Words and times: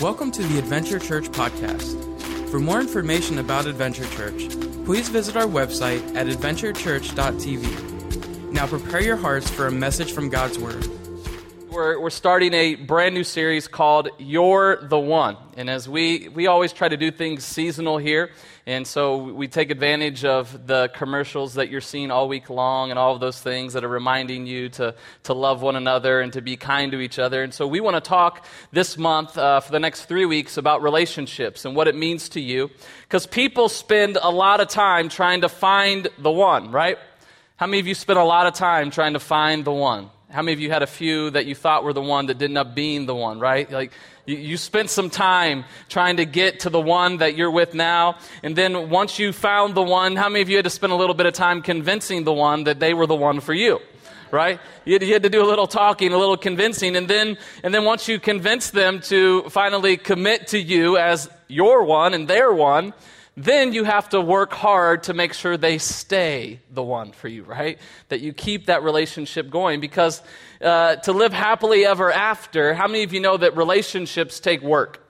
Welcome 0.00 0.30
to 0.30 0.42
the 0.42 0.58
Adventure 0.58 0.98
Church 0.98 1.28
podcast. 1.28 2.48
For 2.48 2.58
more 2.58 2.80
information 2.80 3.38
about 3.38 3.66
Adventure 3.66 4.06
Church, 4.06 4.48
please 4.86 5.10
visit 5.10 5.36
our 5.36 5.44
website 5.44 6.16
at 6.16 6.26
adventurechurch.tv. 6.26 8.50
Now 8.50 8.66
prepare 8.66 9.02
your 9.02 9.16
hearts 9.16 9.50
for 9.50 9.66
a 9.66 9.70
message 9.70 10.12
from 10.12 10.30
God's 10.30 10.58
Word. 10.58 10.88
We're, 11.70 12.00
we're 12.00 12.10
starting 12.10 12.52
a 12.52 12.74
brand 12.74 13.14
new 13.14 13.22
series 13.22 13.68
called 13.68 14.08
You're 14.18 14.84
the 14.88 14.98
One. 14.98 15.36
And 15.56 15.70
as 15.70 15.88
we, 15.88 16.28
we 16.28 16.48
always 16.48 16.72
try 16.72 16.88
to 16.88 16.96
do 16.96 17.12
things 17.12 17.44
seasonal 17.44 17.96
here, 17.96 18.32
and 18.66 18.84
so 18.84 19.18
we 19.18 19.46
take 19.46 19.70
advantage 19.70 20.24
of 20.24 20.66
the 20.66 20.90
commercials 20.96 21.54
that 21.54 21.70
you're 21.70 21.80
seeing 21.80 22.10
all 22.10 22.26
week 22.26 22.50
long 22.50 22.90
and 22.90 22.98
all 22.98 23.14
of 23.14 23.20
those 23.20 23.40
things 23.40 23.74
that 23.74 23.84
are 23.84 23.88
reminding 23.88 24.46
you 24.46 24.68
to, 24.70 24.96
to 25.22 25.32
love 25.32 25.62
one 25.62 25.76
another 25.76 26.20
and 26.20 26.32
to 26.32 26.40
be 26.40 26.56
kind 26.56 26.90
to 26.90 26.98
each 26.98 27.20
other. 27.20 27.44
And 27.44 27.54
so 27.54 27.68
we 27.68 27.78
want 27.78 27.94
to 27.94 28.00
talk 28.00 28.44
this 28.72 28.98
month 28.98 29.38
uh, 29.38 29.60
for 29.60 29.70
the 29.70 29.80
next 29.80 30.06
three 30.06 30.26
weeks 30.26 30.56
about 30.56 30.82
relationships 30.82 31.64
and 31.64 31.76
what 31.76 31.86
it 31.86 31.94
means 31.94 32.30
to 32.30 32.40
you. 32.40 32.68
Because 33.02 33.28
people 33.28 33.68
spend 33.68 34.18
a 34.20 34.30
lot 34.30 34.60
of 34.60 34.66
time 34.66 35.08
trying 35.08 35.42
to 35.42 35.48
find 35.48 36.08
the 36.18 36.32
one, 36.32 36.72
right? 36.72 36.98
How 37.54 37.66
many 37.68 37.78
of 37.78 37.86
you 37.86 37.94
spend 37.94 38.18
a 38.18 38.24
lot 38.24 38.48
of 38.48 38.54
time 38.54 38.90
trying 38.90 39.12
to 39.12 39.20
find 39.20 39.64
the 39.64 39.70
one? 39.70 40.10
How 40.30 40.42
many 40.42 40.52
of 40.52 40.60
you 40.60 40.70
had 40.70 40.84
a 40.84 40.86
few 40.86 41.30
that 41.30 41.46
you 41.46 41.56
thought 41.56 41.82
were 41.82 41.92
the 41.92 42.00
one 42.00 42.26
that 42.26 42.38
didn't 42.38 42.56
end 42.56 42.68
up 42.68 42.74
being 42.74 43.06
the 43.06 43.16
one, 43.16 43.40
right? 43.40 43.68
Like, 43.68 43.92
you, 44.26 44.36
you 44.36 44.56
spent 44.56 44.88
some 44.88 45.10
time 45.10 45.64
trying 45.88 46.18
to 46.18 46.24
get 46.24 46.60
to 46.60 46.70
the 46.70 46.80
one 46.80 47.16
that 47.16 47.34
you're 47.36 47.50
with 47.50 47.74
now. 47.74 48.16
And 48.44 48.54
then 48.54 48.90
once 48.90 49.18
you 49.18 49.32
found 49.32 49.74
the 49.74 49.82
one, 49.82 50.14
how 50.14 50.28
many 50.28 50.42
of 50.42 50.48
you 50.48 50.54
had 50.54 50.66
to 50.66 50.70
spend 50.70 50.92
a 50.92 50.96
little 50.96 51.16
bit 51.16 51.26
of 51.26 51.34
time 51.34 51.62
convincing 51.62 52.22
the 52.22 52.32
one 52.32 52.64
that 52.64 52.78
they 52.78 52.94
were 52.94 53.08
the 53.08 53.16
one 53.16 53.40
for 53.40 53.54
you? 53.54 53.80
right? 54.30 54.60
You 54.84 54.92
had, 54.92 55.02
you 55.02 55.12
had, 55.12 55.24
to 55.24 55.28
do 55.28 55.42
a 55.42 55.48
little 55.48 55.66
talking, 55.66 56.12
a 56.12 56.16
little 56.16 56.36
convincing, 56.36 56.94
and 56.94 57.08
then, 57.08 57.36
and 57.64 57.74
then 57.74 57.84
once 57.84 58.06
you 58.06 58.20
convince 58.20 58.70
them 58.70 59.00
to 59.00 59.42
finally 59.50 59.96
commit 59.96 60.46
to 60.48 60.58
you 60.60 60.96
as 60.96 61.28
your 61.48 61.82
one 61.82 62.14
and 62.14 62.28
their 62.28 62.52
one, 62.52 62.94
then 63.36 63.72
you 63.72 63.84
have 63.84 64.08
to 64.10 64.20
work 64.20 64.52
hard 64.52 65.04
to 65.04 65.14
make 65.14 65.32
sure 65.32 65.56
they 65.56 65.78
stay 65.78 66.60
the 66.70 66.82
one 66.82 67.12
for 67.12 67.28
you, 67.28 67.44
right? 67.44 67.78
That 68.08 68.20
you 68.20 68.32
keep 68.32 68.66
that 68.66 68.82
relationship 68.82 69.50
going 69.50 69.80
because 69.80 70.20
uh, 70.60 70.96
to 70.96 71.12
live 71.12 71.32
happily 71.32 71.86
ever 71.86 72.12
after, 72.12 72.74
how 72.74 72.86
many 72.86 73.02
of 73.02 73.12
you 73.12 73.20
know 73.20 73.36
that 73.36 73.56
relationships 73.56 74.40
take 74.40 74.62
work? 74.62 75.06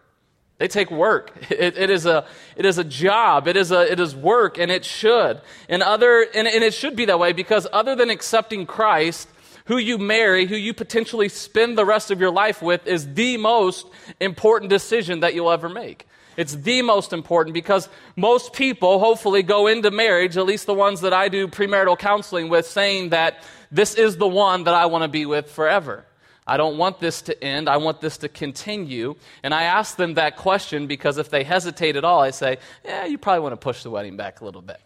They 0.58 0.68
take 0.68 0.90
work. 0.90 1.32
It, 1.50 1.76
it, 1.76 1.90
is 1.90 2.06
a, 2.06 2.26
it 2.56 2.64
is 2.64 2.78
a 2.78 2.84
job. 2.84 3.48
It 3.48 3.56
is, 3.56 3.72
a, 3.72 3.90
it 3.90 3.98
is 4.00 4.14
work, 4.14 4.58
and 4.58 4.70
it 4.70 4.84
should. 4.84 5.40
And, 5.68 5.82
other, 5.82 6.26
and, 6.34 6.46
and 6.46 6.62
it 6.62 6.72
should 6.72 6.96
be 6.96 7.06
that 7.06 7.18
way 7.18 7.32
because 7.32 7.66
other 7.72 7.94
than 7.94 8.08
accepting 8.08 8.66
Christ, 8.66 9.28
who 9.66 9.78
you 9.78 9.98
marry, 9.98 10.46
who 10.46 10.56
you 10.56 10.72
potentially 10.72 11.28
spend 11.28 11.76
the 11.76 11.84
rest 11.84 12.10
of 12.10 12.20
your 12.20 12.30
life 12.30 12.62
with, 12.62 12.86
is 12.86 13.14
the 13.14 13.36
most 13.36 13.86
important 14.20 14.70
decision 14.70 15.20
that 15.20 15.34
you'll 15.34 15.50
ever 15.50 15.68
make. 15.68 16.06
It's 16.36 16.54
the 16.54 16.82
most 16.82 17.12
important 17.12 17.54
because 17.54 17.88
most 18.16 18.52
people 18.52 18.98
hopefully 18.98 19.42
go 19.42 19.66
into 19.66 19.90
marriage, 19.90 20.36
at 20.36 20.46
least 20.46 20.66
the 20.66 20.74
ones 20.74 21.00
that 21.00 21.12
I 21.12 21.28
do 21.28 21.48
premarital 21.48 21.98
counseling 21.98 22.48
with, 22.48 22.66
saying 22.66 23.10
that 23.10 23.42
this 23.70 23.94
is 23.94 24.16
the 24.16 24.28
one 24.28 24.64
that 24.64 24.74
I 24.74 24.86
want 24.86 25.02
to 25.02 25.08
be 25.08 25.26
with 25.26 25.50
forever. 25.50 26.04
I 26.46 26.56
don't 26.56 26.78
want 26.78 26.98
this 26.98 27.22
to 27.22 27.44
end. 27.44 27.68
I 27.68 27.76
want 27.76 28.00
this 28.00 28.18
to 28.18 28.28
continue. 28.28 29.14
And 29.42 29.54
I 29.54 29.64
ask 29.64 29.96
them 29.96 30.14
that 30.14 30.36
question 30.36 30.86
because 30.86 31.18
if 31.18 31.30
they 31.30 31.44
hesitate 31.44 31.96
at 31.96 32.04
all, 32.04 32.20
I 32.20 32.30
say, 32.30 32.58
yeah, 32.84 33.04
you 33.04 33.18
probably 33.18 33.40
want 33.40 33.52
to 33.52 33.56
push 33.56 33.82
the 33.82 33.90
wedding 33.90 34.16
back 34.16 34.40
a 34.40 34.44
little 34.44 34.62
bit. 34.62 34.80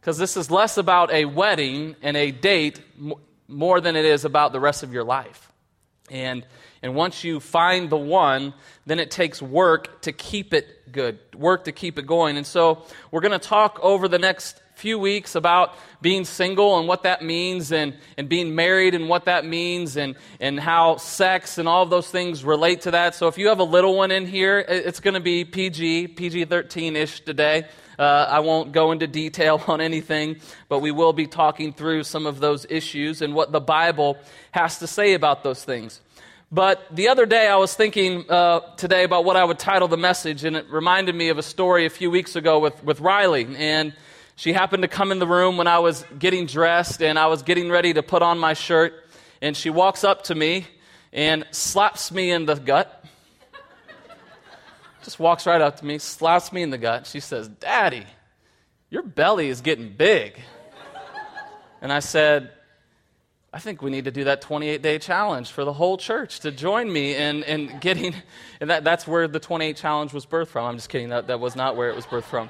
Because 0.00 0.18
this 0.18 0.36
is 0.36 0.50
less 0.50 0.76
about 0.76 1.12
a 1.12 1.24
wedding 1.24 1.96
and 2.02 2.16
a 2.16 2.30
date 2.30 2.80
more 3.48 3.80
than 3.80 3.96
it 3.96 4.04
is 4.04 4.24
about 4.24 4.52
the 4.52 4.60
rest 4.60 4.82
of 4.82 4.92
your 4.92 5.04
life. 5.04 5.50
And 6.10 6.44
and 6.82 6.94
once 6.94 7.24
you 7.24 7.40
find 7.40 7.90
the 7.90 7.96
one, 7.96 8.54
then 8.86 8.98
it 8.98 9.10
takes 9.10 9.42
work 9.42 10.00
to 10.02 10.12
keep 10.12 10.54
it 10.54 10.90
good, 10.90 11.18
work 11.34 11.64
to 11.64 11.72
keep 11.72 11.98
it 11.98 12.06
going. 12.06 12.36
And 12.36 12.46
so 12.46 12.84
we're 13.10 13.20
going 13.20 13.38
to 13.38 13.38
talk 13.38 13.78
over 13.82 14.08
the 14.08 14.18
next 14.18 14.60
few 14.76 14.98
weeks 14.98 15.34
about 15.34 15.74
being 16.00 16.24
single 16.24 16.78
and 16.78 16.88
what 16.88 17.02
that 17.02 17.22
means 17.22 17.70
and, 17.70 17.94
and 18.16 18.30
being 18.30 18.54
married 18.54 18.94
and 18.94 19.10
what 19.10 19.26
that 19.26 19.44
means 19.44 19.98
and, 19.98 20.16
and 20.40 20.58
how 20.58 20.96
sex 20.96 21.58
and 21.58 21.68
all 21.68 21.82
of 21.82 21.90
those 21.90 22.10
things 22.10 22.42
relate 22.42 22.80
to 22.80 22.92
that. 22.92 23.14
So 23.14 23.28
if 23.28 23.36
you 23.36 23.48
have 23.48 23.58
a 23.58 23.64
little 23.64 23.94
one 23.94 24.10
in 24.10 24.26
here, 24.26 24.58
it's 24.66 25.00
going 25.00 25.14
to 25.14 25.20
be 25.20 25.44
PG, 25.44 26.08
PG 26.08 26.46
13 26.46 26.96
ish 26.96 27.20
today. 27.20 27.66
Uh, 27.98 28.26
I 28.30 28.40
won't 28.40 28.72
go 28.72 28.92
into 28.92 29.06
detail 29.06 29.62
on 29.68 29.82
anything, 29.82 30.40
but 30.70 30.78
we 30.78 30.90
will 30.90 31.12
be 31.12 31.26
talking 31.26 31.74
through 31.74 32.04
some 32.04 32.24
of 32.24 32.40
those 32.40 32.64
issues 32.70 33.20
and 33.20 33.34
what 33.34 33.52
the 33.52 33.60
Bible 33.60 34.16
has 34.52 34.78
to 34.78 34.86
say 34.86 35.12
about 35.12 35.42
those 35.42 35.62
things. 35.62 36.00
But 36.52 36.84
the 36.90 37.08
other 37.08 37.26
day, 37.26 37.46
I 37.46 37.56
was 37.56 37.74
thinking 37.74 38.28
uh, 38.28 38.60
today 38.76 39.04
about 39.04 39.24
what 39.24 39.36
I 39.36 39.44
would 39.44 39.60
title 39.60 39.86
the 39.86 39.96
message, 39.96 40.42
and 40.42 40.56
it 40.56 40.68
reminded 40.68 41.14
me 41.14 41.28
of 41.28 41.38
a 41.38 41.44
story 41.44 41.86
a 41.86 41.90
few 41.90 42.10
weeks 42.10 42.34
ago 42.34 42.58
with, 42.58 42.82
with 42.82 43.00
Riley. 43.00 43.46
And 43.56 43.94
she 44.34 44.52
happened 44.52 44.82
to 44.82 44.88
come 44.88 45.12
in 45.12 45.20
the 45.20 45.28
room 45.28 45.56
when 45.58 45.68
I 45.68 45.78
was 45.78 46.04
getting 46.18 46.46
dressed 46.46 47.02
and 47.02 47.20
I 47.20 47.28
was 47.28 47.42
getting 47.42 47.70
ready 47.70 47.94
to 47.94 48.02
put 48.02 48.22
on 48.22 48.38
my 48.38 48.54
shirt. 48.54 48.94
And 49.40 49.56
she 49.56 49.70
walks 49.70 50.02
up 50.02 50.24
to 50.24 50.34
me 50.34 50.66
and 51.12 51.44
slaps 51.52 52.10
me 52.10 52.32
in 52.32 52.46
the 52.46 52.56
gut. 52.56 53.04
Just 55.04 55.20
walks 55.20 55.46
right 55.46 55.60
up 55.60 55.76
to 55.76 55.84
me, 55.84 55.98
slaps 55.98 56.52
me 56.52 56.62
in 56.62 56.70
the 56.70 56.78
gut. 56.78 57.06
She 57.06 57.20
says, 57.20 57.46
Daddy, 57.46 58.06
your 58.88 59.02
belly 59.02 59.50
is 59.50 59.60
getting 59.60 59.92
big. 59.92 60.40
And 61.80 61.92
I 61.92 62.00
said, 62.00 62.50
I 63.52 63.58
think 63.58 63.82
we 63.82 63.90
need 63.90 64.04
to 64.04 64.12
do 64.12 64.24
that 64.24 64.42
28 64.42 64.80
day 64.80 64.98
challenge 65.00 65.50
for 65.50 65.64
the 65.64 65.72
whole 65.72 65.96
church 65.96 66.40
to 66.40 66.52
join 66.52 66.92
me 66.92 67.16
in, 67.16 67.42
in 67.42 67.78
getting, 67.80 68.14
and 68.60 68.70
that, 68.70 68.84
that's 68.84 69.08
where 69.08 69.26
the 69.26 69.40
28 69.40 69.76
challenge 69.76 70.12
was 70.12 70.24
birthed 70.24 70.48
from. 70.48 70.66
I'm 70.66 70.76
just 70.76 70.88
kidding, 70.88 71.08
that, 71.08 71.26
that 71.26 71.40
was 71.40 71.56
not 71.56 71.74
where 71.74 71.90
it 71.90 71.96
was 71.96 72.06
birthed 72.06 72.24
from. 72.24 72.48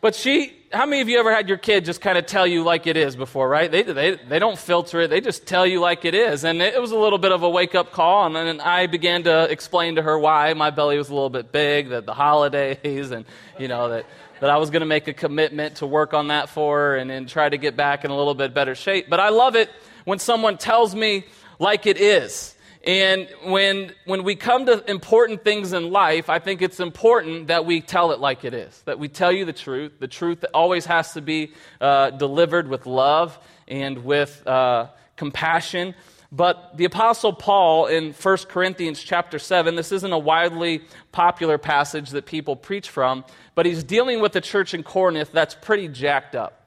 But 0.00 0.16
she, 0.16 0.56
how 0.72 0.86
many 0.86 1.02
of 1.02 1.08
you 1.08 1.20
ever 1.20 1.32
had 1.32 1.48
your 1.48 1.58
kid 1.58 1.84
just 1.84 2.00
kind 2.00 2.18
of 2.18 2.26
tell 2.26 2.46
you 2.46 2.64
like 2.64 2.88
it 2.88 2.96
is 2.96 3.14
before, 3.14 3.48
right? 3.48 3.70
They, 3.70 3.82
they, 3.82 4.16
they 4.16 4.38
don't 4.40 4.58
filter 4.58 5.02
it, 5.02 5.10
they 5.10 5.20
just 5.20 5.46
tell 5.46 5.64
you 5.64 5.78
like 5.78 6.04
it 6.04 6.14
is. 6.14 6.42
And 6.42 6.60
it 6.60 6.80
was 6.80 6.90
a 6.90 6.98
little 6.98 7.18
bit 7.18 7.30
of 7.30 7.44
a 7.44 7.50
wake 7.50 7.76
up 7.76 7.92
call. 7.92 8.26
And 8.26 8.34
then 8.34 8.60
I 8.60 8.88
began 8.88 9.22
to 9.24 9.48
explain 9.48 9.94
to 9.96 10.02
her 10.02 10.18
why 10.18 10.54
my 10.54 10.70
belly 10.70 10.98
was 10.98 11.10
a 11.10 11.14
little 11.14 11.30
bit 11.30 11.52
big, 11.52 11.90
that 11.90 12.06
the 12.06 12.14
holidays, 12.14 13.10
and, 13.12 13.26
you 13.60 13.68
know, 13.68 13.90
that, 13.90 14.06
that 14.40 14.50
I 14.50 14.56
was 14.56 14.70
going 14.70 14.80
to 14.80 14.86
make 14.86 15.06
a 15.06 15.12
commitment 15.12 15.76
to 15.76 15.86
work 15.86 16.14
on 16.14 16.28
that 16.28 16.48
for 16.48 16.78
her 16.78 16.96
and, 16.96 17.10
then 17.10 17.26
try 17.26 17.48
to 17.48 17.58
get 17.58 17.76
back 17.76 18.04
in 18.04 18.10
a 18.10 18.16
little 18.16 18.34
bit 18.34 18.54
better 18.54 18.74
shape. 18.74 19.08
But 19.08 19.20
I 19.20 19.28
love 19.28 19.54
it 19.54 19.70
when 20.10 20.18
someone 20.18 20.58
tells 20.58 20.92
me 20.92 21.24
like 21.60 21.86
it 21.86 21.96
is. 21.96 22.56
And 22.82 23.28
when, 23.44 23.92
when 24.06 24.24
we 24.24 24.34
come 24.34 24.66
to 24.66 24.90
important 24.90 25.44
things 25.44 25.72
in 25.72 25.92
life, 25.92 26.28
I 26.28 26.40
think 26.40 26.62
it's 26.62 26.80
important 26.80 27.46
that 27.46 27.64
we 27.64 27.80
tell 27.80 28.10
it 28.10 28.18
like 28.18 28.44
it 28.44 28.52
is, 28.52 28.82
that 28.86 28.98
we 28.98 29.06
tell 29.06 29.30
you 29.30 29.44
the 29.44 29.52
truth. 29.52 29.92
The 30.00 30.08
truth 30.08 30.44
always 30.52 30.84
has 30.86 31.12
to 31.12 31.20
be 31.20 31.52
uh, 31.80 32.10
delivered 32.10 32.66
with 32.66 32.86
love 32.86 33.38
and 33.68 34.04
with 34.04 34.44
uh, 34.48 34.88
compassion. 35.16 35.94
But 36.32 36.76
the 36.76 36.86
Apostle 36.86 37.32
Paul 37.32 37.86
in 37.86 38.12
1 38.12 38.36
Corinthians 38.48 39.00
chapter 39.00 39.38
7, 39.38 39.76
this 39.76 39.92
isn't 39.92 40.12
a 40.12 40.18
widely 40.18 40.82
popular 41.12 41.56
passage 41.56 42.10
that 42.10 42.26
people 42.26 42.56
preach 42.56 42.88
from, 42.88 43.24
but 43.54 43.64
he's 43.64 43.84
dealing 43.84 44.20
with 44.20 44.32
the 44.32 44.40
church 44.40 44.74
in 44.74 44.82
Corinth 44.82 45.30
that's 45.30 45.54
pretty 45.54 45.86
jacked 45.86 46.34
up 46.34 46.59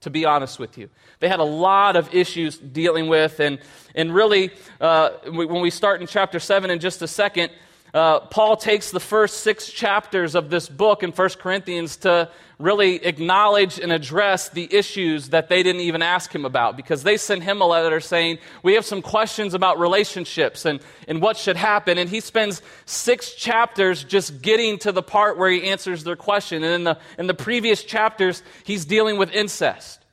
to 0.00 0.10
be 0.10 0.24
honest 0.24 0.58
with 0.58 0.78
you. 0.78 0.88
They 1.20 1.28
had 1.28 1.40
a 1.40 1.44
lot 1.44 1.96
of 1.96 2.14
issues 2.14 2.58
dealing 2.58 3.08
with, 3.08 3.40
and, 3.40 3.58
and 3.94 4.14
really, 4.14 4.50
uh, 4.80 5.10
when 5.26 5.60
we 5.60 5.70
start 5.70 6.00
in 6.00 6.06
chapter 6.06 6.38
7 6.38 6.70
in 6.70 6.78
just 6.78 7.02
a 7.02 7.08
second, 7.08 7.50
uh, 7.94 8.20
Paul 8.20 8.56
takes 8.56 8.90
the 8.90 9.00
first 9.00 9.40
six 9.40 9.70
chapters 9.70 10.34
of 10.34 10.50
this 10.50 10.68
book 10.68 11.02
in 11.02 11.10
1 11.10 11.28
Corinthians 11.40 11.96
to 11.98 12.30
really 12.58 12.96
acknowledge 13.04 13.78
and 13.78 13.92
address 13.92 14.48
the 14.50 14.68
issues 14.74 15.30
that 15.30 15.48
they 15.48 15.62
didn't 15.62 15.80
even 15.82 16.02
ask 16.02 16.34
him 16.34 16.44
about 16.44 16.76
because 16.76 17.02
they 17.02 17.16
sent 17.16 17.42
him 17.42 17.60
a 17.60 17.66
letter 17.66 18.00
saying, 18.00 18.38
We 18.62 18.74
have 18.74 18.84
some 18.84 19.00
questions 19.00 19.54
about 19.54 19.78
relationships 19.78 20.64
and, 20.64 20.80
and 21.06 21.22
what 21.22 21.36
should 21.36 21.56
happen. 21.56 21.98
And 21.98 22.10
he 22.10 22.20
spends 22.20 22.60
six 22.84 23.32
chapters 23.32 24.04
just 24.04 24.42
getting 24.42 24.78
to 24.80 24.92
the 24.92 25.02
part 25.02 25.38
where 25.38 25.50
he 25.50 25.70
answers 25.70 26.04
their 26.04 26.16
question. 26.16 26.64
And 26.64 26.74
in 26.74 26.84
the, 26.84 26.98
in 27.18 27.26
the 27.26 27.34
previous 27.34 27.84
chapters, 27.84 28.42
he's 28.64 28.84
dealing 28.84 29.18
with 29.18 29.30
incest. 29.30 30.04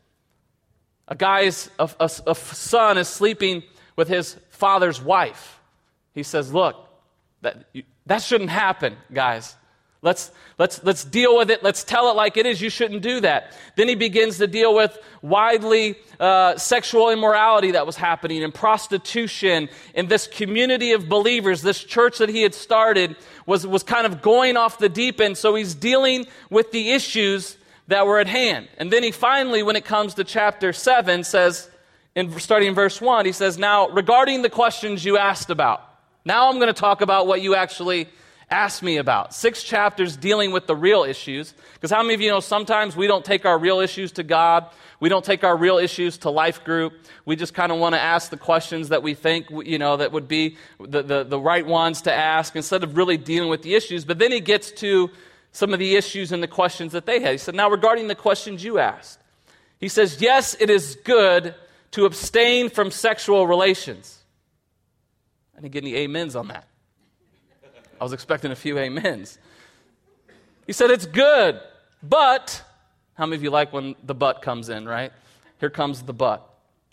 A 1.07 1.15
guy's 1.15 1.69
a, 1.77 1.89
a, 1.99 2.09
a 2.27 2.35
son 2.35 2.97
is 2.97 3.07
sleeping 3.07 3.63
with 3.95 4.07
his 4.07 4.35
father's 4.49 5.01
wife. 5.01 5.59
He 6.13 6.23
says, 6.23 6.53
Look, 6.53 6.84
that, 7.45 7.65
that 8.07 8.23
shouldn't 8.23 8.49
happen, 8.49 8.97
guys. 9.13 9.55
Let's, 10.01 10.31
let's, 10.57 10.83
let's 10.83 11.03
deal 11.03 11.37
with 11.37 11.51
it. 11.51 11.63
Let's 11.63 11.83
tell 11.83 12.09
it 12.09 12.15
like 12.15 12.37
it 12.37 12.45
is. 12.45 12.59
You 12.59 12.71
shouldn't 12.71 13.03
do 13.03 13.21
that. 13.21 13.53
Then 13.75 13.87
he 13.87 13.93
begins 13.95 14.39
to 14.39 14.47
deal 14.47 14.73
with 14.73 14.97
widely 15.21 15.95
uh, 16.19 16.57
sexual 16.57 17.09
immorality 17.09 17.71
that 17.71 17.85
was 17.85 17.95
happening 17.95 18.43
and 18.43 18.53
prostitution 18.53 19.69
in 19.93 20.07
this 20.07 20.27
community 20.27 20.91
of 20.93 21.07
believers. 21.07 21.61
This 21.61 21.83
church 21.83 22.17
that 22.17 22.29
he 22.29 22.41
had 22.41 22.55
started 22.55 23.15
was, 23.45 23.65
was 23.65 23.83
kind 23.83 24.05
of 24.05 24.21
going 24.21 24.57
off 24.57 24.79
the 24.79 24.89
deep 24.89 25.21
end. 25.21 25.37
So 25.37 25.53
he's 25.53 25.75
dealing 25.75 26.25
with 26.49 26.71
the 26.71 26.91
issues 26.91 27.57
that 27.87 28.07
were 28.07 28.19
at 28.19 28.27
hand. 28.27 28.67
And 28.77 28.91
then 28.91 29.03
he 29.03 29.11
finally, 29.11 29.61
when 29.61 29.75
it 29.75 29.85
comes 29.85 30.15
to 30.15 30.23
chapter 30.23 30.73
7, 30.73 31.23
says, 31.23 31.69
in, 32.15 32.39
starting 32.39 32.69
in 32.69 32.75
verse 32.75 32.99
1, 33.01 33.25
he 33.25 33.31
says, 33.31 33.57
Now, 33.57 33.89
regarding 33.89 34.41
the 34.41 34.49
questions 34.49 35.03
you 35.03 35.17
asked 35.17 35.49
about, 35.51 35.94
Now 36.25 36.49
I'm 36.49 36.55
going 36.55 36.67
to 36.67 36.73
talk 36.73 37.01
about 37.01 37.27
what 37.27 37.41
you 37.41 37.53
actually 37.53 38.07
asked 38.49 38.81
me 38.83 38.97
about. 38.97 39.33
Six 39.33 39.63
chapters 39.63 40.17
dealing 40.17 40.51
with 40.51 40.65
the 40.65 40.75
real 40.75 41.03
issues. 41.03 41.53
Because 41.73 41.91
how 41.91 42.01
many 42.01 42.15
of 42.15 42.21
you 42.21 42.31
know 42.31 42.39
sometimes 42.39 42.95
we 42.95 43.07
don't 43.07 43.23
take 43.23 43.45
our 43.45 43.57
real 43.57 43.79
issues 43.79 44.11
to 44.13 44.23
God? 44.23 44.65
We 44.99 45.09
don't 45.09 45.25
take 45.25 45.43
our 45.43 45.55
real 45.55 45.77
issues 45.77 46.17
to 46.19 46.29
life 46.29 46.63
group. 46.63 46.93
We 47.25 47.35
just 47.35 47.53
kind 47.53 47.71
of 47.71 47.79
want 47.79 47.95
to 47.95 48.01
ask 48.01 48.31
the 48.31 48.37
questions 48.37 48.89
that 48.89 49.03
we 49.03 49.13
think, 49.13 49.47
you 49.49 49.77
know, 49.77 49.97
that 49.97 50.11
would 50.11 50.27
be 50.27 50.57
the, 50.79 51.03
the, 51.03 51.23
the 51.23 51.39
right 51.39 51.65
ones 51.65 52.01
to 52.03 52.13
ask 52.13 52.55
instead 52.55 52.83
of 52.83 52.97
really 52.97 53.17
dealing 53.17 53.49
with 53.49 53.61
the 53.61 53.75
issues. 53.75 54.05
But 54.05 54.19
then 54.19 54.31
he 54.31 54.39
gets 54.39 54.71
to 54.73 55.11
some 55.51 55.73
of 55.73 55.79
the 55.79 55.95
issues 55.95 56.31
and 56.31 56.41
the 56.41 56.47
questions 56.47 56.93
that 56.93 57.05
they 57.05 57.19
had. 57.19 57.33
He 57.33 57.37
said, 57.37 57.55
Now, 57.55 57.69
regarding 57.69 58.07
the 58.07 58.15
questions 58.15 58.63
you 58.63 58.79
asked, 58.79 59.19
he 59.79 59.89
says, 59.89 60.21
Yes, 60.21 60.55
it 60.59 60.69
is 60.69 60.97
good 61.03 61.55
to 61.91 62.05
abstain 62.05 62.69
from 62.69 62.89
sexual 62.89 63.47
relations. 63.47 64.24
I 65.57 65.61
didn't 65.61 65.73
get 65.73 65.83
any 65.83 66.03
amens 66.03 66.35
on 66.35 66.47
that. 66.49 66.67
I 67.99 68.03
was 68.03 68.13
expecting 68.13 68.51
a 68.51 68.55
few 68.55 68.77
amens. 68.77 69.37
He 70.67 70.73
said, 70.73 70.91
It's 70.91 71.05
good, 71.05 71.59
but, 72.03 72.63
how 73.15 73.25
many 73.25 73.37
of 73.37 73.43
you 73.43 73.49
like 73.49 73.71
when 73.71 73.95
the 74.03 74.15
but 74.15 74.41
comes 74.41 74.69
in, 74.69 74.87
right? 74.87 75.11
Here 75.59 75.69
comes 75.69 76.03
the 76.03 76.13
but. 76.13 76.47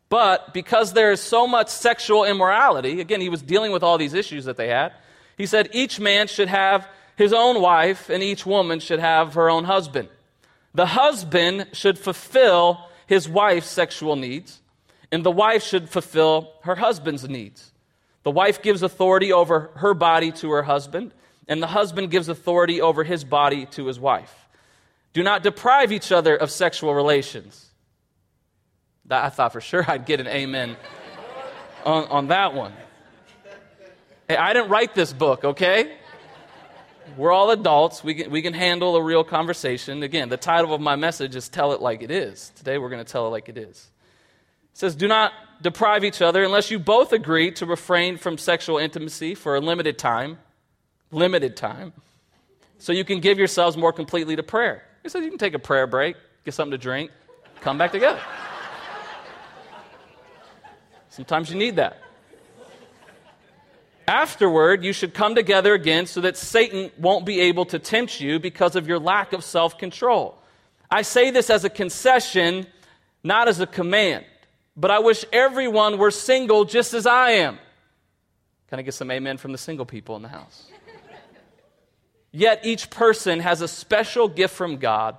But 0.09 0.53
because 0.53 0.93
there 0.93 1.11
is 1.11 1.21
so 1.21 1.47
much 1.47 1.69
sexual 1.69 2.25
immorality, 2.25 3.01
again, 3.01 3.21
he 3.21 3.29
was 3.29 3.43
dealing 3.43 3.73
with 3.73 3.83
all 3.83 3.99
these 3.99 4.15
issues 4.15 4.45
that 4.45 4.57
they 4.57 4.69
had. 4.69 4.93
He 5.37 5.47
said, 5.47 5.71
Each 5.73 5.99
man 5.99 6.29
should 6.29 6.49
have 6.49 6.87
his 7.17 7.33
own 7.33 7.61
wife, 7.61 8.11
and 8.11 8.23
each 8.23 8.47
woman 8.47 8.79
should 8.79 9.01
have 9.01 9.35
her 9.35 9.51
own 9.51 9.65
husband. 9.65 10.09
The 10.75 10.87
husband 10.87 11.69
should 11.73 11.99
fulfill 11.99 12.89
his 13.07 13.29
wife's 13.29 13.69
sexual 13.69 14.17
needs, 14.17 14.61
and 15.11 15.25
the 15.25 15.31
wife 15.31 15.65
should 15.65 15.89
fulfill 15.89 16.53
her 16.63 16.77
husband's 16.77 17.29
needs. 17.29 17.72
The 18.23 18.31
wife 18.31 18.63
gives 18.63 18.83
authority 18.83 19.33
over 19.33 19.71
her 19.75 19.95
body 19.95 20.33
to 20.33 20.51
her 20.53 20.63
husband, 20.63 21.13
and 21.49 21.63
the 21.63 21.67
husband 21.67 22.11
gives 22.11 22.29
authority 22.29 22.81
over 22.81 23.05
his 23.05 23.25
body 23.25 23.67
to 23.67 23.87
his 23.87 23.99
wife. 23.99 24.49
Do 25.13 25.23
not 25.23 25.43
deprive 25.43 25.93
each 25.93 26.13
other 26.13 26.37
of 26.37 26.51
sexual 26.51 26.95
relations. 26.95 27.71
I 29.11 29.29
thought 29.29 29.53
for 29.53 29.61
sure 29.61 29.85
I'd 29.89 30.07
get 30.07 30.21
an 30.21 30.27
amen 30.27 30.77
on, 31.85 32.05
on 32.05 32.29
that 32.29 32.55
one. 32.55 32.73
Hey, 34.29 34.37
I 34.37 34.53
didn't 34.53 34.71
write 34.71 34.95
this 34.95 35.13
book, 35.13 35.45
okay? 35.45 35.97
We're 37.17 37.33
all 37.33 37.51
adults. 37.51 38.03
We 38.03 38.15
can, 38.15 38.31
we 38.31 38.41
can 38.41 38.55
handle 38.55 38.97
a 38.97 39.03
real 39.03 39.25
conversation. 39.25 40.03
Again, 40.03 40.29
the 40.29 40.37
title 40.37 40.73
of 40.73 40.81
my 40.81 40.97
message 40.97 41.37
is 41.37 41.49
Tell 41.49 41.73
It 41.73 41.83
Like 41.83 42.03
It 42.03 42.11
Is. 42.11 42.53
Today 42.57 42.79
we're 42.79 42.89
going 42.89 43.05
to 43.05 43.11
tell 43.11 43.27
it 43.27 43.31
like 43.31 43.49
it 43.49 43.59
is. 43.59 43.91
It 44.73 44.79
says, 44.79 44.95
Do 44.95 45.09
not 45.09 45.33
deprive 45.63 46.05
each 46.05 46.21
other 46.21 46.43
unless 46.43 46.71
you 46.71 46.79
both 46.79 47.13
agree 47.13 47.53
to 47.53 47.65
refrain 47.65 48.19
from 48.19 48.37
sexual 48.37 48.79
intimacy 48.79 49.35
for 49.35 49.57
a 49.57 49.61
limited 49.61 49.99
time. 49.99 50.39
Limited 51.11 51.57
time. 51.57 51.93
So 52.79 52.93
you 52.93 53.05
can 53.05 53.21
give 53.21 53.39
yourselves 53.39 53.77
more 53.77 53.93
completely 53.93 54.35
to 54.37 54.43
prayer. 54.43 54.83
He 55.03 55.09
says 55.09 55.23
you 55.23 55.31
can 55.31 55.39
take 55.39 55.55
a 55.55 55.59
prayer 55.59 55.87
break, 55.87 56.17
get 56.45 56.55
something 56.55 56.73
to 56.73 56.79
drink, 56.79 57.11
come 57.61 57.79
back 57.79 57.93
together. 57.93 58.21
Sometimes 61.11 61.51
you 61.51 61.57
need 61.57 61.77
that. 61.77 61.99
Afterward, 64.09 64.83
you 64.83 64.93
should 64.93 65.15
come 65.15 65.35
together 65.35 65.75
again 65.75 66.07
so 66.07 66.23
that 66.23 66.37
Satan 66.37 66.91
won't 66.99 67.25
be 67.25 67.41
able 67.41 67.67
to 67.67 67.79
tempt 67.79 68.21
you 68.21 68.41
because 68.41 68.75
of 68.75 68.89
your 68.89 68.99
lack 68.99 69.33
of 69.33 69.45
self 69.45 69.79
control. 69.79 70.37
I 70.91 71.03
say 71.03 71.31
this 71.31 71.51
as 71.51 71.65
a 71.65 71.71
concession, 71.71 72.67
not 73.23 73.47
as 73.47 73.61
a 73.61 73.67
command 73.67 74.25
but 74.77 74.91
I 74.91 74.99
wish 74.99 75.25
everyone 75.33 75.99
were 75.99 76.11
single 76.11 76.65
just 76.65 76.95
as 76.95 77.07
I 77.07 77.33
am. 77.33 77.59
Can 78.69 78.79
I 78.79 78.83
get 78.83 78.95
some 78.95 79.11
amen 79.11 79.37
from 79.37 79.53
the 79.53 79.59
single 79.59 79.85
people 79.85 80.17
in 80.17 80.23
the 80.23 80.29
house? 80.29 80.71
Yet 82.33 82.65
each 82.65 82.89
person 82.89 83.41
has 83.41 83.61
a 83.61 83.69
special 83.69 84.27
gift 84.27 84.55
from 84.55 84.79
God 84.79 85.17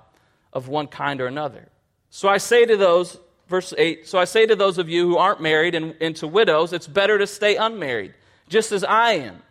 of 0.52 0.68
one 0.68 0.88
kind 0.88 1.20
or 1.20 1.26
another. 1.26 1.68
So 2.10 2.28
I 2.28 2.38
say 2.38 2.64
to 2.66 2.76
those, 2.76 3.18
verse 3.48 3.72
8, 3.76 4.08
so 4.08 4.18
I 4.18 4.24
say 4.24 4.46
to 4.46 4.56
those 4.56 4.78
of 4.78 4.88
you 4.88 5.08
who 5.08 5.16
aren't 5.16 5.40
married 5.40 5.76
and, 5.76 5.94
and 6.00 6.16
to 6.16 6.26
widows, 6.26 6.72
it's 6.72 6.88
better 6.88 7.18
to 7.18 7.26
stay 7.26 7.54
unmarried, 7.56 8.14
just 8.48 8.72
as 8.72 8.82
I 8.82 9.12
am. 9.12 9.42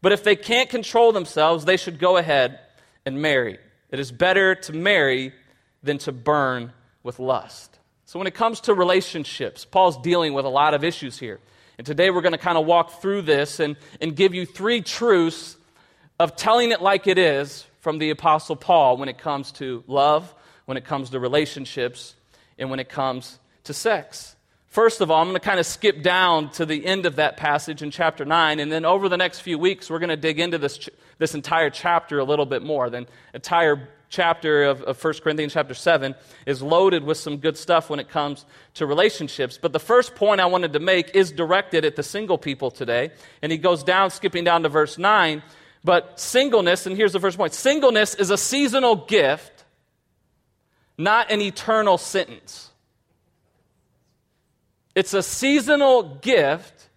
But 0.00 0.10
if 0.10 0.24
they 0.24 0.34
can't 0.34 0.68
control 0.68 1.12
themselves, 1.12 1.64
they 1.64 1.76
should 1.76 2.00
go 2.00 2.16
ahead 2.16 2.58
and 3.06 3.22
marry. 3.22 3.58
It 3.90 4.00
is 4.00 4.10
better 4.10 4.56
to 4.56 4.72
marry 4.72 5.32
than 5.82 5.98
to 5.98 6.12
burn 6.12 6.72
with 7.04 7.20
lust. 7.20 7.78
So, 8.12 8.18
when 8.18 8.28
it 8.28 8.34
comes 8.34 8.60
to 8.62 8.74
relationships, 8.74 9.64
Paul's 9.64 9.96
dealing 9.96 10.34
with 10.34 10.44
a 10.44 10.50
lot 10.50 10.74
of 10.74 10.84
issues 10.84 11.18
here. 11.18 11.40
And 11.78 11.86
today 11.86 12.10
we're 12.10 12.20
going 12.20 12.32
to 12.32 12.38
kind 12.38 12.58
of 12.58 12.66
walk 12.66 13.00
through 13.00 13.22
this 13.22 13.58
and, 13.58 13.74
and 14.02 14.14
give 14.14 14.34
you 14.34 14.44
three 14.44 14.82
truths 14.82 15.56
of 16.20 16.36
telling 16.36 16.72
it 16.72 16.82
like 16.82 17.06
it 17.06 17.16
is 17.16 17.64
from 17.80 17.96
the 17.96 18.10
Apostle 18.10 18.54
Paul 18.54 18.98
when 18.98 19.08
it 19.08 19.16
comes 19.16 19.50
to 19.52 19.82
love, 19.86 20.34
when 20.66 20.76
it 20.76 20.84
comes 20.84 21.08
to 21.08 21.20
relationships, 21.20 22.14
and 22.58 22.68
when 22.68 22.80
it 22.80 22.90
comes 22.90 23.38
to 23.64 23.72
sex. 23.72 24.36
First 24.66 25.00
of 25.00 25.10
all, 25.10 25.22
I'm 25.22 25.28
going 25.28 25.40
to 25.40 25.40
kind 25.40 25.58
of 25.58 25.64
skip 25.64 26.02
down 26.02 26.50
to 26.50 26.66
the 26.66 26.84
end 26.84 27.06
of 27.06 27.16
that 27.16 27.38
passage 27.38 27.80
in 27.80 27.90
chapter 27.90 28.26
9, 28.26 28.60
and 28.60 28.70
then 28.70 28.84
over 28.84 29.08
the 29.08 29.16
next 29.16 29.40
few 29.40 29.58
weeks, 29.58 29.88
we're 29.88 30.00
going 30.00 30.10
to 30.10 30.18
dig 30.18 30.38
into 30.38 30.58
this, 30.58 30.86
this 31.16 31.34
entire 31.34 31.70
chapter 31.70 32.18
a 32.18 32.24
little 32.24 32.44
bit 32.44 32.62
more. 32.62 32.90
The 32.90 33.06
entire 33.32 33.88
chapter 34.12 34.64
of, 34.64 34.82
of 34.82 35.02
1 35.02 35.14
Corinthians, 35.24 35.54
chapter 35.54 35.74
7, 35.74 36.14
is 36.46 36.62
loaded 36.62 37.02
with 37.02 37.16
some 37.16 37.38
good 37.38 37.56
stuff 37.56 37.88
when 37.88 37.98
it 37.98 38.10
comes 38.10 38.44
to 38.74 38.86
relationships. 38.86 39.58
But 39.60 39.72
the 39.72 39.80
first 39.80 40.14
point 40.14 40.40
I 40.40 40.46
wanted 40.46 40.74
to 40.74 40.80
make 40.80 41.16
is 41.16 41.32
directed 41.32 41.84
at 41.84 41.96
the 41.96 42.02
single 42.02 42.36
people 42.36 42.70
today. 42.70 43.10
And 43.40 43.50
he 43.50 43.58
goes 43.58 43.82
down, 43.82 44.10
skipping 44.10 44.44
down 44.44 44.62
to 44.64 44.68
verse 44.68 44.98
9. 44.98 45.42
But 45.82 46.20
singleness, 46.20 46.86
and 46.86 46.94
here's 46.94 47.14
the 47.14 47.20
first 47.20 47.38
point 47.38 47.54
singleness 47.54 48.14
is 48.14 48.30
a 48.30 48.38
seasonal 48.38 48.94
gift, 48.94 49.64
not 50.98 51.30
an 51.30 51.40
eternal 51.40 51.96
sentence. 51.96 52.70
It's 54.94 55.14
a 55.14 55.22
seasonal 55.22 56.02
gift, 56.16 56.90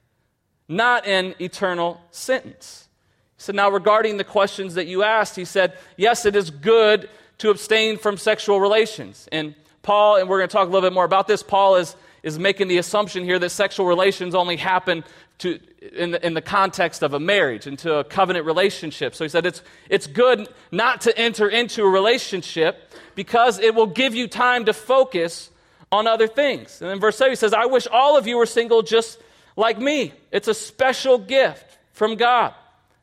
not 0.67 1.07
an 1.07 1.33
eternal 1.39 2.01
sentence. 2.11 2.89
So 3.37 3.51
now, 3.51 3.69
regarding 3.69 4.17
the 4.17 4.23
questions 4.23 4.75
that 4.75 4.87
you 4.87 5.03
asked, 5.03 5.35
he 5.35 5.45
said, 5.45 5.77
Yes, 5.97 6.25
it 6.25 6.35
is 6.35 6.49
good 6.49 7.09
to 7.39 7.49
abstain 7.49 7.97
from 7.97 8.17
sexual 8.17 8.61
relations. 8.61 9.27
And 9.31 9.55
Paul, 9.83 10.17
and 10.17 10.29
we're 10.29 10.39
going 10.39 10.49
to 10.49 10.53
talk 10.53 10.67
a 10.67 10.71
little 10.71 10.87
bit 10.87 10.93
more 10.93 11.05
about 11.05 11.27
this, 11.27 11.43
Paul 11.43 11.75
is, 11.75 11.95
is 12.23 12.39
making 12.39 12.69
the 12.69 12.77
assumption 12.77 13.23
here 13.23 13.37
that 13.39 13.49
sexual 13.49 13.85
relations 13.85 14.33
only 14.33 14.55
happen 14.55 15.03
to, 15.39 15.59
in, 15.93 16.11
the, 16.11 16.25
in 16.25 16.33
the 16.33 16.41
context 16.41 17.03
of 17.03 17.13
a 17.13 17.19
marriage, 17.19 17.67
into 17.67 17.93
a 17.93 18.03
covenant 18.03 18.45
relationship. 18.45 19.13
So 19.13 19.25
he 19.25 19.29
said 19.29 19.45
it's, 19.45 19.61
it's 19.89 20.07
good 20.07 20.47
not 20.71 21.01
to 21.01 21.17
enter 21.17 21.49
into 21.49 21.83
a 21.83 21.89
relationship 21.89 22.89
because 23.15 23.59
it 23.59 23.75
will 23.75 23.87
give 23.87 24.15
you 24.15 24.27
time 24.27 24.65
to 24.65 24.73
focus 24.73 25.51
on 25.91 26.07
other 26.07 26.27
things. 26.27 26.81
And 26.81 26.89
then 26.89 26.99
verse 26.99 27.17
7 27.17 27.31
he 27.31 27.35
says, 27.35 27.53
I 27.53 27.65
wish 27.65 27.85
all 27.91 28.17
of 28.17 28.27
you 28.27 28.37
were 28.37 28.45
single 28.45 28.81
just 28.81 29.19
like 29.55 29.77
me. 29.77 30.13
It's 30.31 30.47
a 30.47 30.53
special 30.53 31.17
gift 31.17 31.77
from 31.93 32.15
God. 32.15 32.53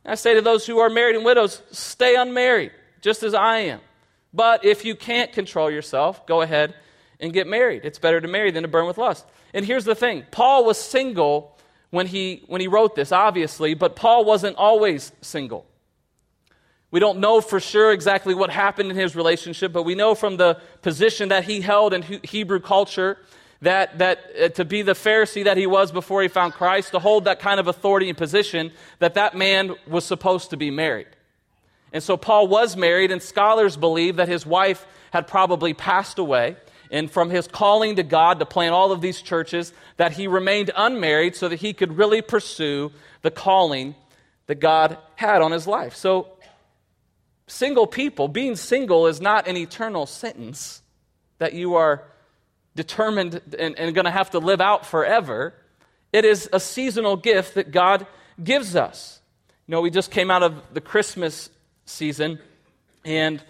I 0.04 0.16
say 0.16 0.35
to 0.35 0.42
those 0.42 0.66
who 0.66 0.78
are 0.78 0.90
married 0.90 1.16
and 1.16 1.25
widows, 1.25 1.62
stay 1.71 2.16
unmarried, 2.16 2.73
just 3.00 3.23
as 3.23 3.35
I 3.35 3.59
am. 3.59 3.80
But 4.35 4.64
if 4.64 4.85
you 4.85 4.97
can't 4.97 5.32
control 5.32 5.71
yourself, 5.71 6.26
go 6.26 6.40
ahead 6.40 6.75
and 7.21 7.32
get 7.32 7.47
married. 7.47 7.85
It's 7.85 7.99
better 7.99 8.21
to 8.21 8.28
marry 8.28 8.50
than 8.50 8.62
to 8.62 8.68
burn 8.68 8.87
with 8.87 8.99
lust. 8.99 9.25
And 9.54 9.64
here's 9.64 9.85
the 9.85 9.94
thing 9.94 10.25
Paul 10.30 10.64
was 10.64 10.78
single 10.78 11.56
when 11.90 12.06
he, 12.06 12.42
when 12.47 12.61
he 12.61 12.68
wrote 12.68 12.94
this, 12.94 13.12
obviously, 13.12 13.75
but 13.75 13.94
Paul 13.94 14.25
wasn't 14.25 14.56
always 14.56 15.12
single. 15.21 15.66
We 16.90 17.00
don't 17.00 17.21
know 17.21 17.40
for 17.40 17.61
sure 17.61 17.92
exactly 17.92 18.35
what 18.35 18.50
happened 18.50 18.90
in 18.90 18.97
his 18.97 19.16
relationship, 19.16 19.73
but 19.73 19.85
we 19.85 19.94
know 19.94 20.14
from 20.14 20.37
the 20.37 20.61
position 20.82 21.28
that 21.28 21.44
he 21.44 21.61
held 21.61 21.94
in 21.94 22.02
Hebrew 22.02 22.61
culture 22.61 23.18
that, 23.62 23.99
that 23.99 24.25
uh, 24.40 24.49
to 24.50 24.64
be 24.64 24.83
the 24.83 24.92
Pharisee 24.92 25.45
that 25.45 25.57
he 25.57 25.66
was 25.66 25.92
before 25.92 26.21
he 26.21 26.28
found 26.28 26.52
Christ, 26.52 26.90
to 26.90 26.99
hold 26.99 27.25
that 27.25 27.40
kind 27.40 27.59
of 27.59 27.69
authority 27.69 28.09
and 28.09 28.19
position, 28.19 28.73
that 28.99 29.14
that 29.14 29.37
man 29.37 29.75
was 29.87 30.04
supposed 30.04 30.50
to 30.50 30.57
be 30.57 30.71
married. 30.71 31.07
And 31.92 32.02
so 32.02 32.16
Paul 32.16 32.49
was 32.49 32.76
married, 32.76 33.11
and 33.11 33.23
scholars 33.23 33.76
believe 33.76 34.16
that 34.16 34.28
his 34.28 34.45
wife 34.45 34.85
had 35.12 35.26
probably 35.26 35.75
passed 35.75 36.19
away. 36.19 36.57
And 36.90 37.11
from 37.11 37.31
his 37.31 37.47
calling 37.47 37.97
to 37.97 38.02
God 38.02 38.38
to 38.40 38.47
plant 38.47 38.75
all 38.75 38.92
of 38.92 39.00
these 39.00 39.23
churches, 39.23 39.73
that 39.97 40.12
he 40.12 40.26
remained 40.26 40.71
unmarried 40.76 41.37
so 41.37 41.49
that 41.49 41.61
he 41.61 41.73
could 41.73 41.97
really 41.97 42.21
pursue 42.21 42.92
the 43.23 43.31
calling 43.31 43.95
that 44.47 44.57
God 44.57 44.99
had 45.14 45.40
on 45.40 45.52
his 45.52 45.66
life. 45.66 45.95
So, 45.95 46.28
single 47.47 47.87
people, 47.87 48.28
being 48.28 48.57
single 48.57 49.07
is 49.07 49.21
not 49.21 49.47
an 49.47 49.57
eternal 49.57 50.04
sentence 50.04 50.83
that 51.38 51.54
you 51.54 51.76
are 51.76 52.04
determined 52.74 53.40
and, 53.58 53.78
and 53.78 53.94
going 53.94 54.04
to 54.04 54.10
have 54.10 54.30
to 54.30 54.38
live 54.38 54.60
out 54.60 54.86
forever. 54.86 55.54
It 56.12 56.24
is 56.24 56.48
a 56.52 56.60
seasonal 56.60 57.16
gift 57.16 57.54
that 57.54 57.70
God 57.70 58.06
gives 58.42 58.76
us. 58.76 59.20
You 59.66 59.72
know, 59.72 59.80
we 59.80 59.90
just 59.90 60.10
came 60.10 60.30
out 60.30 60.42
of 60.42 60.74
the 60.74 60.80
Christmas 60.80 61.48
season, 61.86 62.38
and 63.04 63.42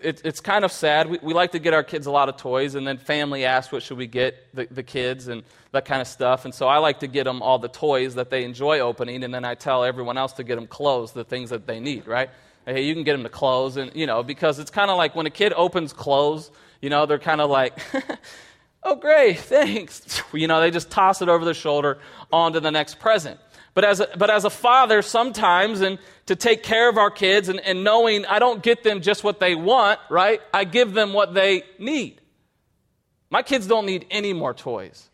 it, 0.00 0.22
it's 0.24 0.40
kind 0.40 0.64
of 0.64 0.72
sad. 0.72 1.10
We, 1.10 1.18
we, 1.22 1.34
like 1.34 1.52
to 1.52 1.58
get 1.58 1.74
our 1.74 1.82
kids 1.82 2.06
a 2.06 2.10
lot 2.10 2.28
of 2.28 2.36
toys, 2.36 2.74
and 2.74 2.86
then 2.86 2.98
family 2.98 3.44
asks, 3.44 3.72
What 3.72 3.82
should 3.82 3.98
we 3.98 4.06
get 4.06 4.54
the, 4.54 4.66
the 4.70 4.82
kids, 4.82 5.28
and 5.28 5.42
that 5.72 5.84
kind 5.84 6.00
of 6.00 6.06
stuff. 6.06 6.44
And 6.44 6.54
so 6.54 6.68
I 6.68 6.78
like 6.78 7.00
to 7.00 7.06
get 7.06 7.24
them 7.24 7.42
all 7.42 7.58
the 7.58 7.68
toys 7.68 8.14
that 8.14 8.30
they 8.30 8.44
enjoy 8.44 8.80
opening, 8.80 9.24
and 9.24 9.34
then 9.34 9.44
I 9.44 9.54
tell 9.54 9.84
everyone 9.84 10.16
else 10.16 10.34
to 10.34 10.44
get 10.44 10.56
them 10.56 10.66
clothes, 10.66 11.12
the 11.12 11.24
things 11.24 11.50
that 11.50 11.66
they 11.66 11.80
need, 11.80 12.06
right? 12.06 12.30
Hey, 12.64 12.82
you 12.82 12.94
can 12.94 13.02
get 13.02 13.12
them 13.12 13.22
the 13.22 13.28
clothes, 13.28 13.76
and, 13.76 13.90
you 13.94 14.06
know, 14.06 14.22
because 14.22 14.58
it's 14.58 14.70
kind 14.70 14.90
of 14.90 14.96
like 14.96 15.16
when 15.16 15.26
a 15.26 15.30
kid 15.30 15.52
opens 15.54 15.92
clothes, 15.92 16.50
you 16.80 16.90
know, 16.90 17.06
they're 17.06 17.18
kind 17.18 17.40
of 17.40 17.50
like, 17.50 17.78
Oh, 18.82 18.96
great, 18.96 19.38
thanks. 19.38 20.22
You 20.32 20.48
know, 20.48 20.60
they 20.62 20.70
just 20.70 20.90
toss 20.90 21.20
it 21.20 21.28
over 21.28 21.44
their 21.44 21.52
shoulder 21.52 21.98
onto 22.32 22.58
the 22.58 22.70
next 22.70 22.98
present. 22.98 23.38
But 23.74 23.84
as 23.84 24.00
a, 24.00 24.08
but 24.16 24.30
as 24.30 24.46
a 24.46 24.50
father, 24.50 25.02
sometimes, 25.02 25.82
and 25.82 25.98
to 26.24 26.36
take 26.36 26.62
care 26.62 26.88
of 26.88 26.96
our 26.96 27.10
kids 27.10 27.50
and, 27.50 27.60
and 27.60 27.84
knowing 27.84 28.24
I 28.24 28.38
don't 28.38 28.62
get 28.62 28.82
them 28.82 29.02
just 29.02 29.24
what 29.24 29.40
they 29.40 29.54
want, 29.54 30.00
right? 30.08 30.40
I 30.54 30.64
give 30.64 30.94
them 30.94 31.12
what 31.12 31.34
they 31.34 31.64
need. 31.78 32.22
My 33.28 33.42
kids 33.42 33.66
don't 33.66 33.84
need 33.84 34.06
any 34.10 34.32
more 34.32 34.54
toys. 34.54 35.10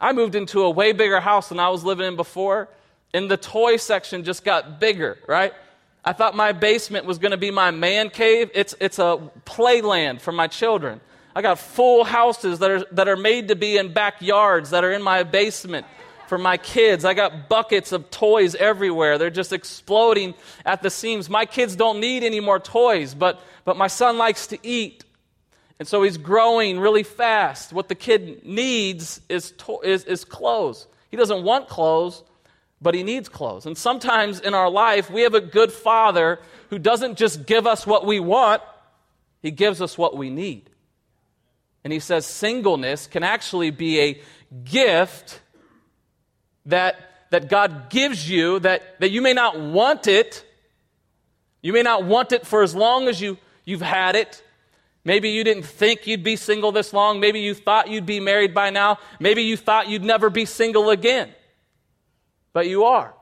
I 0.00 0.12
moved 0.12 0.34
into 0.34 0.62
a 0.62 0.70
way 0.70 0.92
bigger 0.92 1.20
house 1.20 1.50
than 1.50 1.60
I 1.60 1.68
was 1.68 1.84
living 1.84 2.06
in 2.06 2.16
before, 2.16 2.68
and 3.12 3.30
the 3.30 3.36
toy 3.36 3.76
section 3.76 4.24
just 4.24 4.44
got 4.44 4.80
bigger, 4.80 5.18
right? 5.26 5.52
I 6.04 6.12
thought 6.12 6.36
my 6.36 6.52
basement 6.52 7.04
was 7.04 7.18
going 7.18 7.32
to 7.32 7.36
be 7.36 7.50
my 7.50 7.70
man 7.70 8.10
cave. 8.10 8.50
It's, 8.54 8.74
it's 8.80 8.98
a 8.98 9.30
playland 9.44 10.20
for 10.20 10.32
my 10.32 10.46
children. 10.46 11.00
I 11.36 11.42
got 11.42 11.58
full 11.58 12.04
houses 12.04 12.60
that 12.60 12.70
are, 12.70 12.84
that 12.92 13.08
are 13.08 13.16
made 13.16 13.48
to 13.48 13.56
be 13.56 13.76
in 13.76 13.92
backyards 13.92 14.70
that 14.70 14.84
are 14.84 14.92
in 14.92 15.02
my 15.02 15.22
basement 15.22 15.84
for 16.28 16.38
my 16.38 16.56
kids. 16.56 17.04
I 17.04 17.12
got 17.12 17.50
buckets 17.50 17.92
of 17.92 18.10
toys 18.10 18.54
everywhere. 18.54 19.18
They're 19.18 19.28
just 19.28 19.52
exploding 19.52 20.32
at 20.64 20.80
the 20.80 20.88
seams. 20.88 21.28
My 21.28 21.44
kids 21.44 21.76
don't 21.76 22.00
need 22.00 22.22
any 22.22 22.40
more 22.40 22.58
toys, 22.58 23.14
but, 23.14 23.38
but 23.66 23.76
my 23.76 23.86
son 23.86 24.16
likes 24.16 24.46
to 24.46 24.58
eat. 24.66 25.04
And 25.78 25.86
so 25.86 26.02
he's 26.02 26.16
growing 26.16 26.80
really 26.80 27.02
fast. 27.02 27.70
What 27.70 27.90
the 27.90 27.94
kid 27.94 28.46
needs 28.46 29.20
is, 29.28 29.50
to- 29.58 29.82
is, 29.84 30.04
is 30.04 30.24
clothes. 30.24 30.86
He 31.10 31.18
doesn't 31.18 31.44
want 31.44 31.68
clothes, 31.68 32.24
but 32.80 32.94
he 32.94 33.02
needs 33.02 33.28
clothes. 33.28 33.66
And 33.66 33.76
sometimes 33.76 34.40
in 34.40 34.54
our 34.54 34.70
life, 34.70 35.10
we 35.10 35.20
have 35.20 35.34
a 35.34 35.42
good 35.42 35.70
father 35.70 36.38
who 36.70 36.78
doesn't 36.78 37.18
just 37.18 37.44
give 37.44 37.66
us 37.66 37.86
what 37.86 38.06
we 38.06 38.20
want, 38.20 38.62
he 39.42 39.50
gives 39.50 39.82
us 39.82 39.98
what 39.98 40.16
we 40.16 40.30
need. 40.30 40.70
And 41.86 41.92
he 41.92 42.00
says 42.00 42.26
singleness 42.26 43.06
can 43.06 43.22
actually 43.22 43.70
be 43.70 44.00
a 44.00 44.20
gift 44.64 45.40
that, 46.64 46.96
that 47.30 47.48
God 47.48 47.90
gives 47.90 48.28
you 48.28 48.58
that, 48.58 48.98
that 48.98 49.12
you 49.12 49.22
may 49.22 49.32
not 49.32 49.60
want 49.60 50.08
it. 50.08 50.44
You 51.62 51.72
may 51.72 51.82
not 51.82 52.02
want 52.02 52.32
it 52.32 52.44
for 52.44 52.64
as 52.64 52.74
long 52.74 53.06
as 53.06 53.20
you, 53.20 53.38
you've 53.64 53.82
had 53.82 54.16
it. 54.16 54.42
Maybe 55.04 55.30
you 55.30 55.44
didn't 55.44 55.62
think 55.62 56.08
you'd 56.08 56.24
be 56.24 56.34
single 56.34 56.72
this 56.72 56.92
long. 56.92 57.20
Maybe 57.20 57.38
you 57.38 57.54
thought 57.54 57.88
you'd 57.88 58.04
be 58.04 58.18
married 58.18 58.52
by 58.52 58.70
now. 58.70 58.98
Maybe 59.20 59.42
you 59.42 59.56
thought 59.56 59.86
you'd 59.88 60.02
never 60.02 60.28
be 60.28 60.44
single 60.44 60.90
again. 60.90 61.30
But 62.52 62.66
you 62.66 62.82
are. 62.82 63.14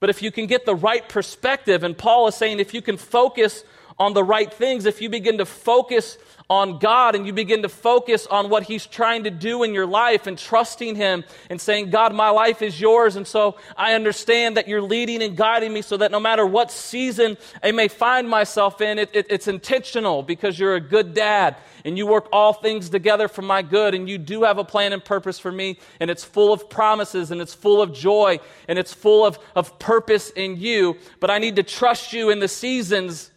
But 0.00 0.10
if 0.10 0.20
you 0.20 0.32
can 0.32 0.48
get 0.48 0.66
the 0.66 0.74
right 0.74 1.08
perspective, 1.08 1.84
and 1.84 1.96
Paul 1.96 2.26
is 2.26 2.34
saying 2.34 2.58
if 2.58 2.74
you 2.74 2.82
can 2.82 2.96
focus 2.96 3.62
on 4.00 4.14
the 4.14 4.24
right 4.24 4.52
things, 4.52 4.86
if 4.86 5.02
you 5.02 5.10
begin 5.10 5.38
to 5.38 5.44
focus 5.44 6.16
on 6.48 6.78
God 6.78 7.14
and 7.14 7.26
you 7.26 7.34
begin 7.34 7.62
to 7.62 7.68
focus 7.68 8.26
on 8.26 8.48
what 8.48 8.64
He's 8.64 8.86
trying 8.86 9.24
to 9.24 9.30
do 9.30 9.62
in 9.62 9.74
your 9.74 9.86
life 9.86 10.26
and 10.26 10.38
trusting 10.38 10.96
Him 10.96 11.22
and 11.50 11.60
saying, 11.60 11.90
God, 11.90 12.14
my 12.14 12.30
life 12.30 12.62
is 12.62 12.80
yours. 12.80 13.14
And 13.14 13.26
so 13.26 13.56
I 13.76 13.92
understand 13.92 14.56
that 14.56 14.66
you're 14.66 14.82
leading 14.82 15.22
and 15.22 15.36
guiding 15.36 15.72
me 15.72 15.82
so 15.82 15.98
that 15.98 16.10
no 16.10 16.18
matter 16.18 16.46
what 16.46 16.72
season 16.72 17.36
I 17.62 17.72
may 17.72 17.88
find 17.88 18.28
myself 18.28 18.80
in, 18.80 18.98
it, 18.98 19.10
it, 19.12 19.26
it's 19.28 19.46
intentional 19.46 20.22
because 20.22 20.58
you're 20.58 20.74
a 20.74 20.80
good 20.80 21.12
dad 21.12 21.56
and 21.84 21.98
you 21.98 22.06
work 22.06 22.26
all 22.32 22.54
things 22.54 22.88
together 22.88 23.28
for 23.28 23.42
my 23.42 23.60
good 23.60 23.94
and 23.94 24.08
you 24.08 24.16
do 24.16 24.44
have 24.44 24.56
a 24.56 24.64
plan 24.64 24.94
and 24.94 25.04
purpose 25.04 25.38
for 25.38 25.52
me 25.52 25.78
and 26.00 26.10
it's 26.10 26.24
full 26.24 26.54
of 26.54 26.70
promises 26.70 27.30
and 27.30 27.40
it's 27.40 27.54
full 27.54 27.82
of 27.82 27.92
joy 27.92 28.40
and 28.66 28.78
it's 28.78 28.94
full 28.94 29.26
of, 29.26 29.38
of 29.54 29.78
purpose 29.78 30.30
in 30.30 30.56
you. 30.56 30.96
But 31.20 31.30
I 31.30 31.38
need 31.38 31.56
to 31.56 31.62
trust 31.62 32.14
you 32.14 32.30
in 32.30 32.40
the 32.40 32.48
seasons 32.48 33.30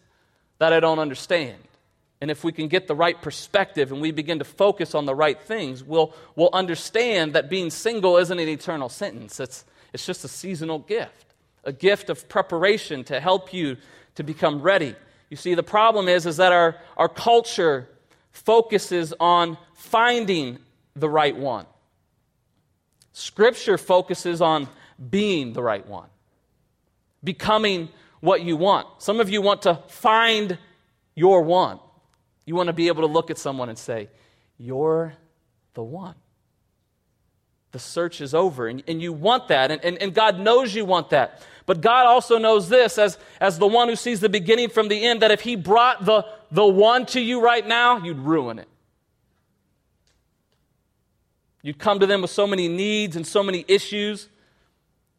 that 0.58 0.72
I 0.72 0.80
don't 0.80 0.98
understand. 0.98 1.58
And 2.20 2.30
if 2.30 2.44
we 2.44 2.52
can 2.52 2.68
get 2.68 2.86
the 2.86 2.94
right 2.94 3.20
perspective 3.20 3.92
and 3.92 4.00
we 4.00 4.10
begin 4.10 4.38
to 4.38 4.44
focus 4.44 4.94
on 4.94 5.04
the 5.04 5.14
right 5.14 5.40
things, 5.40 5.84
we'll, 5.84 6.14
we'll 6.36 6.50
understand 6.52 7.34
that 7.34 7.50
being 7.50 7.70
single 7.70 8.16
isn't 8.16 8.38
an 8.38 8.48
eternal 8.48 8.88
sentence. 8.88 9.40
It's, 9.40 9.64
it's 9.92 10.06
just 10.06 10.24
a 10.24 10.28
seasonal 10.28 10.78
gift, 10.78 11.34
a 11.64 11.72
gift 11.72 12.08
of 12.08 12.28
preparation 12.28 13.04
to 13.04 13.20
help 13.20 13.52
you 13.52 13.76
to 14.14 14.22
become 14.22 14.62
ready. 14.62 14.94
You 15.28 15.36
see, 15.36 15.54
the 15.54 15.62
problem 15.62 16.08
is, 16.08 16.24
is 16.24 16.38
that 16.38 16.52
our, 16.52 16.76
our 16.96 17.08
culture 17.08 17.88
focuses 18.30 19.12
on 19.20 19.58
finding 19.74 20.58
the 20.96 21.08
right 21.08 21.36
one. 21.36 21.66
Scripture 23.12 23.78
focuses 23.78 24.40
on 24.40 24.68
being 25.10 25.52
the 25.52 25.62
right 25.62 25.86
one, 25.86 26.08
becoming 27.22 27.88
what 28.24 28.42
you 28.42 28.56
want. 28.56 28.86
Some 29.02 29.20
of 29.20 29.28
you 29.28 29.42
want 29.42 29.62
to 29.62 29.74
find 29.86 30.58
your 31.14 31.42
one. 31.42 31.78
You 32.46 32.54
want 32.54 32.68
to 32.68 32.72
be 32.72 32.88
able 32.88 33.02
to 33.02 33.12
look 33.12 33.30
at 33.30 33.38
someone 33.38 33.68
and 33.68 33.78
say, 33.78 34.08
You're 34.58 35.14
the 35.74 35.82
one. 35.82 36.14
The 37.72 37.78
search 37.78 38.20
is 38.20 38.34
over, 38.34 38.66
and, 38.66 38.82
and 38.86 39.02
you 39.02 39.12
want 39.12 39.48
that, 39.48 39.70
and, 39.70 39.84
and, 39.84 39.98
and 40.00 40.14
God 40.14 40.38
knows 40.38 40.74
you 40.74 40.84
want 40.84 41.10
that. 41.10 41.42
But 41.66 41.80
God 41.80 42.06
also 42.06 42.38
knows 42.38 42.68
this 42.68 42.98
as, 42.98 43.18
as 43.40 43.58
the 43.58 43.66
one 43.66 43.88
who 43.88 43.96
sees 43.96 44.20
the 44.20 44.28
beginning 44.28 44.68
from 44.68 44.88
the 44.88 45.04
end 45.04 45.22
that 45.22 45.30
if 45.30 45.40
He 45.40 45.56
brought 45.56 46.04
the, 46.04 46.24
the 46.50 46.66
one 46.66 47.04
to 47.06 47.20
you 47.20 47.42
right 47.42 47.66
now, 47.66 47.98
you'd 47.98 48.18
ruin 48.18 48.58
it. 48.58 48.68
You'd 51.62 51.78
come 51.78 51.98
to 52.00 52.06
them 52.06 52.22
with 52.22 52.30
so 52.30 52.46
many 52.46 52.68
needs 52.68 53.16
and 53.16 53.26
so 53.26 53.42
many 53.42 53.64
issues 53.66 54.28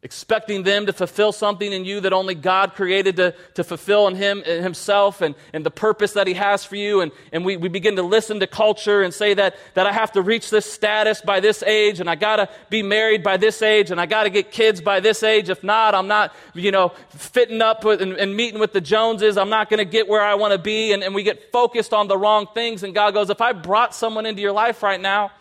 expecting 0.02 0.62
them 0.62 0.86
to 0.86 0.92
fulfill 0.92 1.32
something 1.32 1.72
in 1.72 1.84
you 1.84 2.00
that 2.00 2.12
only 2.12 2.34
God 2.34 2.74
created 2.74 3.16
to, 3.16 3.34
to 3.54 3.64
fulfill 3.64 4.06
in 4.06 4.14
him 4.14 4.42
in 4.42 4.62
himself 4.62 5.22
and, 5.22 5.34
and 5.54 5.64
the 5.64 5.70
purpose 5.70 6.12
that 6.12 6.26
he 6.26 6.34
has 6.34 6.64
for 6.64 6.76
you. 6.76 7.00
And, 7.00 7.10
and 7.32 7.44
we, 7.44 7.56
we 7.56 7.68
begin 7.68 7.96
to 7.96 8.02
listen 8.02 8.38
to 8.40 8.46
culture 8.46 9.02
and 9.02 9.12
say 9.12 9.34
that, 9.34 9.56
that 9.74 9.86
I 9.86 9.92
have 9.92 10.12
to 10.12 10.22
reach 10.22 10.50
this 10.50 10.70
status 10.70 11.22
by 11.22 11.40
this 11.40 11.62
age 11.62 11.98
and 11.98 12.10
I 12.10 12.14
gotta 12.14 12.48
be 12.68 12.82
married 12.82 13.24
by 13.24 13.38
this 13.38 13.62
age 13.62 13.90
and 13.90 14.00
I 14.00 14.06
gotta 14.06 14.28
get 14.28 14.52
kids 14.52 14.82
by 14.82 15.00
this 15.00 15.22
age. 15.22 15.48
If 15.48 15.64
not, 15.64 15.94
I'm 15.94 16.08
not, 16.08 16.34
you 16.54 16.70
know, 16.70 16.90
fitting 17.08 17.62
up 17.62 17.82
with, 17.82 18.02
and, 18.02 18.12
and 18.12 18.36
meeting 18.36 18.60
with 18.60 18.74
the 18.74 18.82
Joneses. 18.82 19.38
I'm 19.38 19.50
not 19.50 19.70
gonna 19.70 19.86
get 19.86 20.06
where 20.06 20.22
I 20.22 20.34
wanna 20.34 20.58
be. 20.58 20.92
And, 20.92 21.02
and 21.02 21.14
we 21.14 21.22
get 21.22 21.50
focused 21.50 21.94
on 21.94 22.06
the 22.06 22.18
wrong 22.18 22.46
things. 22.52 22.82
And 22.82 22.94
God 22.94 23.14
goes, 23.14 23.30
if 23.30 23.40
I 23.40 23.52
brought 23.54 23.94
someone 23.94 24.26
into 24.26 24.42
your 24.42 24.52
life 24.52 24.82
right 24.82 25.00
now, 25.00 25.32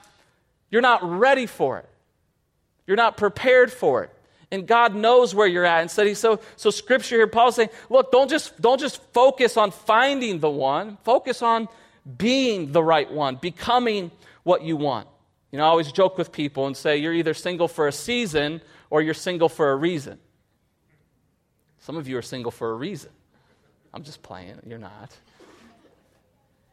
you're 0.71 0.81
not 0.81 1.03
ready 1.03 1.45
for 1.45 1.77
it. 1.79 1.89
You're 2.87 2.97
not 2.97 3.17
prepared 3.17 3.71
for 3.71 4.03
it 4.03 4.14
and 4.55 4.67
God 4.67 4.95
knows 4.95 5.35
where 5.35 5.45
you're 5.45 5.65
at. 5.65 5.81
And 5.81 5.91
so, 5.91 6.13
so, 6.13 6.39
so 6.55 6.69
scripture 6.71 7.17
here, 7.17 7.27
Paul's 7.27 7.55
saying, 7.55 7.69
look, 7.89 8.11
don't 8.11 8.29
just, 8.29 8.59
don't 8.59 8.79
just 8.79 9.01
focus 9.13 9.57
on 9.57 9.69
finding 9.69 10.39
the 10.39 10.49
one, 10.49 10.97
focus 11.03 11.41
on 11.41 11.67
being 12.17 12.71
the 12.71 12.83
right 12.83 13.11
one, 13.11 13.35
becoming 13.35 14.11
what 14.43 14.63
you 14.63 14.75
want. 14.77 15.07
You 15.51 15.59
know, 15.59 15.65
I 15.65 15.67
always 15.67 15.91
joke 15.91 16.17
with 16.17 16.31
people 16.31 16.67
and 16.67 16.75
say, 16.75 16.97
you're 16.97 17.13
either 17.13 17.33
single 17.33 17.67
for 17.67 17.87
a 17.87 17.91
season 17.91 18.61
or 18.89 19.01
you're 19.01 19.13
single 19.13 19.49
for 19.49 19.71
a 19.71 19.75
reason. 19.75 20.19
Some 21.79 21.97
of 21.97 22.07
you 22.07 22.17
are 22.17 22.23
single 22.23 22.51
for 22.51 22.71
a 22.71 22.73
reason. 22.73 23.11
I'm 23.93 24.03
just 24.03 24.23
playing, 24.23 24.59
you're 24.65 24.79
not. 24.79 25.15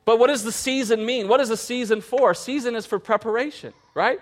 But 0.05 0.19
what 0.19 0.29
does 0.29 0.43
the 0.43 0.53
season 0.53 1.07
mean? 1.07 1.29
What 1.29 1.41
is 1.41 1.51
a 1.51 1.57
season 1.57 2.01
for? 2.01 2.35
season 2.35 2.75
is 2.75 2.87
for 2.87 2.99
preparation, 2.99 3.73
right? 3.95 4.21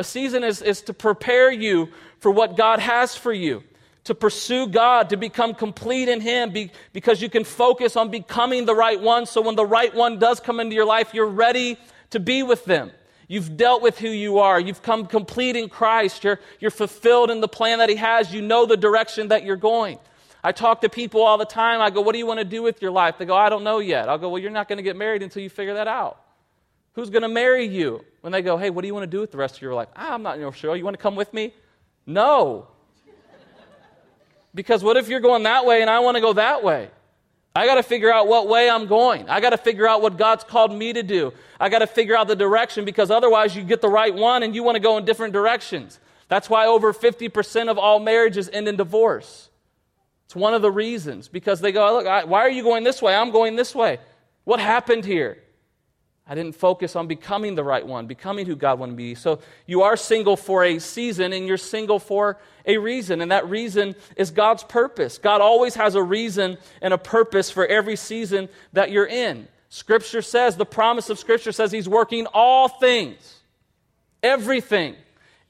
A 0.00 0.04
season 0.04 0.44
is, 0.44 0.62
is 0.62 0.80
to 0.82 0.94
prepare 0.94 1.52
you 1.52 1.90
for 2.20 2.30
what 2.30 2.56
God 2.56 2.78
has 2.78 3.14
for 3.14 3.34
you, 3.34 3.62
to 4.04 4.14
pursue 4.14 4.66
God, 4.66 5.10
to 5.10 5.18
become 5.18 5.52
complete 5.52 6.08
in 6.08 6.22
Him, 6.22 6.52
be, 6.52 6.70
because 6.94 7.20
you 7.20 7.28
can 7.28 7.44
focus 7.44 7.96
on 7.96 8.10
becoming 8.10 8.64
the 8.64 8.74
right 8.74 8.98
one. 8.98 9.26
So 9.26 9.42
when 9.42 9.56
the 9.56 9.66
right 9.66 9.94
one 9.94 10.18
does 10.18 10.40
come 10.40 10.58
into 10.58 10.74
your 10.74 10.86
life, 10.86 11.12
you're 11.12 11.26
ready 11.26 11.76
to 12.12 12.18
be 12.18 12.42
with 12.42 12.64
them. 12.64 12.92
You've 13.28 13.58
dealt 13.58 13.82
with 13.82 13.98
who 13.98 14.08
you 14.08 14.38
are. 14.38 14.58
You've 14.58 14.80
come 14.80 15.04
complete 15.04 15.54
in 15.54 15.68
Christ. 15.68 16.24
You're, 16.24 16.40
you're 16.60 16.70
fulfilled 16.70 17.30
in 17.30 17.42
the 17.42 17.48
plan 17.48 17.80
that 17.80 17.90
He 17.90 17.96
has. 17.96 18.32
You 18.32 18.40
know 18.40 18.64
the 18.64 18.78
direction 18.78 19.28
that 19.28 19.44
you're 19.44 19.56
going. 19.56 19.98
I 20.42 20.52
talk 20.52 20.80
to 20.80 20.88
people 20.88 21.20
all 21.20 21.36
the 21.36 21.44
time. 21.44 21.82
I 21.82 21.90
go, 21.90 22.00
What 22.00 22.12
do 22.12 22.18
you 22.18 22.26
want 22.26 22.38
to 22.38 22.46
do 22.46 22.62
with 22.62 22.80
your 22.80 22.90
life? 22.90 23.18
They 23.18 23.26
go, 23.26 23.36
I 23.36 23.50
don't 23.50 23.64
know 23.64 23.80
yet. 23.80 24.08
I'll 24.08 24.16
go, 24.16 24.30
Well, 24.30 24.40
you're 24.40 24.50
not 24.50 24.66
going 24.66 24.78
to 24.78 24.82
get 24.82 24.96
married 24.96 25.22
until 25.22 25.42
you 25.42 25.50
figure 25.50 25.74
that 25.74 25.88
out. 25.88 26.24
Who's 26.92 27.10
going 27.10 27.22
to 27.22 27.28
marry 27.28 27.66
you? 27.66 28.04
When 28.20 28.32
they 28.32 28.42
go, 28.42 28.56
hey, 28.56 28.70
what 28.70 28.82
do 28.82 28.88
you 28.88 28.94
want 28.94 29.04
to 29.04 29.16
do 29.16 29.20
with 29.20 29.30
the 29.30 29.38
rest 29.38 29.56
of 29.56 29.62
your 29.62 29.74
life? 29.74 29.88
Ah, 29.96 30.14
I'm 30.14 30.22
not 30.22 30.38
sure. 30.56 30.76
You 30.76 30.84
want 30.84 30.96
to 30.96 31.02
come 31.02 31.16
with 31.16 31.32
me? 31.32 31.54
No. 32.06 32.68
Because 34.54 34.82
what 34.82 34.96
if 34.96 35.08
you're 35.08 35.20
going 35.20 35.44
that 35.44 35.64
way 35.64 35.80
and 35.80 35.88
I 35.88 36.00
want 36.00 36.16
to 36.16 36.20
go 36.20 36.32
that 36.34 36.62
way? 36.62 36.90
I 37.54 37.66
got 37.66 37.76
to 37.76 37.82
figure 37.82 38.12
out 38.12 38.28
what 38.28 38.48
way 38.48 38.70
I'm 38.70 38.86
going. 38.86 39.28
I 39.28 39.40
got 39.40 39.50
to 39.50 39.58
figure 39.58 39.86
out 39.86 40.02
what 40.02 40.16
God's 40.16 40.44
called 40.44 40.72
me 40.72 40.92
to 40.92 41.02
do. 41.02 41.32
I 41.58 41.68
got 41.68 41.80
to 41.80 41.86
figure 41.86 42.16
out 42.16 42.28
the 42.28 42.36
direction 42.36 42.84
because 42.84 43.10
otherwise 43.10 43.56
you 43.56 43.62
get 43.62 43.80
the 43.80 43.88
right 43.88 44.14
one 44.14 44.42
and 44.42 44.54
you 44.54 44.62
want 44.62 44.76
to 44.76 44.80
go 44.80 44.98
in 44.98 45.04
different 45.04 45.32
directions. 45.32 45.98
That's 46.28 46.48
why 46.48 46.66
over 46.66 46.92
50% 46.92 47.68
of 47.68 47.78
all 47.78 47.98
marriages 47.98 48.48
end 48.52 48.68
in 48.68 48.76
divorce. 48.76 49.48
It's 50.26 50.36
one 50.36 50.54
of 50.54 50.62
the 50.62 50.70
reasons 50.70 51.26
because 51.26 51.60
they 51.60 51.72
go, 51.72 51.92
look, 51.92 52.06
I, 52.06 52.24
why 52.24 52.40
are 52.40 52.50
you 52.50 52.62
going 52.62 52.84
this 52.84 53.02
way? 53.02 53.14
I'm 53.16 53.32
going 53.32 53.56
this 53.56 53.74
way. 53.74 53.98
What 54.44 54.60
happened 54.60 55.04
here? 55.04 55.38
I 56.30 56.36
didn't 56.36 56.54
focus 56.54 56.94
on 56.94 57.08
becoming 57.08 57.56
the 57.56 57.64
right 57.64 57.84
one, 57.84 58.06
becoming 58.06 58.46
who 58.46 58.54
God 58.54 58.78
wanted 58.78 58.94
me 58.94 59.02
to 59.02 59.08
be. 59.10 59.14
So 59.16 59.40
you 59.66 59.82
are 59.82 59.96
single 59.96 60.36
for 60.36 60.62
a 60.62 60.78
season 60.78 61.32
and 61.32 61.44
you're 61.44 61.56
single 61.56 61.98
for 61.98 62.38
a 62.64 62.78
reason. 62.78 63.20
And 63.20 63.32
that 63.32 63.50
reason 63.50 63.96
is 64.14 64.30
God's 64.30 64.62
purpose. 64.62 65.18
God 65.18 65.40
always 65.40 65.74
has 65.74 65.96
a 65.96 66.02
reason 66.02 66.56
and 66.80 66.94
a 66.94 66.98
purpose 66.98 67.50
for 67.50 67.66
every 67.66 67.96
season 67.96 68.48
that 68.74 68.92
you're 68.92 69.08
in. 69.08 69.48
Scripture 69.70 70.22
says, 70.22 70.56
the 70.56 70.64
promise 70.64 71.10
of 71.10 71.18
Scripture 71.18 71.50
says 71.50 71.72
He's 71.72 71.88
working 71.88 72.26
all 72.32 72.68
things, 72.68 73.40
everything, 74.22 74.94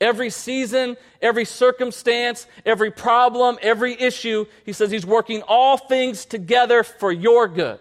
every 0.01 0.31
season, 0.31 0.97
every 1.21 1.45
circumstance, 1.45 2.47
every 2.65 2.91
problem, 2.91 3.59
every 3.61 4.01
issue. 4.01 4.47
He 4.65 4.73
says 4.73 4.91
He's 4.91 5.05
working 5.05 5.43
all 5.47 5.77
things 5.77 6.25
together 6.25 6.85
for 6.85 7.13
your 7.13 7.49
good 7.49 7.81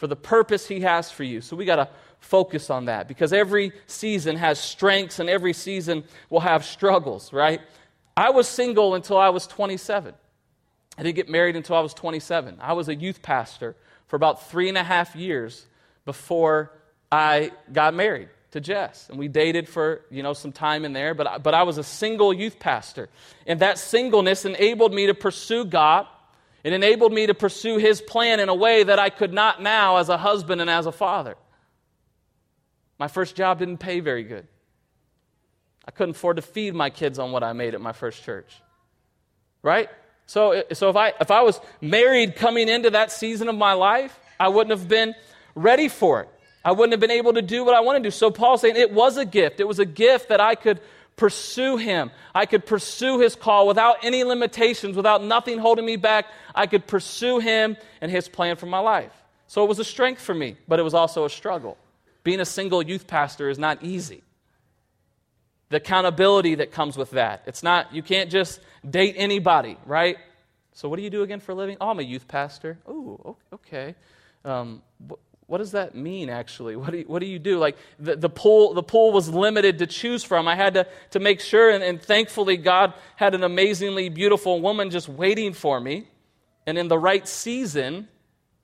for 0.00 0.06
the 0.06 0.16
purpose 0.16 0.66
He 0.66 0.80
has 0.80 1.10
for 1.10 1.24
you. 1.24 1.42
So 1.42 1.54
we 1.54 1.66
got 1.66 1.76
to 1.76 1.86
focus 2.20 2.70
on 2.70 2.86
that 2.86 3.06
because 3.06 3.34
every 3.34 3.70
season 3.86 4.34
has 4.36 4.58
strengths 4.58 5.18
and 5.18 5.28
every 5.28 5.52
season 5.52 6.04
will 6.30 6.40
have 6.40 6.64
struggles, 6.64 7.34
right? 7.34 7.60
I 8.16 8.30
was 8.30 8.48
single 8.48 8.94
until 8.94 9.18
I 9.18 9.28
was 9.28 9.46
27. 9.46 10.14
I 10.96 11.02
didn't 11.02 11.16
get 11.16 11.28
married 11.28 11.54
until 11.54 11.76
I 11.76 11.80
was 11.80 11.92
27. 11.92 12.56
I 12.62 12.72
was 12.72 12.88
a 12.88 12.94
youth 12.94 13.20
pastor 13.20 13.76
for 14.06 14.16
about 14.16 14.48
three 14.48 14.70
and 14.70 14.78
a 14.78 14.82
half 14.82 15.14
years 15.14 15.66
before 16.06 16.72
I 17.12 17.52
got 17.70 17.92
married 17.92 18.30
to 18.52 18.60
Jess. 18.60 19.06
And 19.10 19.18
we 19.18 19.28
dated 19.28 19.68
for, 19.68 20.00
you 20.10 20.22
know, 20.22 20.32
some 20.32 20.50
time 20.50 20.86
in 20.86 20.94
there, 20.94 21.12
but, 21.12 21.26
I, 21.26 21.36
but 21.36 21.52
I 21.52 21.64
was 21.64 21.76
a 21.76 21.84
single 21.84 22.32
youth 22.32 22.58
pastor. 22.58 23.10
And 23.46 23.60
that 23.60 23.76
singleness 23.76 24.46
enabled 24.46 24.94
me 24.94 25.08
to 25.08 25.14
pursue 25.14 25.66
God 25.66 26.06
it 26.62 26.72
enabled 26.72 27.12
me 27.12 27.26
to 27.26 27.34
pursue 27.34 27.78
His 27.78 28.00
plan 28.00 28.40
in 28.40 28.48
a 28.48 28.54
way 28.54 28.82
that 28.82 28.98
I 28.98 29.10
could 29.10 29.32
not 29.32 29.62
now 29.62 29.96
as 29.96 30.08
a 30.08 30.16
husband 30.16 30.60
and 30.60 30.68
as 30.68 30.86
a 30.86 30.92
father. 30.92 31.36
My 32.98 33.08
first 33.08 33.34
job 33.34 33.58
didn't 33.58 33.78
pay 33.78 34.00
very 34.00 34.24
good. 34.24 34.46
I 35.86 35.90
couldn't 35.90 36.16
afford 36.16 36.36
to 36.36 36.42
feed 36.42 36.74
my 36.74 36.90
kids 36.90 37.18
on 37.18 37.32
what 37.32 37.42
I 37.42 37.52
made 37.52 37.74
at 37.74 37.80
my 37.80 37.92
first 37.92 38.22
church. 38.22 38.52
Right? 39.62 39.88
So, 40.26 40.62
so 40.72 40.90
if, 40.90 40.96
I, 40.96 41.12
if 41.20 41.30
I 41.30 41.42
was 41.42 41.60
married 41.80 42.36
coming 42.36 42.68
into 42.68 42.90
that 42.90 43.10
season 43.10 43.48
of 43.48 43.56
my 43.56 43.72
life, 43.72 44.16
I 44.38 44.48
wouldn't 44.48 44.78
have 44.78 44.88
been 44.88 45.14
ready 45.54 45.88
for 45.88 46.20
it. 46.20 46.28
I 46.64 46.72
wouldn't 46.72 46.92
have 46.92 47.00
been 47.00 47.10
able 47.10 47.32
to 47.32 47.42
do 47.42 47.64
what 47.64 47.74
I 47.74 47.80
wanted 47.80 48.00
to 48.00 48.02
do. 48.04 48.10
So 48.10 48.30
Paul's 48.30 48.60
saying 48.60 48.76
it 48.76 48.92
was 48.92 49.16
a 49.16 49.24
gift. 49.24 49.60
It 49.60 49.66
was 49.66 49.78
a 49.78 49.84
gift 49.84 50.28
that 50.28 50.40
I 50.40 50.54
could 50.54 50.80
pursue 51.20 51.76
Him. 51.76 52.10
I 52.34 52.46
could 52.46 52.64
pursue 52.64 53.20
His 53.20 53.36
call 53.36 53.68
without 53.68 53.98
any 54.02 54.24
limitations, 54.24 54.96
without 54.96 55.22
nothing 55.22 55.58
holding 55.58 55.84
me 55.84 55.96
back. 55.96 56.26
I 56.54 56.66
could 56.66 56.86
pursue 56.86 57.38
Him 57.38 57.76
and 58.00 58.10
His 58.10 58.26
plan 58.26 58.56
for 58.56 58.66
my 58.66 58.78
life. 58.78 59.12
So 59.46 59.62
it 59.62 59.68
was 59.68 59.78
a 59.78 59.84
strength 59.84 60.22
for 60.22 60.34
me, 60.34 60.56
but 60.66 60.80
it 60.80 60.82
was 60.82 60.94
also 60.94 61.26
a 61.26 61.30
struggle. 61.30 61.76
Being 62.24 62.40
a 62.40 62.46
single 62.46 62.82
youth 62.82 63.06
pastor 63.06 63.50
is 63.50 63.58
not 63.58 63.82
easy. 63.82 64.22
The 65.68 65.76
accountability 65.76 66.56
that 66.56 66.72
comes 66.72 66.96
with 66.96 67.10
that. 67.10 67.42
It's 67.46 67.62
not, 67.62 67.94
you 67.94 68.02
can't 68.02 68.30
just 68.30 68.58
date 68.88 69.14
anybody, 69.18 69.76
right? 69.84 70.16
So, 70.72 70.88
what 70.88 70.96
do 70.96 71.02
you 71.02 71.10
do 71.10 71.22
again 71.22 71.40
for 71.40 71.52
a 71.52 71.54
living? 71.54 71.76
Oh, 71.80 71.90
I'm 71.90 71.98
a 71.98 72.02
youth 72.02 72.28
pastor. 72.28 72.78
Oh, 72.88 73.36
okay. 73.52 73.94
Um, 74.44 74.82
what 75.50 75.58
does 75.58 75.72
that 75.72 75.96
mean 75.96 76.30
actually? 76.30 76.76
What 76.76 76.92
do 76.92 76.98
you, 76.98 77.04
what 77.08 77.18
do, 77.18 77.26
you 77.26 77.40
do? 77.40 77.58
Like 77.58 77.76
the, 77.98 78.14
the, 78.14 78.28
pool 78.28 78.72
the 78.72 78.84
pool 78.84 79.10
was 79.10 79.28
limited 79.28 79.80
to 79.80 79.86
choose 79.88 80.22
from. 80.22 80.46
I 80.46 80.54
had 80.54 80.74
to, 80.74 80.86
to 81.10 81.18
make 81.18 81.40
sure 81.40 81.70
and, 81.70 81.82
and 81.82 82.00
thankfully 82.00 82.56
god 82.56 82.94
had 83.16 83.34
an 83.34 83.42
amazingly 83.42 84.10
beautiful 84.10 84.60
woman 84.60 84.90
just 84.90 85.08
waiting 85.08 85.52
for 85.52 85.80
me. 85.80 86.06
And 86.68 86.78
in 86.78 86.86
the 86.86 86.96
right 86.96 87.26
season 87.26 88.06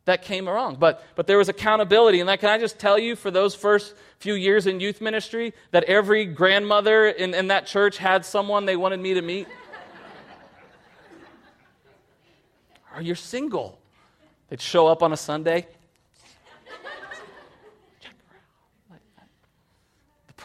that 0.04 0.22
came 0.22 0.46
along. 0.46 0.76
But 0.76 1.02
but 1.16 1.26
there 1.26 1.38
was 1.38 1.48
accountability. 1.48 2.20
And 2.20 2.28
that 2.28 2.38
can 2.38 2.50
i 2.50 2.58
just 2.58 2.78
tell 2.78 3.00
you 3.00 3.16
for 3.16 3.32
those 3.32 3.56
first 3.56 3.96
few 4.20 4.34
years 4.34 4.68
in 4.68 4.78
youth 4.78 5.00
ministry 5.00 5.54
that 5.72 5.82
every 5.84 6.24
grandmother 6.24 7.08
in, 7.08 7.34
in 7.34 7.48
that 7.48 7.66
church 7.66 7.98
had 7.98 8.24
someone 8.24 8.64
they 8.64 8.76
wanted 8.76 9.00
me 9.00 9.14
to 9.14 9.22
meet? 9.22 9.48
Or 12.94 13.02
you're 13.02 13.14
single. 13.14 13.78
They'd 14.48 14.62
show 14.62 14.86
up 14.86 15.02
on 15.02 15.12
a 15.12 15.18
sunday 15.18 15.66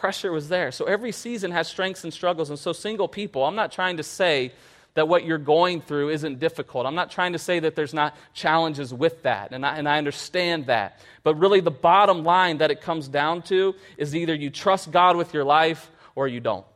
pressure 0.02 0.32
was 0.32 0.48
there. 0.48 0.72
So 0.72 0.86
every 0.86 1.12
season 1.12 1.52
has 1.52 1.68
strengths 1.68 2.02
and 2.02 2.12
struggles. 2.12 2.50
And 2.50 2.58
so, 2.58 2.72
single 2.72 3.06
people, 3.06 3.44
I'm 3.44 3.54
not 3.54 3.70
trying 3.70 3.98
to 3.98 4.02
say 4.02 4.50
that 4.94 5.06
what 5.06 5.24
you're 5.24 5.38
going 5.38 5.80
through 5.80 6.08
isn't 6.08 6.40
difficult. 6.40 6.86
I'm 6.86 6.96
not 6.96 7.08
trying 7.08 7.34
to 7.34 7.38
say 7.38 7.60
that 7.60 7.76
there's 7.76 7.94
not 7.94 8.16
challenges 8.34 8.92
with 8.92 9.22
that, 9.22 9.52
and 9.52 9.64
I, 9.64 9.76
and 9.76 9.88
I 9.88 9.98
understand 9.98 10.66
that. 10.66 10.98
But 11.22 11.36
really, 11.36 11.60
the 11.60 11.70
bottom 11.70 12.24
line 12.24 12.58
that 12.58 12.72
it 12.72 12.80
comes 12.80 13.06
down 13.06 13.42
to 13.42 13.76
is 13.96 14.16
either 14.16 14.34
you 14.34 14.50
trust 14.50 14.90
God 14.90 15.16
with 15.16 15.32
your 15.32 15.44
life 15.44 15.88
or 16.16 16.26
you 16.26 16.40
don't. 16.40 16.66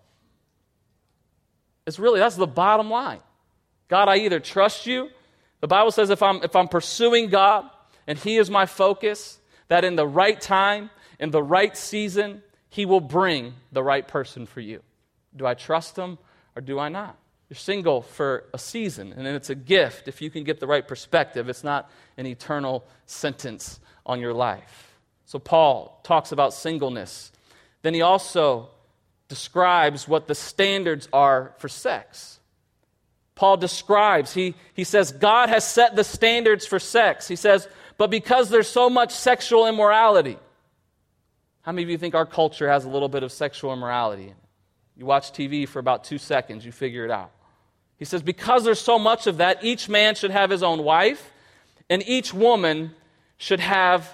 It's 1.85 1.99
really, 1.99 2.21
that's 2.21 2.37
the 2.37 2.47
bottom 2.47 2.89
line. 2.91 3.21
God, 3.89 4.09
I 4.09 4.19
either 4.19 4.39
trust 4.39 4.87
you. 4.87 5.11
The 5.63 5.67
Bible 5.67 5.91
says 5.91 6.11
if 6.11 6.23
I'm, 6.23 6.45
if 6.45 6.55
I'm 6.55 6.69
pursuing 6.69 7.29
God 7.29 7.69
and 8.07 8.17
He 8.17 8.37
is 8.37 8.51
my 8.51 8.67
focus, 8.67 9.41
that 9.67 9.83
in 9.83 9.97
the 9.97 10.07
right 10.07 10.41
time, 10.41 10.91
in 11.19 11.33
the 11.33 11.43
right 11.43 11.77
season, 11.77 12.43
he 12.77 12.85
will 12.85 13.01
bring 13.01 13.55
the 13.73 13.83
right 13.83 14.07
person 14.07 14.45
for 14.45 14.61
you. 14.61 14.83
Do 15.35 15.47
I 15.47 15.55
trust 15.55 15.97
Him 15.97 16.19
or 16.55 16.61
do 16.61 16.79
I 16.79 16.91
not? 16.91 17.17
You're 17.49 17.57
single 17.57 18.03
for 18.03 18.45
a 18.53 18.59
season, 18.59 19.15
and 19.17 19.27
it's 19.27 19.49
a 19.49 19.55
gift 19.55 20.09
if 20.09 20.21
you 20.21 20.29
can 20.29 20.45
get 20.45 20.61
the 20.61 20.67
right 20.67 20.87
perspective. 20.87 21.49
It's 21.49 21.65
not 21.65 21.91
an 22.19 22.27
eternal 22.27 22.85
sentence 23.07 23.81
on 24.05 24.21
your 24.21 24.35
life. 24.35 24.99
So, 25.25 25.39
Paul 25.39 25.99
talks 26.03 26.33
about 26.33 26.53
singleness. 26.53 27.33
Then 27.81 27.95
he 27.95 28.03
also 28.03 28.69
describes 29.29 30.07
what 30.07 30.27
the 30.27 30.35
standards 30.35 31.09
are 31.15 31.55
for 31.57 31.71
sex. 31.71 32.41
Paul 33.37 33.57
describes, 33.57 34.35
he, 34.35 34.55
he 34.75 34.85
says, 34.85 35.13
God 35.13 35.49
has 35.49 35.67
set 35.67 35.97
the 35.97 36.05
standards 36.05 36.67
for 36.67 36.79
sex. 36.79 37.27
He 37.27 37.37
says, 37.37 37.69
but 37.97 38.11
because 38.11 38.51
there's 38.51 38.69
so 38.69 38.91
much 38.91 39.13
sexual 39.13 39.67
immorality, 39.67 40.37
how 41.67 41.73
many 41.73 41.83
of 41.83 41.91
you 41.91 41.99
think 41.99 42.15
our 42.15 42.25
culture 42.25 42.69
has 42.69 42.85
a 42.85 42.89
little 42.89 43.09
bit 43.09 43.25
of 43.25 43.33
sexual 43.33 43.73
immorality? 43.73 44.33
You 44.97 45.05
watch 45.05 45.33
TV 45.33 45.67
for 45.67 45.81
about 45.81 46.05
two 46.05 46.17
seconds, 46.17 46.65
you 46.65 46.71
figure 46.71 47.05
it 47.05 47.11
out. 47.11 47.33
He 47.99 48.05
says, 48.05 48.23
because 48.23 48.63
there's 48.63 48.81
so 48.81 49.01
much 49.01 49.27
of 49.27 49.39
that, 49.39 49.65
each 49.65 49.89
man 49.89 50.15
should 50.15 50.31
have 50.31 50.49
his 50.49 50.63
own 50.63 50.85
wife, 50.85 51.33
and 51.91 52.07
each 52.07 52.33
woman 52.33 52.95
should 53.37 53.59
have 53.59 54.09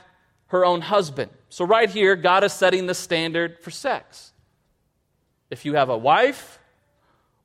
her 0.47 0.65
own 0.65 0.81
husband. 0.81 1.31
So, 1.51 1.67
right 1.67 1.91
here, 1.91 2.17
God 2.17 2.43
is 2.43 2.55
setting 2.55 2.87
the 2.87 2.95
standard 2.95 3.59
for 3.59 3.71
sex. 3.71 4.33
If 5.51 5.67
you 5.67 5.75
have 5.75 5.91
a 5.91 5.99
wife 5.99 6.59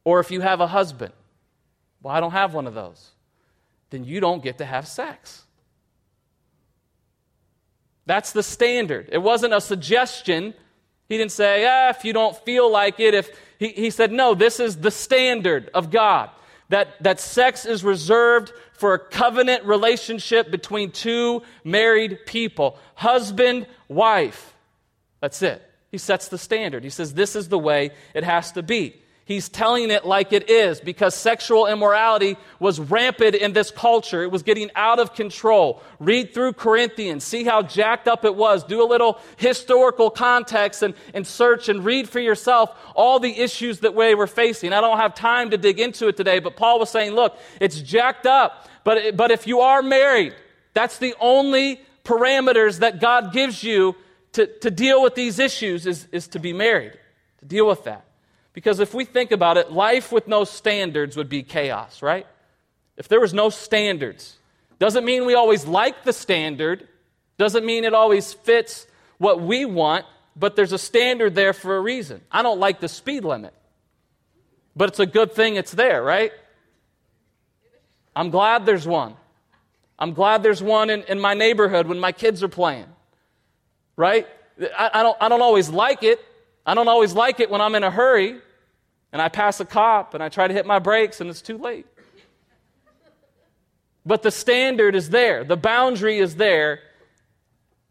or 0.05 0.21
if 0.21 0.31
you 0.31 0.39
have 0.39 0.61
a 0.61 0.67
husband, 0.67 1.13
well, 2.01 2.15
I 2.15 2.21
don't 2.21 2.31
have 2.31 2.53
one 2.53 2.65
of 2.65 2.73
those, 2.73 3.11
then 3.89 4.05
you 4.05 4.21
don't 4.21 4.41
get 4.41 4.59
to 4.59 4.65
have 4.65 4.87
sex. 4.87 5.43
That's 8.07 8.31
the 8.31 8.41
standard. 8.41 9.09
It 9.11 9.19
wasn't 9.19 9.53
a 9.53 9.61
suggestion. 9.61 10.53
He 11.09 11.17
didn't 11.17 11.33
say, 11.33 11.67
ah, 11.67 11.89
if 11.89 12.03
you 12.05 12.13
don't 12.13 12.35
feel 12.35 12.71
like 12.71 12.99
it, 12.99 13.13
if 13.13 13.29
he, 13.59 13.67
he 13.67 13.89
said, 13.89 14.11
no, 14.11 14.33
this 14.33 14.59
is 14.59 14.77
the 14.77 14.91
standard 14.91 15.69
of 15.73 15.91
God. 15.91 16.31
That, 16.69 17.01
that 17.03 17.19
sex 17.19 17.65
is 17.65 17.83
reserved 17.83 18.51
for 18.73 18.93
a 18.93 18.99
covenant 18.99 19.65
relationship 19.65 20.51
between 20.51 20.91
two 20.91 21.43
married 21.63 22.25
people 22.25 22.77
husband, 22.95 23.67
wife. 23.87 24.53
That's 25.21 25.41
it. 25.41 25.61
He 25.91 25.97
sets 25.97 26.27
the 26.27 26.37
standard. 26.37 26.83
He 26.83 26.89
says, 26.89 27.13
this 27.13 27.35
is 27.35 27.49
the 27.49 27.59
way 27.59 27.91
it 28.13 28.23
has 28.23 28.51
to 28.53 28.63
be. 28.63 29.01
He's 29.27 29.49
telling 29.49 29.91
it 29.91 30.05
like 30.05 30.31
it 30.31 30.49
is 30.49 30.79
because 30.79 31.13
sexual 31.13 31.67
immorality 31.67 32.37
was 32.61 32.79
rampant 32.79 33.35
in 33.35 33.51
this 33.51 33.71
culture. 33.71 34.23
It 34.23 34.31
was 34.31 34.41
getting 34.41 34.71
out 34.73 34.99
of 34.99 35.13
control. 35.15 35.83
Read 35.99 36.33
through 36.33 36.53
Corinthians, 36.53 37.25
see 37.25 37.43
how 37.43 37.61
jacked 37.61 38.07
up 38.07 38.23
it 38.23 38.35
was. 38.35 38.63
Do 38.63 38.81
a 38.81 38.87
little 38.87 39.19
historical 39.35 40.09
context 40.09 40.81
and, 40.81 40.93
and 41.13 41.27
search 41.27 41.67
and 41.67 41.83
read 41.83 42.07
for 42.07 42.21
yourself 42.21 42.73
all 42.95 43.19
the 43.19 43.37
issues 43.37 43.81
that 43.81 43.93
we 43.93 44.15
were 44.15 44.27
facing. 44.27 44.71
I 44.71 44.79
don't 44.79 44.97
have 44.97 45.13
time 45.13 45.49
to 45.49 45.57
dig 45.57 45.81
into 45.81 46.07
it 46.07 46.15
today, 46.15 46.39
but 46.39 46.55
Paul 46.55 46.79
was 46.79 46.89
saying, 46.89 47.11
look, 47.11 47.37
it's 47.59 47.81
jacked 47.81 48.27
up. 48.27 48.69
But, 48.85 49.17
but 49.17 49.31
if 49.31 49.45
you 49.45 49.59
are 49.59 49.81
married, 49.81 50.35
that's 50.73 50.99
the 50.99 51.13
only 51.19 51.81
parameters 52.05 52.79
that 52.79 53.01
God 53.01 53.33
gives 53.33 53.61
you 53.61 53.97
to, 54.31 54.47
to 54.59 54.71
deal 54.71 55.03
with 55.03 55.15
these 55.15 55.37
issues 55.37 55.85
is, 55.85 56.07
is 56.13 56.29
to 56.29 56.39
be 56.39 56.53
married, 56.53 56.97
to 57.39 57.45
deal 57.45 57.67
with 57.67 57.83
that. 57.83 58.06
Because 58.57 58.79
if 58.79 58.95
we 58.95 59.05
think 59.05 59.31
about 59.31 59.57
it, 59.57 59.71
life 59.71 60.11
with 60.11 60.27
no 60.27 60.43
standards 60.43 61.15
would 61.15 61.29
be 61.29 61.43
chaos, 61.43 62.01
right? 62.01 62.25
If 62.97 63.07
there 63.07 63.19
was 63.19 63.31
no 63.31 63.51
standards, 63.51 64.35
doesn't 64.79 65.05
mean 65.05 65.27
we 65.27 65.35
always 65.35 65.67
like 65.67 66.03
the 66.03 66.11
standard, 66.11 66.87
doesn't 67.37 67.63
mean 67.63 67.83
it 67.83 67.93
always 67.93 68.33
fits 68.33 68.87
what 69.19 69.39
we 69.39 69.65
want, 69.65 70.05
but 70.35 70.55
there's 70.55 70.71
a 70.71 70.79
standard 70.79 71.35
there 71.35 71.53
for 71.53 71.77
a 71.77 71.79
reason. 71.79 72.21
I 72.31 72.41
don't 72.41 72.59
like 72.59 72.79
the 72.79 72.87
speed 72.87 73.23
limit, 73.23 73.53
but 74.75 74.89
it's 74.89 74.99
a 74.99 75.05
good 75.05 75.33
thing 75.33 75.55
it's 75.55 75.73
there, 75.73 76.01
right? 76.01 76.31
I'm 78.15 78.31
glad 78.31 78.65
there's 78.65 78.87
one. 78.87 79.13
I'm 79.99 80.13
glad 80.13 80.41
there's 80.41 80.63
one 80.63 80.89
in, 80.89 81.03
in 81.03 81.19
my 81.19 81.35
neighborhood 81.35 81.85
when 81.85 81.99
my 81.99 82.11
kids 82.11 82.41
are 82.41 82.47
playing. 82.47 82.87
Right? 83.95 84.25
I, 84.75 84.89
I, 84.95 85.03
don't, 85.03 85.17
I 85.21 85.29
don't 85.29 85.43
always 85.43 85.69
like 85.69 86.01
it. 86.01 86.19
I 86.65 86.73
don't 86.73 86.87
always 86.87 87.13
like 87.13 87.39
it 87.39 87.51
when 87.51 87.61
I'm 87.61 87.75
in 87.75 87.83
a 87.83 87.91
hurry 87.91 88.41
and 89.17 89.21
I 89.23 89.29
pass 89.29 89.59
a 89.59 89.65
cop 89.65 90.13
and 90.13 90.21
I 90.21 90.29
try 90.29 90.47
to 90.47 90.53
hit 90.53 90.67
my 90.67 90.77
brakes 90.77 91.19
and 91.21 91.27
it's 91.27 91.41
too 91.41 91.57
late. 91.57 91.87
But 94.05 94.21
the 94.21 94.29
standard 94.29 94.93
is 94.93 95.09
there, 95.09 95.43
the 95.43 95.57
boundary 95.57 96.19
is 96.19 96.35
there 96.35 96.81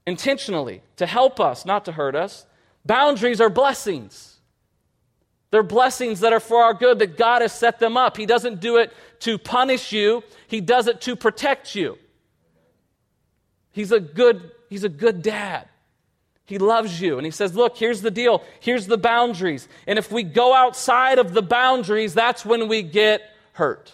intentionally 0.07 0.83
to 0.99 1.05
help 1.05 1.41
us, 1.41 1.67
not 1.67 1.85
to 1.87 1.93
hurt 1.93 2.15
us. 2.15 2.47
Boundaries 2.85 3.41
are 3.41 3.51
blessings. 3.51 4.39
They're 5.51 5.65
blessings 5.65 6.21
that 6.21 6.33
are 6.33 6.39
for 6.39 6.62
our 6.62 6.75
good, 6.75 7.01
that 7.01 7.17
God 7.17 7.43
has 7.43 7.53
set 7.53 7.81
them 7.81 7.97
up. 7.97 8.17
He 8.17 8.25
doesn't 8.25 8.61
do 8.61 8.77
it 8.77 8.93
to 9.21 9.37
punish 9.37 9.91
you, 9.91 10.23
He 10.47 10.61
does 10.61 10.87
it 10.87 11.01
to 11.01 11.17
protect 11.17 11.75
you. 11.75 11.99
He's 13.73 13.91
a 13.91 13.99
good, 13.99 14.53
he's 14.69 14.85
a 14.85 14.89
good 14.89 15.23
dad. 15.23 15.69
He 16.47 16.59
loves 16.59 17.01
you. 17.01 17.19
And 17.19 17.25
he 17.25 17.33
says, 17.33 17.55
Look, 17.55 17.77
here's 17.77 18.01
the 18.03 18.11
deal. 18.11 18.43
Here's 18.61 18.87
the 18.87 18.97
boundaries. 18.97 19.69
And 19.87 19.99
if 19.99 20.11
we 20.11 20.23
go 20.23 20.55
outside 20.55 21.19
of 21.19 21.35
the 21.35 21.43
boundaries, 21.43 22.15
that's 22.15 22.47
when 22.47 22.69
we 22.69 22.83
get 22.83 23.23
hurt. 23.53 23.93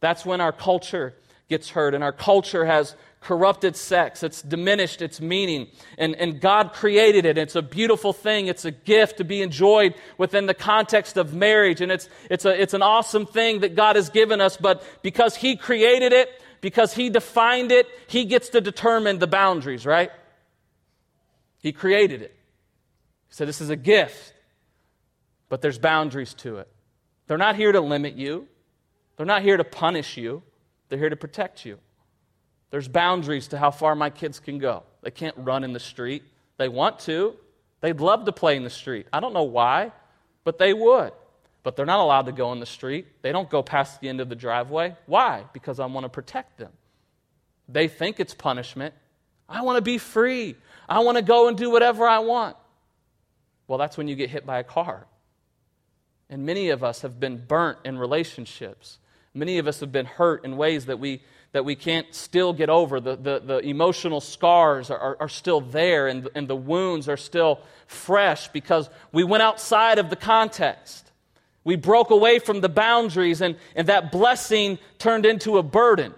That's 0.00 0.24
when 0.24 0.40
our 0.40 0.52
culture 0.52 1.14
gets 1.48 1.68
hurt. 1.68 1.94
And 1.94 2.02
our 2.02 2.12
culture 2.12 2.64
has 2.64 2.96
corrupted 3.20 3.76
sex. 3.76 4.22
It's 4.22 4.40
diminished 4.40 5.02
its 5.02 5.20
meaning. 5.20 5.68
And, 5.98 6.16
and 6.16 6.40
God 6.40 6.72
created 6.72 7.26
it. 7.26 7.36
It's 7.36 7.54
a 7.54 7.60
beautiful 7.60 8.14
thing. 8.14 8.46
It's 8.46 8.64
a 8.64 8.70
gift 8.70 9.18
to 9.18 9.24
be 9.24 9.42
enjoyed 9.42 9.94
within 10.16 10.46
the 10.46 10.54
context 10.54 11.18
of 11.18 11.34
marriage. 11.34 11.82
And 11.82 11.92
it's, 11.92 12.08
it's, 12.30 12.46
a, 12.46 12.60
it's 12.60 12.72
an 12.72 12.80
awesome 12.82 13.26
thing 13.26 13.60
that 13.60 13.74
God 13.74 13.96
has 13.96 14.08
given 14.08 14.40
us. 14.40 14.56
But 14.56 14.82
because 15.02 15.36
He 15.36 15.56
created 15.56 16.14
it, 16.14 16.30
because 16.62 16.94
He 16.94 17.10
defined 17.10 17.72
it, 17.72 17.86
He 18.06 18.24
gets 18.24 18.48
to 18.50 18.62
determine 18.62 19.18
the 19.18 19.26
boundaries, 19.26 19.84
right? 19.84 20.10
He 21.60 21.72
created 21.72 22.22
it. 22.22 22.34
He 23.28 23.34
said, 23.34 23.48
This 23.48 23.60
is 23.60 23.70
a 23.70 23.76
gift, 23.76 24.34
but 25.48 25.60
there's 25.60 25.78
boundaries 25.78 26.34
to 26.34 26.58
it. 26.58 26.68
They're 27.26 27.38
not 27.38 27.56
here 27.56 27.72
to 27.72 27.80
limit 27.80 28.16
you, 28.16 28.48
they're 29.16 29.26
not 29.26 29.42
here 29.42 29.56
to 29.56 29.64
punish 29.64 30.16
you, 30.16 30.42
they're 30.88 30.98
here 30.98 31.10
to 31.10 31.16
protect 31.16 31.64
you. 31.64 31.78
There's 32.70 32.88
boundaries 32.88 33.48
to 33.48 33.58
how 33.58 33.70
far 33.70 33.94
my 33.94 34.10
kids 34.10 34.38
can 34.38 34.58
go. 34.58 34.84
They 35.02 35.10
can't 35.10 35.34
run 35.36 35.64
in 35.64 35.72
the 35.72 35.80
street. 35.80 36.22
They 36.56 36.68
want 36.68 37.00
to. 37.00 37.34
They'd 37.80 38.00
love 38.00 38.26
to 38.26 38.32
play 38.32 38.56
in 38.56 38.64
the 38.64 38.70
street. 38.70 39.06
I 39.12 39.20
don't 39.20 39.32
know 39.32 39.44
why, 39.44 39.92
but 40.44 40.58
they 40.58 40.72
would. 40.72 41.12
But 41.62 41.76
they're 41.76 41.86
not 41.86 42.00
allowed 42.00 42.26
to 42.26 42.32
go 42.32 42.52
in 42.52 42.60
the 42.60 42.66
street. 42.66 43.06
They 43.22 43.32
don't 43.32 43.50
go 43.50 43.62
past 43.62 44.00
the 44.00 44.08
end 44.08 44.20
of 44.20 44.28
the 44.28 44.36
driveway. 44.36 44.96
Why? 45.06 45.44
Because 45.52 45.80
I 45.80 45.86
want 45.86 46.04
to 46.04 46.08
protect 46.08 46.58
them. 46.58 46.72
They 47.68 47.88
think 47.88 48.20
it's 48.20 48.34
punishment. 48.34 48.94
I 49.50 49.62
want 49.62 49.76
to 49.76 49.82
be 49.82 49.98
free. 49.98 50.54
I 50.88 51.00
want 51.00 51.18
to 51.18 51.22
go 51.22 51.48
and 51.48 51.56
do 51.56 51.70
whatever 51.70 52.06
I 52.06 52.20
want. 52.20 52.56
Well, 53.66 53.78
that's 53.78 53.98
when 53.98 54.08
you 54.08 54.14
get 54.14 54.30
hit 54.30 54.46
by 54.46 54.58
a 54.58 54.64
car. 54.64 55.06
And 56.28 56.46
many 56.46 56.70
of 56.70 56.84
us 56.84 57.02
have 57.02 57.18
been 57.18 57.36
burnt 57.36 57.78
in 57.84 57.98
relationships. 57.98 58.98
Many 59.34 59.58
of 59.58 59.66
us 59.66 59.80
have 59.80 59.92
been 59.92 60.06
hurt 60.06 60.44
in 60.44 60.56
ways 60.56 60.86
that 60.86 60.98
we, 60.98 61.22
that 61.52 61.64
we 61.64 61.74
can't 61.74 62.12
still 62.14 62.52
get 62.52 62.68
over. 62.68 63.00
The, 63.00 63.16
the, 63.16 63.40
the 63.40 63.58
emotional 63.60 64.20
scars 64.20 64.90
are, 64.90 64.98
are, 64.98 65.16
are 65.20 65.28
still 65.28 65.60
there, 65.60 66.06
and, 66.06 66.28
and 66.34 66.48
the 66.48 66.56
wounds 66.56 67.08
are 67.08 67.16
still 67.16 67.60
fresh 67.86 68.48
because 68.48 68.88
we 69.12 69.24
went 69.24 69.42
outside 69.42 69.98
of 69.98 70.10
the 70.10 70.16
context. 70.16 71.10
We 71.62 71.76
broke 71.76 72.10
away 72.10 72.38
from 72.38 72.60
the 72.60 72.68
boundaries, 72.68 73.40
and, 73.40 73.56
and 73.76 73.88
that 73.88 74.10
blessing 74.10 74.78
turned 74.98 75.26
into 75.26 75.58
a 75.58 75.62
burden. 75.62 76.14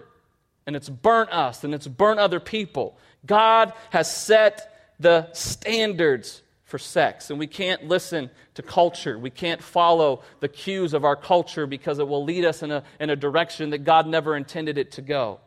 And 0.65 0.75
it's 0.75 0.89
burnt 0.89 1.31
us, 1.31 1.63
and 1.63 1.73
it's 1.73 1.87
burnt 1.87 2.19
other 2.19 2.39
people. 2.39 2.97
God 3.25 3.73
has 3.91 4.13
set 4.13 4.93
the 4.99 5.31
standards 5.33 6.41
for 6.65 6.77
sex, 6.77 7.29
and 7.29 7.37
we 7.37 7.47
can't 7.47 7.87
listen 7.87 8.31
to 8.55 8.63
culture. 8.63 9.17
We 9.19 9.29
can't 9.29 9.61
follow 9.61 10.23
the 10.39 10.47
cues 10.47 10.93
of 10.93 11.05
our 11.05 11.15
culture 11.15 11.67
because 11.67 11.99
it 11.99 12.07
will 12.07 12.23
lead 12.23 12.45
us 12.45 12.63
in 12.63 12.71
a, 12.71 12.83
in 12.99 13.09
a 13.09 13.15
direction 13.15 13.69
that 13.71 13.83
God 13.83 14.07
never 14.07 14.35
intended 14.35 14.77
it 14.77 14.93
to 14.93 15.01
go. 15.01 15.39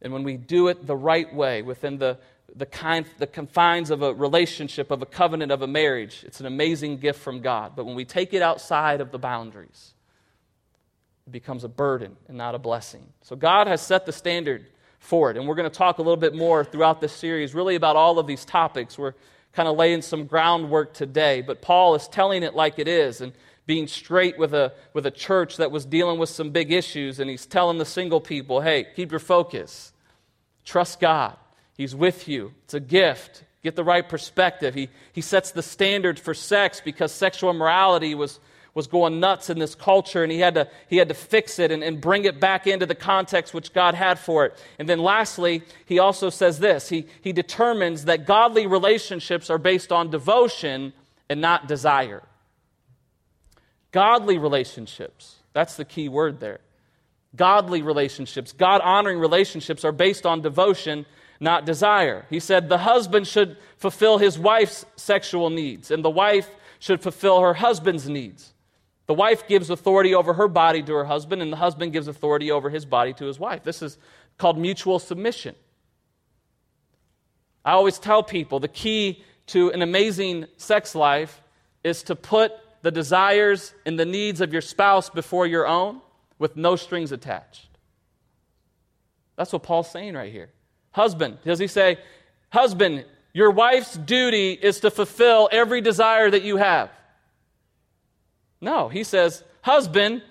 And 0.00 0.12
when 0.12 0.22
we 0.22 0.36
do 0.36 0.68
it 0.68 0.86
the 0.86 0.96
right 0.96 1.32
way, 1.34 1.62
within 1.62 1.98
the, 1.98 2.18
the, 2.54 2.66
kind, 2.66 3.06
the 3.18 3.26
confines 3.26 3.90
of 3.90 4.02
a 4.02 4.14
relationship, 4.14 4.90
of 4.90 5.02
a 5.02 5.06
covenant, 5.06 5.52
of 5.52 5.62
a 5.62 5.66
marriage, 5.66 6.24
it's 6.26 6.40
an 6.40 6.46
amazing 6.46 6.98
gift 6.98 7.20
from 7.20 7.40
God. 7.40 7.72
But 7.76 7.84
when 7.84 7.94
we 7.94 8.04
take 8.04 8.32
it 8.32 8.42
outside 8.42 9.00
of 9.00 9.10
the 9.10 9.18
boundaries, 9.18 9.94
it 11.26 11.30
becomes 11.30 11.64
a 11.64 11.68
burden 11.68 12.16
and 12.28 12.36
not 12.36 12.54
a 12.54 12.58
blessing. 12.58 13.06
So 13.22 13.36
God 13.36 13.66
has 13.66 13.80
set 13.80 14.06
the 14.06 14.12
standard 14.12 14.66
for 15.04 15.30
it. 15.30 15.36
And 15.36 15.46
we're 15.46 15.54
going 15.54 15.70
to 15.70 15.76
talk 15.76 15.98
a 15.98 16.02
little 16.02 16.16
bit 16.16 16.34
more 16.34 16.64
throughout 16.64 17.00
this 17.00 17.12
series, 17.12 17.54
really 17.54 17.74
about 17.74 17.96
all 17.96 18.18
of 18.18 18.26
these 18.26 18.44
topics. 18.44 18.98
We're 18.98 19.14
kind 19.52 19.68
of 19.68 19.76
laying 19.76 20.02
some 20.02 20.26
groundwork 20.26 20.94
today, 20.94 21.42
but 21.42 21.62
Paul 21.62 21.94
is 21.94 22.08
telling 22.08 22.42
it 22.42 22.54
like 22.54 22.78
it 22.78 22.88
is 22.88 23.20
and 23.20 23.32
being 23.66 23.86
straight 23.86 24.38
with 24.38 24.52
a, 24.52 24.72
with 24.92 25.06
a 25.06 25.10
church 25.10 25.56
that 25.58 25.70
was 25.70 25.86
dealing 25.86 26.18
with 26.18 26.28
some 26.28 26.50
big 26.50 26.72
issues. 26.72 27.20
And 27.20 27.30
he's 27.30 27.46
telling 27.46 27.78
the 27.78 27.84
single 27.84 28.20
people, 28.20 28.60
hey, 28.60 28.86
keep 28.96 29.10
your 29.10 29.20
focus, 29.20 29.92
trust 30.64 31.00
God. 31.00 31.36
He's 31.76 31.94
with 31.94 32.28
you, 32.28 32.52
it's 32.64 32.74
a 32.74 32.80
gift. 32.80 33.44
Get 33.62 33.76
the 33.76 33.84
right 33.84 34.06
perspective. 34.06 34.74
He, 34.74 34.90
he 35.14 35.22
sets 35.22 35.50
the 35.50 35.62
standard 35.62 36.20
for 36.20 36.34
sex 36.34 36.82
because 36.84 37.12
sexual 37.12 37.48
immorality 37.48 38.14
was 38.14 38.38
was 38.74 38.88
going 38.88 39.20
nuts 39.20 39.50
in 39.50 39.58
this 39.58 39.76
culture, 39.76 40.24
and 40.24 40.32
he 40.32 40.40
had 40.40 40.54
to, 40.56 40.68
he 40.88 40.96
had 40.96 41.08
to 41.08 41.14
fix 41.14 41.60
it 41.60 41.70
and, 41.70 41.82
and 41.82 42.00
bring 42.00 42.24
it 42.24 42.40
back 42.40 42.66
into 42.66 42.84
the 42.86 42.94
context 42.94 43.54
which 43.54 43.72
God 43.72 43.94
had 43.94 44.18
for 44.18 44.44
it. 44.44 44.62
And 44.80 44.88
then 44.88 44.98
lastly, 44.98 45.62
he 45.86 46.00
also 46.00 46.28
says 46.28 46.58
this 46.58 46.88
he, 46.88 47.06
he 47.20 47.32
determines 47.32 48.06
that 48.06 48.26
godly 48.26 48.66
relationships 48.66 49.48
are 49.48 49.58
based 49.58 49.92
on 49.92 50.10
devotion 50.10 50.92
and 51.28 51.40
not 51.40 51.68
desire. 51.68 52.22
Godly 53.92 54.38
relationships, 54.38 55.36
that's 55.52 55.76
the 55.76 55.84
key 55.84 56.08
word 56.08 56.40
there. 56.40 56.60
Godly 57.36 57.82
relationships, 57.82 58.52
God 58.52 58.80
honoring 58.80 59.18
relationships 59.20 59.84
are 59.84 59.92
based 59.92 60.26
on 60.26 60.40
devotion, 60.40 61.06
not 61.38 61.64
desire. 61.64 62.26
He 62.28 62.40
said 62.40 62.68
the 62.68 62.78
husband 62.78 63.28
should 63.28 63.56
fulfill 63.76 64.18
his 64.18 64.36
wife's 64.36 64.84
sexual 64.96 65.50
needs, 65.50 65.92
and 65.92 66.04
the 66.04 66.10
wife 66.10 66.48
should 66.80 67.02
fulfill 67.02 67.40
her 67.40 67.54
husband's 67.54 68.08
needs. 68.08 68.53
The 69.06 69.14
wife 69.14 69.46
gives 69.46 69.70
authority 69.70 70.14
over 70.14 70.34
her 70.34 70.48
body 70.48 70.82
to 70.82 70.94
her 70.94 71.04
husband, 71.04 71.42
and 71.42 71.52
the 71.52 71.56
husband 71.56 71.92
gives 71.92 72.08
authority 72.08 72.50
over 72.50 72.70
his 72.70 72.86
body 72.86 73.12
to 73.14 73.26
his 73.26 73.38
wife. 73.38 73.62
This 73.62 73.82
is 73.82 73.98
called 74.38 74.58
mutual 74.58 74.98
submission. 74.98 75.54
I 77.64 77.72
always 77.72 77.98
tell 77.98 78.22
people 78.22 78.60
the 78.60 78.68
key 78.68 79.22
to 79.48 79.70
an 79.72 79.82
amazing 79.82 80.46
sex 80.56 80.94
life 80.94 81.42
is 81.82 82.02
to 82.04 82.16
put 82.16 82.52
the 82.82 82.90
desires 82.90 83.74
and 83.86 83.98
the 83.98 84.04
needs 84.04 84.40
of 84.40 84.52
your 84.52 84.62
spouse 84.62 85.10
before 85.10 85.46
your 85.46 85.66
own 85.66 86.00
with 86.38 86.56
no 86.56 86.76
strings 86.76 87.12
attached. 87.12 87.68
That's 89.36 89.52
what 89.52 89.62
Paul's 89.62 89.90
saying 89.90 90.14
right 90.14 90.32
here. 90.32 90.50
Husband, 90.92 91.38
does 91.44 91.58
he 91.58 91.66
say, 91.66 91.98
Husband, 92.50 93.04
your 93.32 93.50
wife's 93.50 93.96
duty 93.96 94.52
is 94.52 94.80
to 94.80 94.90
fulfill 94.90 95.48
every 95.50 95.80
desire 95.80 96.30
that 96.30 96.42
you 96.42 96.56
have? 96.56 96.90
No, 98.60 98.88
he 98.88 99.04
says, 99.04 99.44
Husband, 99.62 100.22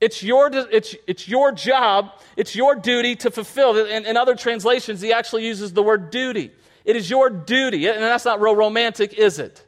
it's 0.00 0.22
your, 0.22 0.50
it's, 0.52 0.94
it's 1.06 1.26
your 1.28 1.52
job, 1.52 2.10
it's 2.36 2.54
your 2.54 2.74
duty 2.74 3.16
to 3.16 3.30
fulfill. 3.30 3.76
In, 3.86 4.04
in 4.04 4.16
other 4.16 4.34
translations, 4.34 5.00
he 5.00 5.12
actually 5.12 5.46
uses 5.46 5.72
the 5.72 5.82
word 5.82 6.10
duty. 6.10 6.50
It 6.84 6.96
is 6.96 7.08
your 7.08 7.30
duty, 7.30 7.88
and 7.88 8.02
that's 8.02 8.24
not 8.24 8.40
real 8.40 8.54
romantic, 8.54 9.14
is 9.14 9.38
it? 9.38 9.64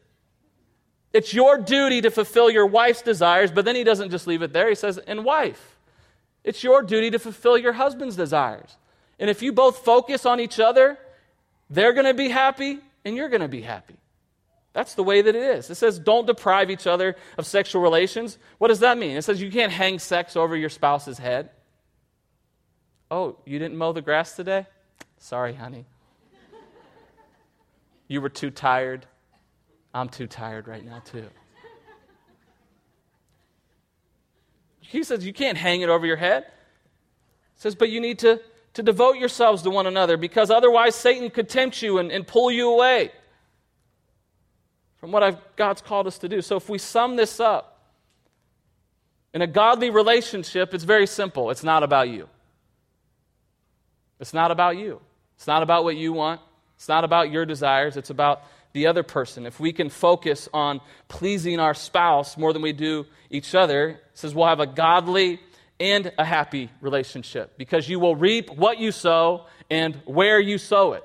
It's 1.12 1.32
your 1.32 1.58
duty 1.58 2.02
to 2.02 2.10
fulfill 2.10 2.50
your 2.50 2.66
wife's 2.66 3.02
desires, 3.02 3.50
but 3.50 3.64
then 3.64 3.74
he 3.74 3.82
doesn't 3.82 4.10
just 4.10 4.26
leave 4.26 4.42
it 4.42 4.52
there. 4.52 4.68
He 4.68 4.74
says, 4.74 4.98
and 4.98 5.24
wife, 5.24 5.78
it's 6.44 6.62
your 6.62 6.82
duty 6.82 7.10
to 7.10 7.18
fulfill 7.18 7.56
your 7.56 7.72
husband's 7.72 8.14
desires. 8.14 8.76
And 9.18 9.28
if 9.28 9.42
you 9.42 9.52
both 9.52 9.78
focus 9.78 10.26
on 10.26 10.38
each 10.38 10.60
other, 10.60 10.98
they're 11.70 11.92
going 11.92 12.06
to 12.06 12.14
be 12.14 12.28
happy 12.28 12.78
and 13.04 13.16
you're 13.16 13.28
going 13.28 13.40
to 13.40 13.48
be 13.48 13.62
happy. 13.62 13.96
That's 14.78 14.94
the 14.94 15.02
way 15.02 15.22
that 15.22 15.34
it 15.34 15.42
is. 15.42 15.70
It 15.70 15.74
says, 15.74 15.98
don't 15.98 16.24
deprive 16.24 16.70
each 16.70 16.86
other 16.86 17.16
of 17.36 17.46
sexual 17.46 17.82
relations. 17.82 18.38
What 18.58 18.68
does 18.68 18.78
that 18.78 18.96
mean? 18.96 19.16
It 19.16 19.22
says 19.22 19.42
you 19.42 19.50
can't 19.50 19.72
hang 19.72 19.98
sex 19.98 20.36
over 20.36 20.54
your 20.54 20.68
spouse's 20.68 21.18
head. 21.18 21.50
Oh, 23.10 23.38
you 23.44 23.58
didn't 23.58 23.76
mow 23.76 23.90
the 23.92 24.02
grass 24.02 24.36
today? 24.36 24.68
Sorry, 25.16 25.52
honey. 25.52 25.84
You 28.06 28.20
were 28.20 28.28
too 28.28 28.50
tired. 28.52 29.04
I'm 29.92 30.08
too 30.08 30.28
tired 30.28 30.68
right 30.68 30.84
now, 30.84 31.00
too. 31.00 31.26
He 34.78 35.02
says 35.02 35.26
you 35.26 35.32
can't 35.32 35.58
hang 35.58 35.80
it 35.80 35.88
over 35.88 36.06
your 36.06 36.16
head. 36.16 36.44
He 36.44 37.62
says, 37.62 37.74
but 37.74 37.90
you 37.90 38.00
need 38.00 38.20
to, 38.20 38.40
to 38.74 38.82
devote 38.84 39.16
yourselves 39.16 39.62
to 39.62 39.70
one 39.70 39.88
another 39.88 40.16
because 40.16 40.52
otherwise 40.52 40.94
Satan 40.94 41.30
could 41.30 41.48
tempt 41.48 41.82
you 41.82 41.98
and, 41.98 42.12
and 42.12 42.24
pull 42.24 42.52
you 42.52 42.70
away 42.70 43.10
from 44.98 45.12
what 45.12 45.22
I've, 45.22 45.38
God's 45.56 45.80
called 45.80 46.06
us 46.06 46.18
to 46.18 46.28
do. 46.28 46.42
So 46.42 46.56
if 46.56 46.68
we 46.68 46.78
sum 46.78 47.16
this 47.16 47.40
up, 47.40 47.78
in 49.34 49.42
a 49.42 49.46
godly 49.46 49.90
relationship, 49.90 50.74
it's 50.74 50.84
very 50.84 51.06
simple. 51.06 51.50
It's 51.50 51.62
not 51.62 51.82
about 51.82 52.08
you. 52.08 52.28
It's 54.20 54.34
not 54.34 54.50
about 54.50 54.76
you. 54.76 55.00
It's 55.36 55.46
not 55.46 55.62
about 55.62 55.84
what 55.84 55.96
you 55.96 56.12
want. 56.12 56.40
It's 56.76 56.88
not 56.88 57.04
about 57.04 57.30
your 57.30 57.44
desires. 57.44 57.96
It's 57.96 58.10
about 58.10 58.42
the 58.72 58.86
other 58.86 59.02
person. 59.02 59.46
If 59.46 59.60
we 59.60 59.72
can 59.72 59.90
focus 59.90 60.48
on 60.52 60.80
pleasing 61.08 61.60
our 61.60 61.74
spouse 61.74 62.36
more 62.36 62.52
than 62.52 62.62
we 62.62 62.72
do 62.72 63.06
each 63.30 63.54
other, 63.54 64.00
says 64.14 64.34
we'll 64.34 64.46
have 64.46 64.60
a 64.60 64.66
godly 64.66 65.40
and 65.80 66.12
a 66.18 66.24
happy 66.24 66.70
relationship 66.80 67.56
because 67.56 67.88
you 67.88 68.00
will 68.00 68.16
reap 68.16 68.50
what 68.50 68.78
you 68.78 68.90
sow 68.90 69.46
and 69.70 69.94
where 70.04 70.40
you 70.40 70.58
sow 70.58 70.94
it. 70.94 71.04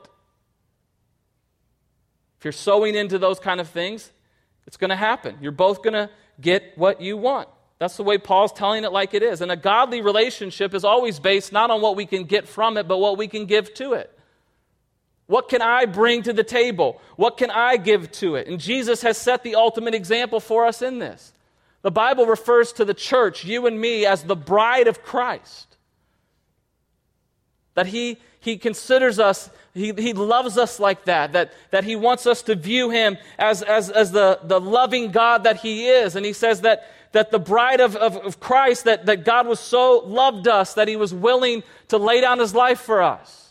If 2.44 2.46
you're 2.48 2.52
sowing 2.52 2.94
into 2.96 3.18
those 3.20 3.40
kind 3.40 3.62
of 3.62 3.70
things, 3.70 4.12
it's 4.68 4.76
going 4.76 4.90
to 4.90 4.98
happen. 4.98 5.38
You're 5.40 5.54
both 5.54 5.82
going 5.82 5.94
to 5.94 6.10
get 6.42 6.78
what 6.78 7.00
you 7.00 7.16
want. 7.16 7.48
That's 7.80 7.96
the 7.96 8.04
way 8.04 8.18
Paul's 8.18 8.52
telling 8.52 8.84
it 8.84 8.92
like 8.92 9.14
it 9.14 9.24
is. 9.24 9.40
And 9.40 9.50
a 9.50 9.56
godly 9.56 10.02
relationship 10.02 10.74
is 10.74 10.84
always 10.84 11.22
based 11.22 11.54
not 11.54 11.72
on 11.72 11.80
what 11.80 11.96
we 11.96 12.06
can 12.06 12.26
get 12.26 12.50
from 12.50 12.76
it, 12.76 12.86
but 12.86 12.98
what 12.98 13.18
we 13.18 13.30
can 13.30 13.46
give 13.46 13.74
to 13.76 13.94
it. 13.94 14.12
What 15.28 15.48
can 15.48 15.62
I 15.62 15.86
bring 15.86 16.24
to 16.24 16.34
the 16.34 16.44
table? 16.44 17.00
What 17.16 17.38
can 17.38 17.50
I 17.50 17.78
give 17.78 18.12
to 18.12 18.36
it? 18.36 18.50
And 18.50 18.60
Jesus 18.60 19.04
has 19.04 19.18
set 19.18 19.44
the 19.44 19.56
ultimate 19.56 19.94
example 19.94 20.42
for 20.42 20.66
us 20.66 20.82
in 20.82 21.00
this. 21.00 21.32
The 21.82 21.92
Bible 21.92 22.26
refers 22.26 22.74
to 22.74 22.84
the 22.84 22.94
church, 22.94 23.46
you 23.46 23.68
and 23.68 23.80
me, 23.80 24.06
as 24.06 24.24
the 24.24 24.36
bride 24.36 24.90
of 24.90 25.02
Christ. 25.02 25.73
That 27.76 27.88
he, 27.88 28.18
he 28.40 28.58
considers 28.58 29.20
us 29.20 29.50
he, 29.74 29.92
he 29.98 30.14
loves 30.14 30.58
us 30.58 30.80
like 30.80 31.06
that, 31.06 31.34
that, 31.34 31.52
that 31.72 31.84
he 31.84 31.96
wants 31.96 32.28
us 32.28 32.44
to 32.44 32.56
view 32.56 32.92
him 32.92 33.18
as, 33.40 33.64
as, 33.64 33.90
as 33.90 34.12
the, 34.12 34.40
the 34.44 34.62
loving 34.62 35.12
God 35.12 35.46
that 35.46 35.58
he 35.58 35.88
is. 35.88 36.16
And 36.16 36.24
he 36.26 36.34
says 36.34 36.62
that, 36.62 36.88
that 37.12 37.32
the 37.32 37.40
bride 37.40 37.80
of, 37.80 37.96
of, 37.96 38.16
of 38.18 38.40
Christ, 38.40 38.84
that, 38.84 39.08
that 39.08 39.26
God 39.26 39.48
was 39.48 39.60
so 39.60 40.04
loved 40.06 40.48
us 40.48 40.76
that 40.76 40.88
he 40.88 40.96
was 40.96 41.12
willing 41.12 41.64
to 41.88 41.98
lay 41.98 42.22
down 42.22 42.38
his 42.38 42.54
life 42.54 42.82
for 42.82 43.02
us. 43.02 43.50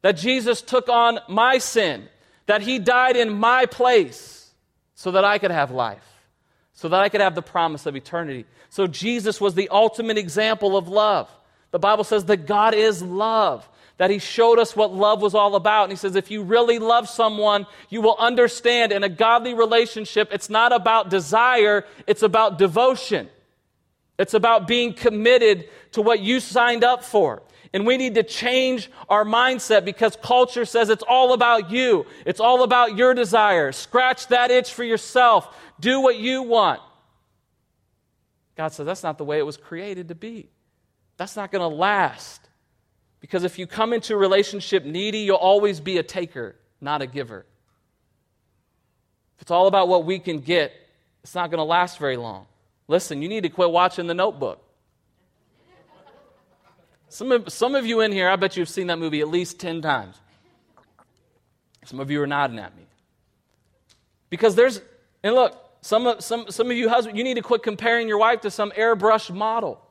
That 0.00 0.16
Jesus 0.16 0.62
took 0.62 0.88
on 0.88 1.18
my 1.28 1.58
sin, 1.58 2.08
that 2.46 2.62
he 2.62 2.78
died 2.78 3.16
in 3.16 3.30
my 3.30 3.66
place 3.66 4.50
so 4.94 5.10
that 5.10 5.24
I 5.24 5.36
could 5.36 5.50
have 5.50 5.70
life, 5.70 6.22
so 6.72 6.88
that 6.88 7.00
I 7.00 7.10
could 7.10 7.20
have 7.20 7.34
the 7.34 7.42
promise 7.42 7.84
of 7.84 7.96
eternity. 7.96 8.46
So 8.70 8.86
Jesus 8.86 9.42
was 9.42 9.54
the 9.54 9.68
ultimate 9.68 10.16
example 10.16 10.74
of 10.74 10.88
love. 10.88 11.30
The 11.70 11.78
Bible 11.78 12.04
says 12.04 12.24
that 12.26 12.46
God 12.46 12.74
is 12.74 13.02
love 13.02 13.68
that 14.00 14.08
he 14.08 14.18
showed 14.18 14.58
us 14.58 14.74
what 14.74 14.94
love 14.94 15.20
was 15.20 15.34
all 15.34 15.54
about. 15.54 15.82
And 15.82 15.92
he 15.92 15.96
says, 15.96 16.16
if 16.16 16.30
you 16.30 16.42
really 16.42 16.78
love 16.78 17.06
someone, 17.06 17.66
you 17.90 18.00
will 18.00 18.16
understand 18.18 18.92
in 18.92 19.04
a 19.04 19.10
godly 19.10 19.52
relationship, 19.52 20.30
it's 20.32 20.48
not 20.48 20.72
about 20.72 21.10
desire, 21.10 21.84
it's 22.06 22.22
about 22.22 22.56
devotion. 22.56 23.28
It's 24.18 24.32
about 24.32 24.66
being 24.66 24.94
committed 24.94 25.68
to 25.92 26.00
what 26.00 26.20
you 26.20 26.40
signed 26.40 26.82
up 26.82 27.04
for. 27.04 27.42
And 27.74 27.86
we 27.86 27.98
need 27.98 28.14
to 28.14 28.22
change 28.22 28.90
our 29.10 29.26
mindset 29.26 29.84
because 29.84 30.16
culture 30.16 30.64
says 30.64 30.88
it's 30.88 31.04
all 31.06 31.34
about 31.34 31.70
you. 31.70 32.06
It's 32.24 32.40
all 32.40 32.62
about 32.62 32.96
your 32.96 33.12
desires. 33.12 33.76
Scratch 33.76 34.28
that 34.28 34.50
itch 34.50 34.72
for 34.72 34.82
yourself. 34.82 35.54
Do 35.78 36.00
what 36.00 36.16
you 36.16 36.42
want. 36.42 36.80
God 38.56 38.68
says 38.72 38.86
that's 38.86 39.02
not 39.02 39.18
the 39.18 39.26
way 39.26 39.38
it 39.38 39.44
was 39.44 39.58
created 39.58 40.08
to 40.08 40.14
be. 40.14 40.48
That's 41.20 41.36
not 41.36 41.52
going 41.52 41.60
to 41.60 41.76
last. 41.76 42.40
Because 43.20 43.44
if 43.44 43.58
you 43.58 43.66
come 43.66 43.92
into 43.92 44.14
a 44.14 44.16
relationship 44.16 44.86
needy, 44.86 45.18
you'll 45.18 45.36
always 45.36 45.78
be 45.78 45.98
a 45.98 46.02
taker, 46.02 46.56
not 46.80 47.02
a 47.02 47.06
giver. 47.06 47.44
If 49.36 49.42
it's 49.42 49.50
all 49.50 49.66
about 49.66 49.88
what 49.88 50.06
we 50.06 50.18
can 50.18 50.40
get, 50.40 50.72
it's 51.22 51.34
not 51.34 51.50
going 51.50 51.58
to 51.58 51.64
last 51.64 51.98
very 51.98 52.16
long. 52.16 52.46
Listen, 52.88 53.20
you 53.20 53.28
need 53.28 53.42
to 53.42 53.50
quit 53.50 53.70
watching 53.70 54.06
the 54.06 54.14
notebook. 54.14 54.64
Some 57.10 57.32
of, 57.32 57.52
some 57.52 57.74
of 57.74 57.84
you 57.84 58.00
in 58.00 58.12
here, 58.12 58.30
I 58.30 58.36
bet 58.36 58.56
you've 58.56 58.70
seen 58.70 58.86
that 58.86 58.98
movie 58.98 59.20
at 59.20 59.28
least 59.28 59.60
10 59.60 59.82
times. 59.82 60.16
Some 61.84 62.00
of 62.00 62.10
you 62.10 62.22
are 62.22 62.26
nodding 62.26 62.58
at 62.58 62.74
me. 62.74 62.86
Because 64.30 64.54
there's, 64.54 64.80
and 65.22 65.34
look, 65.34 65.54
some 65.82 66.06
of, 66.06 66.24
some, 66.24 66.50
some 66.50 66.70
of 66.70 66.78
you 66.78 66.88
husbands, 66.88 67.18
you 67.18 67.24
need 67.24 67.34
to 67.34 67.42
quit 67.42 67.62
comparing 67.62 68.08
your 68.08 68.16
wife 68.16 68.40
to 68.40 68.50
some 68.50 68.70
airbrush 68.70 69.30
model. 69.30 69.82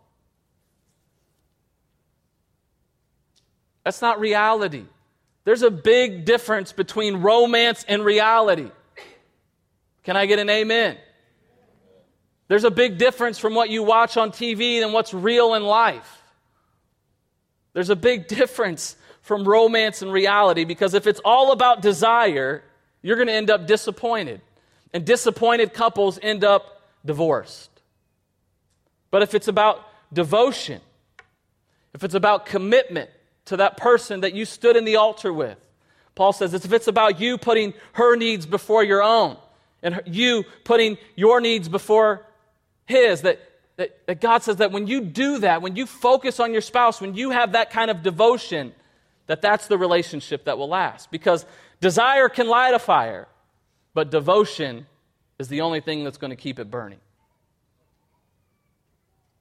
That's 3.84 4.02
not 4.02 4.20
reality. 4.20 4.86
There's 5.46 5.62
a 5.62 5.72
big 5.72 6.26
difference 6.26 6.72
between 6.72 7.18
romance 7.18 7.86
and 7.88 8.04
reality. 8.04 8.70
Can 10.04 10.18
I 10.18 10.26
get 10.26 10.39
an 10.39 10.50
amen? 10.50 10.98
There's 12.48 12.63
a 12.63 12.72
big 12.72 12.98
difference 12.98 13.38
from 13.38 13.56
what 13.56 13.70
you 13.70 13.84
watch 13.84 14.18
on 14.18 14.32
TV 14.32 14.84
and 14.84 14.92
what's 14.92 15.13
real 15.13 15.54
in 15.54 15.63
life. 15.63 16.24
There's 17.74 17.89
a 17.89 17.96
big 17.96 18.28
difference 18.28 18.96
from 19.22 19.48
romance 19.48 20.02
and 20.02 20.12
reality 20.12 20.65
because 20.65 20.94
if 20.94 21.06
it's 21.08 21.22
all 21.24 21.52
about 21.52 21.82
desire, 21.82 22.63
you're 23.02 23.15
going 23.15 23.28
to 23.28 23.34
end 23.34 23.50
up 23.50 23.68
disappointed. 23.68 24.42
And 24.94 25.06
disappointed 25.06 25.74
couples 25.74 26.18
end 26.22 26.44
up 26.44 26.82
divorced. 27.06 27.70
But 29.12 29.22
if 29.22 29.36
it's 29.36 29.48
about 29.48 29.86
devotion, 30.12 30.82
if 31.94 32.04
it's 32.04 32.15
about 32.15 32.48
commitment, 32.48 33.12
to 33.50 33.58
that 33.58 33.78
person 33.78 34.22
that 34.22 34.34
you 34.34 34.46
stood 34.46 34.76
in 34.76 34.86
the 34.86 34.96
altar 34.96 35.34
with. 35.34 35.58
Paul 36.14 36.34
says 36.34 36.54
if 36.54 36.72
it's 36.72 36.88
about 36.88 37.20
you 37.20 37.38
putting 37.38 37.74
her 37.94 38.16
needs 38.16 38.46
before 38.46 38.84
your 38.84 39.02
own 39.02 39.38
and 39.82 40.02
you 40.06 40.44
putting 40.64 40.98
your 41.16 41.42
needs 41.42 41.68
before 41.68 42.26
his, 42.86 43.24
that, 43.24 43.40
that, 43.78 44.06
that 44.06 44.22
God 44.22 44.44
says 44.44 44.58
that 44.58 44.72
when 44.72 44.86
you 44.86 45.02
do 45.02 45.40
that, 45.40 45.64
when 45.64 45.76
you 45.76 45.88
focus 45.88 46.40
on 46.40 46.52
your 46.52 46.62
spouse, 46.62 47.02
when 47.02 47.16
you 47.16 47.32
have 47.32 47.54
that 47.54 47.72
kind 47.72 47.90
of 47.90 48.04
devotion, 48.04 48.72
that 49.26 49.42
that's 49.42 49.66
the 49.68 49.78
relationship 49.78 50.46
that 50.46 50.60
will 50.60 50.70
last. 50.70 51.10
Because 51.10 51.44
desire 51.82 52.30
can 52.30 52.48
light 52.48 52.76
a 52.76 52.80
fire, 52.80 53.28
but 53.96 54.12
devotion 54.12 54.86
is 55.40 55.48
the 55.48 55.62
only 55.62 55.82
thing 55.82 56.04
that's 56.04 56.18
going 56.18 56.32
to 56.32 56.36
keep 56.36 56.60
it 56.60 56.70
burning. 56.70 57.00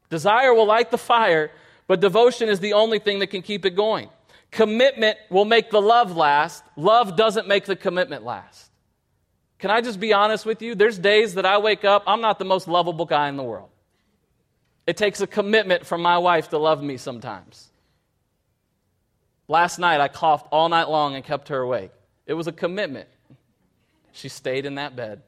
Desire 0.09 0.55
will 0.55 0.67
light 0.67 0.91
the 0.91 0.99
fire, 0.99 1.51
but 1.89 2.01
devotion 2.01 2.49
is 2.49 2.61
the 2.61 2.75
only 2.75 3.01
thing 3.01 3.19
that 3.19 3.29
can 3.29 3.43
keep 3.43 3.65
it 3.65 3.75
going. 3.75 4.09
Commitment 4.53 5.19
will 5.31 5.45
make 5.45 5.71
the 5.71 5.81
love 5.81 6.17
last. 6.17 6.63
Love 6.77 7.17
doesn't 7.17 7.49
make 7.49 7.65
the 7.65 7.75
commitment 7.75 8.25
last. 8.25 8.71
Can 9.59 9.71
I 9.71 9.81
just 9.81 9.99
be 9.99 10.13
honest 10.13 10.47
with 10.47 10.63
you? 10.63 10.77
There's 10.77 10.99
days 10.99 11.35
that 11.35 11.45
I 11.45 11.59
wake 11.59 11.85
up, 11.85 12.05
I'm 12.07 12.21
not 12.21 12.39
the 12.39 12.45
most 12.45 12.69
lovable 12.69 13.07
guy 13.07 13.29
in 13.29 13.37
the 13.37 13.43
world. 13.43 13.71
It 14.87 14.97
takes 14.97 15.21
a 15.21 15.27
commitment 15.27 15.85
from 15.85 16.01
my 16.01 16.19
wife 16.19 16.51
to 16.51 16.59
love 16.59 16.83
me 16.83 16.97
sometimes. 16.97 17.71
Last 19.49 19.79
night, 19.79 20.01
I 20.01 20.09
coughed 20.09 20.47
all 20.53 20.69
night 20.69 20.89
long 20.89 21.15
and 21.15 21.25
kept 21.25 21.49
her 21.49 21.61
awake. 21.61 21.91
It 22.27 22.35
was 22.35 22.47
a 22.47 22.53
commitment. 22.53 23.09
She 24.13 24.29
stayed 24.29 24.67
in 24.67 24.77
that 24.77 24.95
bed. 24.95 25.23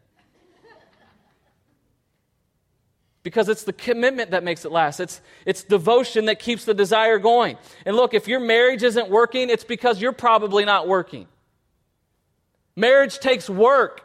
Because 3.23 3.49
it's 3.49 3.65
the 3.65 3.73
commitment 3.73 4.31
that 4.31 4.45
makes 4.45 4.65
it 4.65 4.73
last. 4.73 5.01
It's, 5.01 5.21
it's 5.45 5.63
devotion 5.63 6.27
that 6.27 6.39
keeps 6.39 6.65
the 6.65 6.75
desire 6.75 7.19
going. 7.19 7.59
And 7.85 7.97
look, 7.97 8.15
if 8.15 8.27
your 8.27 8.41
marriage 8.41 8.83
isn't 8.83 9.11
working, 9.11 9.51
it's 9.51 9.65
because 9.65 10.01
you're 10.01 10.13
probably 10.13 10.65
not 10.65 10.89
working. 10.89 11.27
Marriage 12.77 13.19
takes 13.19 13.51
work, 13.51 14.03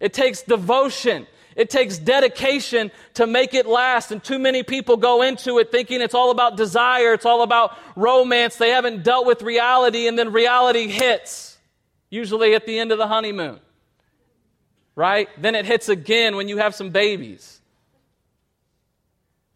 it 0.00 0.12
takes 0.12 0.42
devotion, 0.42 1.26
it 1.54 1.70
takes 1.70 1.96
dedication 1.96 2.90
to 3.14 3.26
make 3.26 3.54
it 3.54 3.66
last. 3.66 4.10
And 4.10 4.22
too 4.22 4.38
many 4.38 4.62
people 4.62 4.96
go 4.96 5.22
into 5.22 5.58
it 5.58 5.70
thinking 5.70 6.00
it's 6.00 6.14
all 6.14 6.30
about 6.30 6.56
desire, 6.56 7.12
it's 7.12 7.26
all 7.26 7.42
about 7.42 7.76
romance. 7.94 8.56
They 8.56 8.70
haven't 8.70 9.04
dealt 9.04 9.26
with 9.26 9.42
reality, 9.42 10.08
and 10.08 10.18
then 10.18 10.32
reality 10.32 10.88
hits, 10.88 11.56
usually 12.10 12.54
at 12.54 12.66
the 12.66 12.78
end 12.78 12.90
of 12.90 12.98
the 12.98 13.06
honeymoon. 13.06 13.60
Right? 14.96 15.28
Then 15.40 15.54
it 15.54 15.66
hits 15.66 15.88
again 15.88 16.36
when 16.36 16.48
you 16.48 16.56
have 16.56 16.74
some 16.74 16.90
babies. 16.90 17.55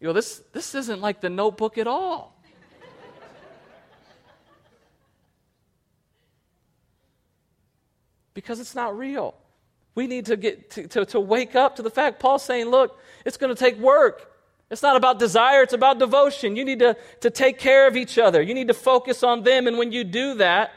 You 0.01 0.07
know, 0.07 0.13
this, 0.13 0.41
this 0.51 0.73
isn't 0.73 0.99
like 0.99 1.21
the 1.21 1.29
notebook 1.29 1.77
at 1.77 1.85
all. 1.87 2.35
because 8.33 8.59
it's 8.59 8.73
not 8.73 8.97
real. 8.97 9.35
We 9.93 10.07
need 10.07 10.25
to 10.25 10.37
get 10.37 10.71
to, 10.71 10.87
to, 10.87 11.05
to, 11.05 11.19
wake 11.19 11.55
up 11.55 11.75
to 11.75 11.83
the 11.83 11.91
fact 11.91 12.19
Paul's 12.19 12.43
saying, 12.43 12.67
look, 12.67 12.99
it's 13.25 13.37
going 13.37 13.53
to 13.53 13.59
take 13.59 13.77
work. 13.77 14.31
It's 14.71 14.81
not 14.81 14.95
about 14.95 15.19
desire, 15.19 15.61
it's 15.61 15.73
about 15.73 15.99
devotion. 15.99 16.55
You 16.55 16.65
need 16.65 16.79
to, 16.79 16.95
to 17.19 17.29
take 17.29 17.59
care 17.59 17.87
of 17.87 17.95
each 17.95 18.17
other. 18.17 18.41
You 18.41 18.55
need 18.55 18.69
to 18.69 18.73
focus 18.73 19.21
on 19.21 19.43
them. 19.43 19.67
And 19.67 19.77
when 19.77 19.91
you 19.91 20.03
do 20.03 20.35
that, 20.35 20.71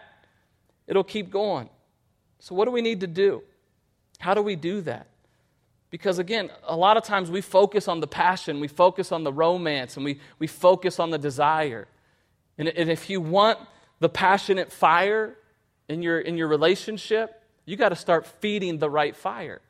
it'll 0.86 1.04
keep 1.04 1.30
going. 1.30 1.70
So, 2.40 2.54
what 2.54 2.66
do 2.66 2.72
we 2.72 2.82
need 2.82 3.00
to 3.00 3.06
do? 3.06 3.42
How 4.18 4.34
do 4.34 4.42
we 4.42 4.56
do 4.56 4.80
that? 4.82 5.06
Because 5.94 6.18
again, 6.18 6.50
a 6.64 6.74
lot 6.74 6.96
of 6.96 7.04
times 7.04 7.30
we 7.30 7.40
focus 7.40 7.86
on 7.86 8.00
the 8.00 8.08
passion, 8.08 8.58
we 8.58 8.66
focus 8.66 9.12
on 9.12 9.22
the 9.22 9.32
romance, 9.32 9.94
and 9.94 10.04
we, 10.04 10.18
we 10.40 10.48
focus 10.48 10.98
on 10.98 11.10
the 11.10 11.18
desire. 11.18 11.86
And, 12.58 12.66
and 12.66 12.90
if 12.90 13.08
you 13.08 13.20
want 13.20 13.60
the 14.00 14.08
passionate 14.08 14.72
fire 14.72 15.36
in 15.88 16.02
your, 16.02 16.18
in 16.18 16.36
your 16.36 16.48
relationship, 16.48 17.40
you 17.64 17.76
got 17.76 17.90
to 17.90 17.94
start 17.94 18.26
feeding 18.26 18.78
the 18.78 18.90
right 18.90 19.14
fire. 19.14 19.60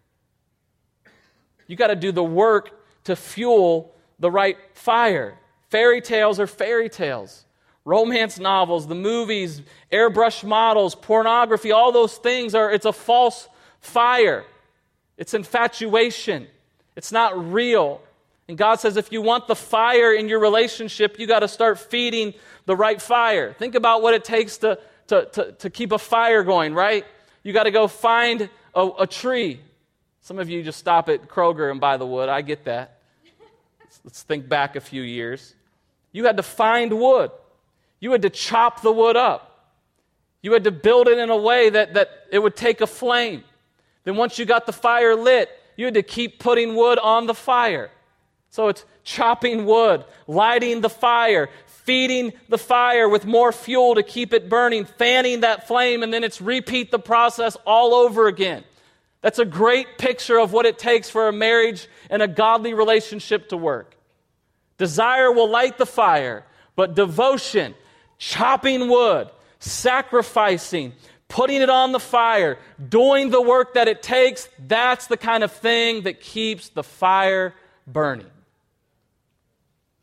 You 1.66 1.76
got 1.76 1.88
to 1.88 1.94
do 1.94 2.10
the 2.10 2.24
work 2.24 2.70
to 3.04 3.16
fuel 3.16 3.94
the 4.18 4.30
right 4.30 4.56
fire. 4.72 5.36
Fairy 5.68 6.00
tales 6.00 6.40
are 6.40 6.46
fairy 6.46 6.88
tales. 6.88 7.44
Romance 7.84 8.38
novels, 8.38 8.86
the 8.86 8.94
movies, 8.94 9.60
airbrush 9.92 10.42
models, 10.42 10.94
pornography, 10.94 11.70
all 11.70 11.92
those 11.92 12.16
things 12.16 12.54
are, 12.54 12.72
it's 12.72 12.86
a 12.86 12.94
false 12.94 13.46
fire. 13.82 14.46
It's 15.16 15.34
infatuation. 15.34 16.46
It's 16.96 17.12
not 17.12 17.52
real. 17.52 18.00
And 18.48 18.58
God 18.58 18.76
says 18.80 18.96
if 18.96 19.10
you 19.12 19.22
want 19.22 19.46
the 19.46 19.56
fire 19.56 20.12
in 20.12 20.28
your 20.28 20.40
relationship, 20.40 21.18
you 21.18 21.26
got 21.26 21.40
to 21.40 21.48
start 21.48 21.78
feeding 21.78 22.34
the 22.66 22.76
right 22.76 23.00
fire. 23.00 23.54
Think 23.54 23.74
about 23.74 24.02
what 24.02 24.14
it 24.14 24.24
takes 24.24 24.58
to, 24.58 24.78
to, 25.08 25.26
to, 25.32 25.52
to 25.52 25.70
keep 25.70 25.92
a 25.92 25.98
fire 25.98 26.42
going, 26.42 26.74
right? 26.74 27.04
You 27.42 27.52
got 27.52 27.64
to 27.64 27.70
go 27.70 27.88
find 27.88 28.48
a, 28.74 28.88
a 29.00 29.06
tree. 29.06 29.60
Some 30.20 30.38
of 30.38 30.48
you 30.48 30.62
just 30.62 30.78
stop 30.78 31.08
at 31.08 31.28
Kroger 31.28 31.70
and 31.70 31.80
buy 31.80 31.96
the 31.96 32.06
wood. 32.06 32.28
I 32.28 32.42
get 32.42 32.64
that. 32.64 32.98
Let's, 34.02 34.22
think 34.22 34.48
back 34.48 34.76
a 34.76 34.80
few 34.80 35.02
years. 35.02 35.54
You 36.12 36.24
had 36.24 36.36
to 36.36 36.42
find 36.42 36.98
wood. 36.98 37.30
You 38.00 38.12
had 38.12 38.22
to 38.22 38.30
chop 38.30 38.82
the 38.82 38.92
wood 38.92 39.16
up. 39.16 39.70
You 40.42 40.52
had 40.52 40.64
to 40.64 40.70
build 40.70 41.08
it 41.08 41.18
in 41.18 41.30
a 41.30 41.36
way 41.36 41.70
that, 41.70 41.94
that 41.94 42.10
it 42.30 42.38
would 42.38 42.56
take 42.56 42.80
a 42.80 42.86
flame. 42.86 43.44
Then, 44.04 44.16
once 44.16 44.38
you 44.38 44.44
got 44.44 44.66
the 44.66 44.72
fire 44.72 45.16
lit, 45.16 45.50
you 45.76 45.86
had 45.86 45.94
to 45.94 46.02
keep 46.02 46.38
putting 46.38 46.74
wood 46.76 46.98
on 46.98 47.26
the 47.26 47.34
fire. 47.34 47.90
So 48.50 48.68
it's 48.68 48.84
chopping 49.02 49.66
wood, 49.66 50.04
lighting 50.26 50.80
the 50.80 50.88
fire, 50.88 51.50
feeding 51.66 52.32
the 52.48 52.58
fire 52.58 53.08
with 53.08 53.26
more 53.26 53.52
fuel 53.52 53.96
to 53.96 54.02
keep 54.02 54.32
it 54.32 54.48
burning, 54.48 54.84
fanning 54.84 55.40
that 55.40 55.66
flame, 55.66 56.02
and 56.02 56.12
then 56.12 56.22
it's 56.22 56.40
repeat 56.40 56.90
the 56.90 56.98
process 56.98 57.56
all 57.66 57.94
over 57.94 58.28
again. 58.28 58.64
That's 59.22 59.38
a 59.38 59.44
great 59.44 59.98
picture 59.98 60.38
of 60.38 60.52
what 60.52 60.66
it 60.66 60.78
takes 60.78 61.10
for 61.10 61.28
a 61.28 61.32
marriage 61.32 61.88
and 62.10 62.22
a 62.22 62.28
godly 62.28 62.74
relationship 62.74 63.48
to 63.48 63.56
work. 63.56 63.96
Desire 64.78 65.32
will 65.32 65.48
light 65.48 65.78
the 65.78 65.86
fire, 65.86 66.44
but 66.76 66.94
devotion 66.94 67.74
chopping 68.18 68.88
wood, 68.88 69.28
sacrificing, 69.58 70.92
putting 71.34 71.60
it 71.60 71.68
on 71.68 71.90
the 71.90 71.98
fire, 71.98 72.56
doing 72.88 73.30
the 73.30 73.42
work 73.42 73.74
that 73.74 73.88
it 73.88 74.04
takes, 74.04 74.48
that's 74.68 75.08
the 75.08 75.16
kind 75.16 75.42
of 75.42 75.50
thing 75.50 76.02
that 76.02 76.20
keeps 76.20 76.68
the 76.68 76.84
fire 76.84 77.52
burning. 77.88 78.30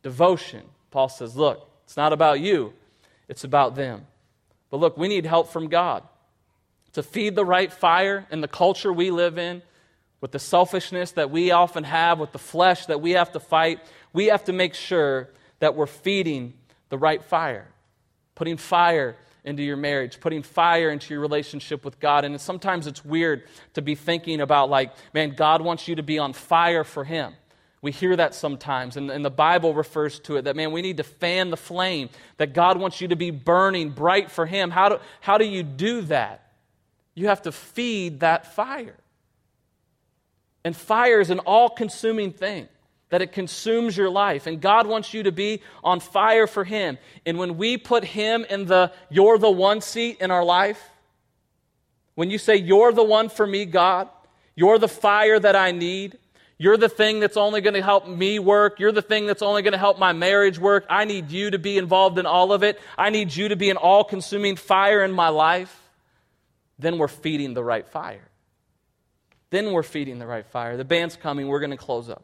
Devotion. 0.04 0.62
Paul 0.91 1.08
says, 1.08 1.38
look, 1.38 1.70
it's 1.86 1.96
not 1.96 2.12
about 2.12 2.41
you, 2.41 2.74
it's 3.30 3.46
about 3.46 3.76
them. 3.76 4.06
But 4.70 4.82
look, 4.82 4.98
we 4.98 5.08
need 5.08 5.26
help 5.26 5.48
from 5.48 5.70
God 5.70 6.04
to 6.91 7.02
feed 7.02 7.38
the 7.38 7.46
right 7.46 7.72
fire 7.72 8.28
in 8.30 8.41
the 8.41 8.50
culture 8.50 8.91
we 8.91 9.10
live 9.10 9.38
in, 9.38 9.62
with 10.20 10.34
the 10.34 10.39
selfishness 10.39 11.12
that 11.12 11.32
we 11.32 11.52
often 11.52 11.86
have, 11.86 12.20
with 12.20 12.34
the 12.34 12.39
flesh 12.39 12.88
that 12.88 13.00
we 13.00 13.12
have 13.12 13.32
to 13.32 13.39
fight. 13.39 13.80
We 14.12 14.26
have 14.26 14.44
to 14.44 14.54
make 14.54 14.74
sure 14.74 15.30
that 15.60 15.76
we're 15.76 15.88
feeding 15.88 16.56
the 16.89 16.98
right 16.98 17.24
fire 17.24 17.70
putting 18.41 18.58
fire 18.58 19.15
into 19.44 19.64
your 19.64 19.78
marriage, 19.78 20.20
putting 20.20 20.44
fire 20.44 20.90
into 20.90 21.14
your 21.14 21.22
relationship 21.22 21.84
with 21.84 22.00
God. 22.00 22.26
And 22.26 22.40
sometimes 22.40 22.88
it's 22.88 23.04
weird 23.04 23.44
to 23.74 23.82
be 23.82 23.96
thinking 23.96 24.42
about, 24.42 24.70
like, 24.70 24.94
man, 25.14 25.32
God 25.32 25.62
wants 25.62 25.88
you 25.88 25.96
to 25.96 26.04
be 26.04 26.20
on 26.20 26.34
fire 26.34 26.84
for 26.84 27.04
Him. 27.04 27.34
We 27.82 27.92
hear 27.92 28.16
that 28.16 28.36
sometimes, 28.36 28.96
and, 28.96 29.10
and, 29.10 29.26
the 29.26 29.32
Bible 29.32 29.74
refers 29.74 30.20
to 30.22 30.36
it 30.36 30.44
that, 30.44 30.56
man, 30.56 30.72
we 30.72 30.84
need 30.84 30.98
to 30.98 31.04
fan 31.04 31.50
the 31.50 31.58
flame, 31.58 32.10
that 32.38 32.54
God 32.54 32.78
wants 32.78 33.02
you 33.02 33.08
to 33.08 33.16
be 33.16 33.32
burning 33.32 33.90
bright 33.90 34.30
for 34.30 34.46
Him. 34.46 34.70
How 34.70 34.90
do, 34.90 35.00
how 35.20 35.40
do 35.40 35.46
you 35.46 35.64
do 35.64 36.02
that? 36.04 36.52
You 37.16 37.28
have 37.28 37.42
to 37.44 37.52
feed 37.52 38.20
that 38.20 38.54
fire. 38.54 38.98
And 40.64 40.78
fire 40.78 41.20
is 41.20 41.32
an 41.32 41.40
all 41.40 41.70
consuming 41.70 42.32
thing 42.32 42.68
that 43.12 43.21
it 43.21 43.34
consumes 43.34 43.95
your 43.95 44.10
life. 44.10 44.47
And 44.47 44.60
God 44.60 44.88
wants 44.88 45.13
you 45.13 45.24
to 45.24 45.32
be 45.32 45.62
on 45.84 46.00
fire 46.00 46.47
for 46.47 46.63
Him. 46.63 46.97
And 47.26 47.38
when 47.38 47.58
we 47.58 47.78
put 47.78 48.04
Him 48.04 48.45
in 48.50 48.65
the 48.65 48.91
you're 49.10 49.38
the 49.38 49.52
one 49.52 49.82
seat 49.82 50.17
in 50.19 50.32
our 50.32 50.43
life, 50.43 50.82
when 52.15 52.32
you 52.32 52.39
say, 52.39 52.56
You're 52.56 52.91
the 52.91 53.04
one 53.04 53.30
for 53.30 53.45
me, 53.45 53.65
God, 53.65 54.10
you're 54.56 54.80
the 54.80 54.88
fire 54.88 55.39
that 55.39 55.56
I 55.56 55.71
need, 55.71 56.17
you're 56.58 56.78
the 56.78 56.89
thing 56.89 57.19
that's 57.19 57.38
only 57.38 57.60
going 57.60 57.74
to 57.74 57.82
help 57.82 58.08
me 58.08 58.39
work. 58.39 58.80
You're 58.80 58.91
the 58.91 59.02
thing 59.02 59.26
that's 59.26 59.41
only 59.41 59.62
going 59.62 59.71
to 59.74 59.80
help 59.80 59.97
my 59.97 60.13
marriage 60.13 60.60
work. 60.60 60.86
I 60.89 61.06
need 61.06 61.32
you 61.32 61.50
to 61.52 61.58
be 61.58 61.78
involved 61.78 62.19
in 62.19 62.26
all 62.26 62.54
of 62.54 62.62
it. 62.62 62.80
I 62.97 63.10
need 63.10 63.36
you 63.36 63.50
to 63.50 63.56
be 63.56 63.71
an 63.71 63.78
all 63.78 64.04
consuming 64.04 64.56
fire 64.56 65.04
in 65.04 65.12
my 65.12 65.30
life. 65.30 65.76
Then 66.78 67.00
we're 67.00 67.08
feeding 67.08 67.56
the 67.56 67.63
right 67.63 67.88
fire. 67.88 68.30
Then 69.50 69.74
we're 69.74 69.82
feeding 69.82 70.19
the 70.19 70.28
right 70.28 70.45
fire. 70.45 70.78
The 70.78 70.86
band's 70.86 71.15
coming. 71.15 71.47
We're 71.47 71.60
going 71.60 71.71
to 71.71 71.78
close 71.78 72.10
up. 72.10 72.24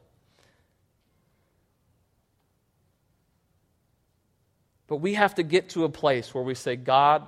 But 4.88 4.98
we 4.98 5.16
have 5.16 5.36
to 5.36 5.44
get 5.44 5.70
to 5.70 5.84
a 5.84 5.90
place 5.90 6.34
where 6.34 6.44
we 6.44 6.56
say, 6.56 6.76
God, 6.76 7.28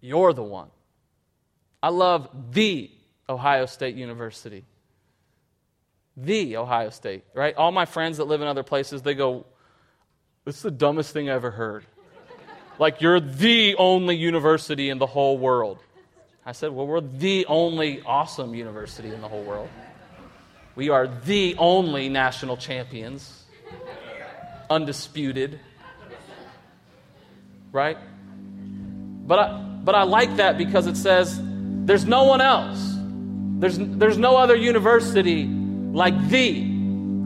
you're 0.00 0.32
the 0.32 0.42
one. 0.42 0.68
I 1.82 1.90
love 1.90 2.28
the 2.52 2.90
Ohio 3.28 3.66
State 3.66 3.94
University. 3.94 4.64
The 6.16 6.56
Ohio 6.56 6.90
State, 6.90 7.24
right? 7.34 7.54
All 7.54 7.70
my 7.70 7.84
friends 7.84 8.16
that 8.16 8.24
live 8.24 8.40
in 8.40 8.48
other 8.48 8.62
places, 8.62 9.02
they 9.02 9.14
go, 9.14 9.46
This 10.44 10.56
is 10.56 10.62
the 10.62 10.70
dumbest 10.70 11.12
thing 11.12 11.28
I 11.28 11.34
ever 11.34 11.50
heard. 11.50 11.84
like, 12.78 13.00
you're 13.00 13.20
the 13.20 13.76
only 13.76 14.16
university 14.16 14.90
in 14.90 14.98
the 14.98 15.06
whole 15.06 15.38
world. 15.38 15.78
I 16.44 16.52
said, 16.52 16.72
Well, 16.72 16.86
we're 16.86 17.00
the 17.00 17.46
only 17.46 18.02
awesome 18.02 18.54
university 18.54 19.12
in 19.12 19.20
the 19.20 19.28
whole 19.28 19.44
world. 19.44 19.68
We 20.74 20.88
are 20.90 21.06
the 21.06 21.54
only 21.58 22.08
national 22.08 22.56
champions, 22.56 23.44
undisputed 24.68 25.60
right? 27.76 27.98
But 29.26 29.38
I, 29.38 29.62
but 29.84 29.94
I 29.94 30.04
like 30.04 30.36
that 30.36 30.56
because 30.56 30.86
it 30.86 30.96
says 30.96 31.38
there's 31.84 32.06
no 32.06 32.24
one 32.24 32.40
else. 32.40 32.94
There's, 33.58 33.78
there's 33.78 34.18
no 34.18 34.36
other 34.36 34.56
university 34.56 35.44
like 35.44 36.28
the 36.28 36.74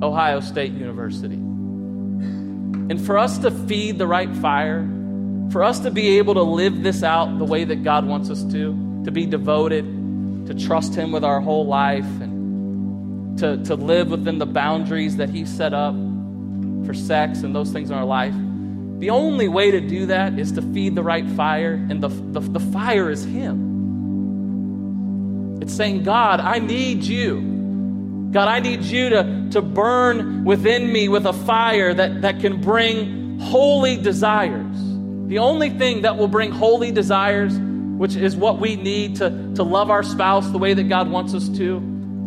Ohio 0.02 0.40
State 0.40 0.72
University. 0.72 1.36
And 1.36 3.00
for 3.06 3.16
us 3.16 3.38
to 3.38 3.52
feed 3.52 3.98
the 3.98 4.06
right 4.08 4.34
fire, 4.36 4.86
for 5.52 5.62
us 5.62 5.78
to 5.80 5.90
be 5.90 6.18
able 6.18 6.34
to 6.34 6.42
live 6.42 6.82
this 6.82 7.04
out 7.04 7.38
the 7.38 7.44
way 7.44 7.62
that 7.64 7.84
God 7.84 8.04
wants 8.04 8.28
us 8.28 8.42
to, 8.44 9.02
to 9.04 9.10
be 9.12 9.26
devoted, 9.26 9.84
to 10.48 10.54
trust 10.54 10.96
Him 10.96 11.12
with 11.12 11.24
our 11.24 11.40
whole 11.40 11.66
life, 11.66 12.04
and 12.20 13.38
to, 13.38 13.62
to 13.64 13.76
live 13.76 14.10
within 14.10 14.38
the 14.38 14.46
boundaries 14.46 15.16
that 15.16 15.30
He 15.30 15.44
set 15.44 15.72
up 15.72 15.94
for 16.84 16.92
sex 16.92 17.42
and 17.42 17.54
those 17.54 17.70
things 17.70 17.90
in 17.90 17.96
our 17.96 18.04
life, 18.04 18.34
the 19.00 19.10
only 19.10 19.48
way 19.48 19.70
to 19.70 19.80
do 19.80 20.06
that 20.06 20.38
is 20.38 20.52
to 20.52 20.62
feed 20.62 20.94
the 20.94 21.02
right 21.02 21.26
fire, 21.30 21.72
and 21.72 22.02
the, 22.02 22.08
the, 22.08 22.40
the 22.40 22.60
fire 22.60 23.10
is 23.10 23.24
Him. 23.24 23.70
It's 25.62 25.74
saying, 25.74 26.02
God, 26.02 26.40
I 26.40 26.58
need 26.58 27.02
you. 27.02 27.40
God, 28.30 28.48
I 28.48 28.60
need 28.60 28.82
you 28.82 29.08
to, 29.08 29.48
to 29.52 29.62
burn 29.62 30.44
within 30.44 30.92
me 30.92 31.08
with 31.08 31.24
a 31.24 31.32
fire 31.32 31.94
that, 31.94 32.20
that 32.20 32.40
can 32.40 32.60
bring 32.60 33.38
holy 33.40 33.96
desires. 33.96 34.76
The 35.28 35.38
only 35.38 35.70
thing 35.70 36.02
that 36.02 36.18
will 36.18 36.28
bring 36.28 36.50
holy 36.50 36.92
desires, 36.92 37.58
which 37.58 38.16
is 38.16 38.36
what 38.36 38.60
we 38.60 38.76
need 38.76 39.16
to, 39.16 39.30
to 39.54 39.62
love 39.62 39.90
our 39.90 40.02
spouse 40.02 40.50
the 40.50 40.58
way 40.58 40.74
that 40.74 40.90
God 40.90 41.10
wants 41.10 41.32
us 41.34 41.48
to, 41.48 41.80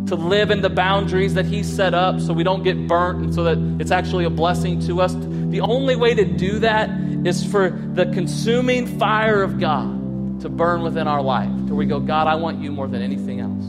to 0.07 0.15
live 0.15 0.51
in 0.51 0.61
the 0.61 0.69
boundaries 0.69 1.35
that 1.35 1.45
He 1.45 1.61
set 1.63 1.93
up 1.93 2.19
so 2.19 2.33
we 2.33 2.43
don't 2.43 2.63
get 2.63 2.87
burnt 2.87 3.23
and 3.23 3.33
so 3.33 3.43
that 3.43 3.59
it's 3.79 3.91
actually 3.91 4.25
a 4.25 4.29
blessing 4.29 4.79
to 4.87 5.01
us. 5.01 5.13
The 5.53 5.61
only 5.61 5.95
way 5.95 6.15
to 6.15 6.25
do 6.25 6.57
that 6.59 6.89
is 7.27 7.45
for 7.45 7.69
the 7.69 8.07
consuming 8.07 8.87
fire 8.97 9.43
of 9.43 9.59
God 9.59 10.41
to 10.41 10.49
burn 10.49 10.81
within 10.81 11.07
our 11.07 11.21
life. 11.21 11.51
Till 11.67 11.75
we 11.75 11.85
go, 11.85 11.99
God, 11.99 12.25
I 12.25 12.33
want 12.33 12.59
you 12.59 12.71
more 12.71 12.87
than 12.87 13.03
anything 13.03 13.39
else. 13.39 13.63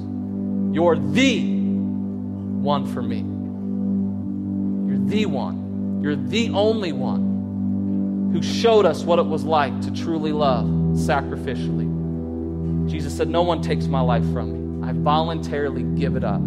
You're 0.75 0.97
the 0.97 1.42
one 1.42 2.87
for 2.87 3.03
me. 3.03 3.18
You're 4.88 5.07
the 5.07 5.27
one. 5.27 6.01
You're 6.03 6.16
the 6.16 6.49
only 6.55 6.92
one 6.92 8.31
who 8.33 8.42
showed 8.42 8.87
us 8.87 9.03
what 9.03 9.18
it 9.18 9.27
was 9.27 9.44
like 9.44 9.79
to 9.83 9.90
truly 9.90 10.33
love 10.33 10.64
sacrificially. 10.64 11.90
Jesus 12.88 13.14
said, 13.14 13.29
No 13.29 13.42
one 13.42 13.61
takes 13.61 13.88
my 13.88 14.01
life 14.01 14.25
from 14.33 14.81
me. 14.81 14.88
I 14.88 14.92
voluntarily 14.92 15.83
give 16.01 16.16
it 16.16 16.24
up 16.24 16.41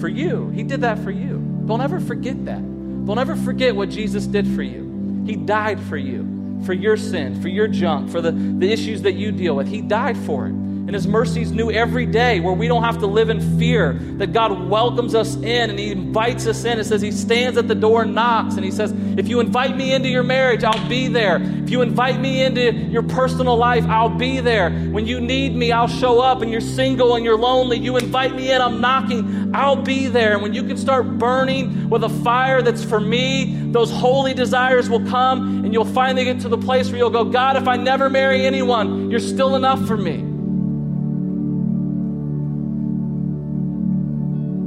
for 0.00 0.08
you. 0.08 0.48
He 0.48 0.64
did 0.64 0.80
that 0.80 0.98
for 0.98 1.12
you. 1.12 1.38
Don't 1.64 1.80
ever 1.80 2.00
forget 2.00 2.44
that. 2.46 2.73
Don't 3.04 3.18
ever 3.18 3.36
forget 3.36 3.76
what 3.76 3.90
Jesus 3.90 4.26
did 4.26 4.46
for 4.48 4.62
you. 4.62 5.22
He 5.26 5.36
died 5.36 5.80
for 5.80 5.96
you, 5.96 6.60
for 6.64 6.72
your 6.72 6.96
sin, 6.96 7.40
for 7.40 7.48
your 7.48 7.68
junk, 7.68 8.10
for 8.10 8.20
the, 8.20 8.32
the 8.32 8.70
issues 8.70 9.02
that 9.02 9.12
you 9.12 9.30
deal 9.30 9.56
with. 9.56 9.68
He 9.68 9.80
died 9.80 10.16
for 10.16 10.46
it. 10.46 10.63
And 10.86 10.94
His 10.94 11.06
mercies 11.06 11.50
new 11.50 11.70
every 11.70 12.04
day, 12.04 12.40
where 12.40 12.52
we 12.52 12.68
don't 12.68 12.82
have 12.82 12.98
to 12.98 13.06
live 13.06 13.30
in 13.30 13.58
fear, 13.58 13.94
that 14.18 14.32
God 14.34 14.68
welcomes 14.68 15.14
us 15.14 15.34
in 15.36 15.70
and 15.70 15.78
He 15.78 15.90
invites 15.90 16.46
us 16.46 16.64
in. 16.64 16.78
It 16.78 16.84
says 16.84 17.00
He 17.00 17.10
stands 17.10 17.56
at 17.56 17.68
the 17.68 17.74
door 17.74 18.02
and 18.02 18.14
knocks, 18.14 18.56
and 18.56 18.64
He 18.64 18.70
says, 18.70 18.92
If 19.16 19.26
you 19.26 19.40
invite 19.40 19.76
me 19.76 19.94
into 19.94 20.08
your 20.08 20.22
marriage, 20.22 20.62
I'll 20.62 20.88
be 20.88 21.08
there. 21.08 21.40
If 21.42 21.70
you 21.70 21.80
invite 21.80 22.20
me 22.20 22.42
into 22.42 22.72
your 22.72 23.02
personal 23.02 23.56
life, 23.56 23.84
I'll 23.86 24.10
be 24.10 24.40
there. 24.40 24.70
When 24.70 25.06
you 25.06 25.20
need 25.20 25.56
me, 25.56 25.72
I'll 25.72 25.88
show 25.88 26.20
up. 26.20 26.42
And 26.42 26.50
you're 26.50 26.60
single 26.60 27.14
and 27.14 27.24
you're 27.24 27.38
lonely, 27.38 27.78
you 27.78 27.96
invite 27.96 28.34
me 28.34 28.52
in, 28.52 28.60
I'm 28.60 28.82
knocking, 28.82 29.54
I'll 29.54 29.76
be 29.76 30.08
there. 30.08 30.34
And 30.34 30.42
when 30.42 30.52
you 30.52 30.64
can 30.64 30.76
start 30.76 31.18
burning 31.18 31.88
with 31.88 32.04
a 32.04 32.08
fire 32.08 32.60
that's 32.60 32.84
for 32.84 33.00
me, 33.00 33.54
those 33.72 33.90
holy 33.90 34.34
desires 34.34 34.90
will 34.90 35.04
come, 35.06 35.64
and 35.64 35.72
you'll 35.72 35.84
finally 35.84 36.24
get 36.24 36.40
to 36.40 36.48
the 36.48 36.58
place 36.58 36.88
where 36.88 36.98
you'll 36.98 37.10
go, 37.10 37.24
God, 37.24 37.56
if 37.56 37.66
I 37.66 37.76
never 37.76 38.10
marry 38.10 38.44
anyone, 38.44 39.10
you're 39.10 39.20
still 39.20 39.56
enough 39.56 39.86
for 39.86 39.96
me. 39.96 40.33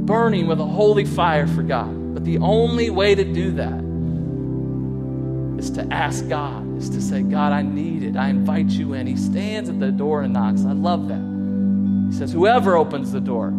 Burning 0.08 0.48
with 0.48 0.62
a 0.62 0.66
holy 0.66 1.04
fire 1.04 1.48
for 1.48 1.64
God. 1.64 2.14
But 2.14 2.24
the 2.24 2.38
only 2.38 2.90
way 2.90 3.14
to 3.14 3.26
do 3.26 3.52
that 3.52 3.84
is 5.60 5.70
to 5.72 5.86
ask 5.94 6.30
God, 6.30 6.78
is 6.78 6.90
to 6.92 7.02
say, 7.02 7.22
God, 7.22 7.52
I 7.52 7.62
need 7.62 8.04
it. 8.04 8.16
I 8.16 8.30
invite 8.30 8.70
you 8.70 8.94
in. 8.94 9.06
He 9.06 9.18
stands 9.18 9.70
at 9.70 9.82
the 9.82 9.92
door 9.92 10.22
and 10.22 10.32
knocks. 10.32 10.64
I 10.64 10.72
love 10.72 11.10
that. 11.10 11.22
He 12.10 12.18
says, 12.18 12.32
Whoever 12.32 12.78
opens 12.78 13.12
the 13.12 13.20
door. 13.20 13.52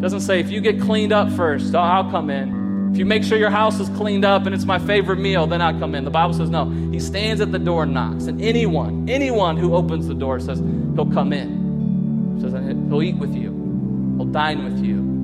Doesn't 0.00 0.20
say, 0.20 0.38
if 0.38 0.50
you 0.50 0.60
get 0.60 0.82
cleaned 0.82 1.14
up 1.14 1.32
first, 1.32 1.74
oh, 1.74 1.78
I'll 1.78 2.10
come 2.10 2.28
in. 2.28 2.90
If 2.92 2.98
you 2.98 3.06
make 3.06 3.24
sure 3.24 3.38
your 3.38 3.48
house 3.48 3.80
is 3.80 3.88
cleaned 3.96 4.26
up 4.26 4.44
and 4.44 4.54
it's 4.54 4.66
my 4.66 4.78
favorite 4.78 5.18
meal, 5.18 5.46
then 5.46 5.62
I'll 5.62 5.78
come 5.78 5.94
in. 5.94 6.04
The 6.04 6.10
Bible 6.10 6.34
says, 6.34 6.50
no. 6.50 6.68
He 6.68 7.00
stands 7.00 7.40
at 7.40 7.52
the 7.52 7.58
door 7.58 7.84
and 7.84 7.94
knocks. 7.94 8.26
And 8.26 8.42
anyone, 8.42 9.08
anyone 9.08 9.56
who 9.56 9.74
opens 9.74 10.08
the 10.08 10.14
door 10.14 10.40
says, 10.40 10.58
he'll 10.94 11.10
come 11.10 11.32
in. 11.32 12.36
He 12.36 12.42
says, 12.42 12.52
he'll 12.52 13.02
eat 13.02 13.16
with 13.16 13.34
you. 13.34 14.14
He'll 14.18 14.26
dine 14.26 14.62
with 14.62 14.84
you. 14.84 15.15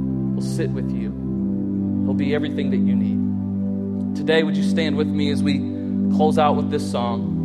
Sit 0.42 0.70
with 0.70 0.90
you. 0.90 1.10
He'll 2.04 2.14
be 2.14 2.34
everything 2.34 2.70
that 2.70 2.78
you 2.78 2.96
need. 2.96 4.16
Today, 4.16 4.42
would 4.42 4.56
you 4.56 4.64
stand 4.64 4.96
with 4.96 5.06
me 5.06 5.30
as 5.30 5.42
we 5.42 5.58
close 6.16 6.36
out 6.36 6.56
with 6.56 6.70
this 6.70 6.88
song? 6.90 7.38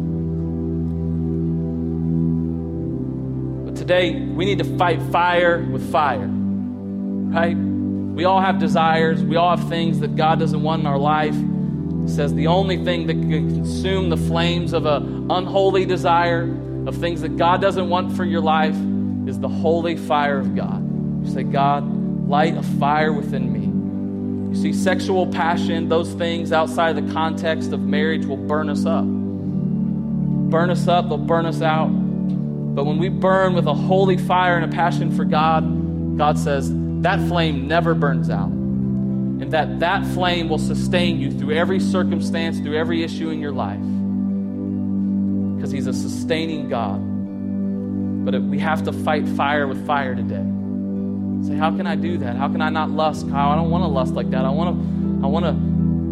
But 3.65 3.75
today, 3.75 4.19
we 4.19 4.45
need 4.45 4.57
to 4.57 4.77
fight 4.77 5.01
fire 5.11 5.63
with 5.71 5.91
fire, 5.91 6.27
right? 6.27 7.55
We 7.55 8.25
all 8.25 8.41
have 8.41 8.57
desires. 8.57 9.23
We 9.23 9.35
all 9.35 9.55
have 9.55 9.69
things 9.69 9.99
that 9.99 10.15
God 10.15 10.39
doesn't 10.39 10.63
want 10.63 10.81
in 10.81 10.87
our 10.87 10.97
life. 10.97 11.35
He 11.35 12.07
says 12.07 12.33
the 12.33 12.47
only 12.47 12.83
thing 12.83 13.05
that 13.07 13.13
can 13.13 13.29
consume 13.29 14.09
the 14.09 14.17
flames 14.17 14.73
of 14.73 14.87
an 14.87 15.27
unholy 15.29 15.85
desire, 15.85 16.43
of 16.87 16.95
things 16.97 17.21
that 17.21 17.37
God 17.37 17.61
doesn't 17.61 17.89
want 17.89 18.17
for 18.17 18.25
your 18.25 18.41
life, 18.41 18.75
is 19.27 19.39
the 19.39 19.47
holy 19.47 19.97
fire 19.97 20.39
of 20.39 20.55
God. 20.55 20.83
You 21.25 21.31
say, 21.31 21.43
God, 21.43 21.83
light 22.27 22.57
a 22.57 22.63
fire 22.63 23.13
within 23.13 23.51
me. 23.53 23.67
You 24.49 24.55
see, 24.61 24.73
sexual 24.73 25.27
passion, 25.27 25.89
those 25.89 26.13
things 26.13 26.51
outside 26.51 26.93
the 26.93 27.13
context 27.13 27.71
of 27.71 27.81
marriage 27.81 28.25
will 28.25 28.37
burn 28.37 28.69
us 28.69 28.85
up. 28.85 29.05
Burn 29.05 30.69
us 30.69 30.87
up, 30.87 31.09
they'll 31.09 31.17
burn 31.17 31.45
us 31.45 31.61
out. 31.61 31.87
But 31.87 32.85
when 32.85 32.97
we 32.97 33.09
burn 33.09 33.53
with 33.53 33.65
a 33.65 33.73
holy 33.73 34.17
fire 34.17 34.55
and 34.55 34.65
a 34.65 34.75
passion 34.75 35.15
for 35.15 35.25
God, 35.25 36.17
God 36.17 36.37
says, 36.37 36.71
that 37.01 37.19
flame 37.27 37.67
never 37.67 37.93
burns 37.93 38.29
out. 38.29 38.49
And 38.49 39.51
that 39.51 39.79
that 39.79 40.05
flame 40.07 40.49
will 40.49 40.57
sustain 40.57 41.19
you 41.19 41.31
through 41.31 41.53
every 41.53 41.79
circumstance, 41.79 42.59
through 42.59 42.75
every 42.75 43.03
issue 43.03 43.29
in 43.29 43.39
your 43.39 43.51
life. 43.51 43.79
Because 45.55 45.71
He's 45.71 45.87
a 45.87 45.93
sustaining 45.93 46.69
God. 46.69 46.99
But 48.25 48.41
we 48.41 48.59
have 48.59 48.83
to 48.83 48.91
fight 48.91 49.27
fire 49.29 49.67
with 49.67 49.85
fire 49.85 50.15
today. 50.15 50.56
Say, 51.43 51.55
how 51.55 51.71
can 51.71 51.87
I 51.87 51.95
do 51.95 52.17
that? 52.17 52.35
How 52.35 52.47
can 52.47 52.61
I 52.61 52.69
not 52.69 52.89
lust, 52.89 53.29
Kyle? 53.29 53.51
I 53.51 53.55
don't 53.55 53.69
want 53.69 53.83
to 53.83 53.87
lust 53.87 54.13
like 54.13 54.29
that. 54.31 54.45
I 54.45 54.49
want 54.49 54.75
to, 54.75 55.25
I 55.25 55.27
want 55.27 55.45
to 55.45 55.53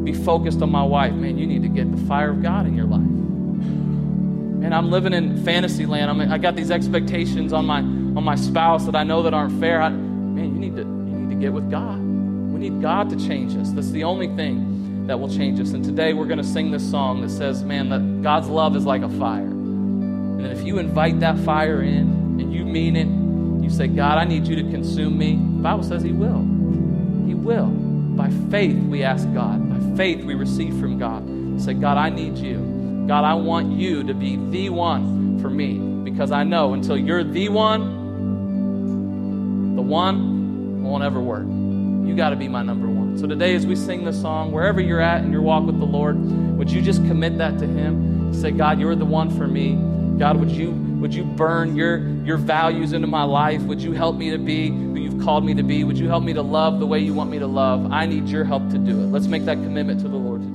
be 0.05 0.13
focused 0.13 0.61
on 0.61 0.71
my 0.71 0.84
wife. 0.84 1.13
Man, 1.13 1.38
you 1.38 1.47
need 1.47 1.63
to 1.63 1.67
get 1.67 1.91
the 1.91 2.05
fire 2.05 2.30
of 2.30 2.41
God 2.41 2.67
in 2.67 2.76
your 2.76 2.86
life. 2.86 3.01
And 3.01 4.73
I'm 4.73 4.89
living 4.89 5.13
in 5.13 5.43
fantasy 5.43 5.86
land. 5.86 6.09
I 6.09 6.13
mean, 6.13 6.32
I 6.32 6.38
got 6.38 6.55
these 6.55 6.71
expectations 6.71 7.53
on 7.53 7.65
my 7.65 7.80
on 7.80 8.23
my 8.23 8.36
spouse 8.36 8.86
that 8.86 8.95
I 8.95 9.03
know 9.03 9.23
that 9.23 9.34
aren't 9.34 9.59
fair. 9.59 9.82
I, 9.82 9.89
man, 9.89 10.53
you 10.53 10.59
need 10.59 10.76
to 10.76 10.84
you 10.84 10.86
need 10.86 11.36
to 11.36 11.39
get 11.39 11.53
with 11.53 11.69
God. 11.69 11.99
We 11.99 12.69
need 12.69 12.82
God 12.82 13.09
to 13.09 13.28
change 13.28 13.55
us. 13.57 13.71
That's 13.71 13.91
the 13.91 14.03
only 14.03 14.28
thing 14.36 15.07
that 15.07 15.19
will 15.19 15.30
change 15.30 15.59
us. 15.59 15.71
And 15.71 15.84
today 15.84 16.13
we're 16.13 16.26
going 16.26 16.39
to 16.39 16.43
sing 16.43 16.71
this 16.71 16.89
song 16.89 17.21
that 17.21 17.30
says, 17.30 17.63
"Man, 17.63 17.89
that 17.89 18.23
God's 18.23 18.47
love 18.47 18.76
is 18.76 18.86
like 18.86 19.01
a 19.01 19.09
fire." 19.09 19.41
And 19.41 20.47
if 20.47 20.63
you 20.63 20.80
invite 20.80 21.19
that 21.19 21.38
fire 21.39 21.82
in 21.82 22.39
and 22.39 22.53
you 22.53 22.65
mean 22.65 22.95
it, 22.95 23.07
you 23.66 23.70
say, 23.70 23.88
"God, 23.88 24.18
I 24.18 24.24
need 24.24 24.47
you 24.47 24.55
to 24.55 24.63
consume 24.72 25.18
me." 25.18 25.36
The 25.36 25.63
Bible 25.63 25.84
says 25.84 26.03
He 26.03 26.11
will. 26.11 26.41
He 27.26 27.34
will. 27.34 27.68
By 28.16 28.30
faith 28.49 28.78
we 28.84 29.03
ask 29.03 29.32
God. 29.34 29.70
By 29.70 29.97
faith 29.97 30.24
we 30.24 30.36
receive 30.36 30.80
from 30.80 30.97
God. 30.97 31.24
say, 31.57 31.74
"God, 31.74 31.97
I 31.97 32.09
need 32.09 32.38
you." 32.38 32.57
God, 33.07 33.24
I 33.24 33.34
want 33.36 33.72
you 33.72 34.03
to 34.03 34.13
be 34.13 34.36
the 34.49 34.70
one 34.70 35.39
for 35.39 35.49
me 35.49 35.78
because 36.03 36.32
I 36.32 36.43
know 36.43 36.74
until 36.74 36.97
you're 36.97 37.24
the 37.24 37.49
one, 37.49 37.82
the 39.76 39.82
one 39.82 40.84
won't 40.84 41.03
ever 41.03 41.22
work. 41.22 41.45
You 41.45 42.16
got 42.16 42.30
to 42.32 42.36
be 42.36 42.47
my 42.47 42.63
number 42.63 42.88
one. 42.88 43.18
So 43.18 43.28
today, 43.28 43.55
as 43.55 43.66
we 43.66 43.76
sing 43.76 44.05
this 44.05 44.20
song, 44.20 44.51
wherever 44.51 44.82
you're 44.82 45.01
at 45.01 45.24
in 45.24 45.32
your 45.32 45.41
walk 45.41 45.66
with 45.66 45.80
the 45.80 45.86
Lord, 45.86 46.18
would 46.57 46.72
you 46.72 46.82
just 46.82 47.05
commit 47.05 47.38
that 47.38 47.59
to 47.59 47.68
Him? 47.68 48.34
Say, 48.34 48.51
God, 48.51 48.80
you're 48.80 48.95
the 48.95 49.05
one 49.05 49.30
for 49.30 49.47
me. 49.47 49.78
God, 50.18 50.38
would 50.38 50.51
you 50.51 50.72
would 51.06 51.14
you 51.14 51.24
burn 51.24 51.76
your 51.76 51.99
your 52.26 52.36
values 52.36 52.91
into 52.91 53.06
my 53.06 53.22
life? 53.22 53.62
Would 53.62 53.80
you 53.80 53.91
help 53.91 54.16
me 54.16 54.32
to 54.32 54.39
be 54.39 54.70
who 54.70 54.95
you've 54.95 55.24
called 55.24 55.45
me 55.45 55.53
to 55.53 55.62
be? 55.62 55.84
Would 55.84 55.99
you 55.99 56.08
help 56.08 56.24
me 56.24 56.34
to 56.34 56.41
love 56.41 56.80
the 56.80 56.88
way 56.88 56.97
you 56.97 57.14
want 57.14 57.30
me 57.30 57.38
to 57.38 57.45
love? 57.45 57.91
I 57.91 58.08
need 58.08 58.28
your 58.28 58.43
help 58.43 58.72
to 58.72 58.80
do 58.80 59.03
it. 59.03 59.12
Let's 59.12 59.28
make 59.28 59.45
that 59.45 59.58
commitment 59.58 59.99
to 59.99 60.08
the 60.08 60.16
Lord 60.16 60.41
today. 60.41 60.55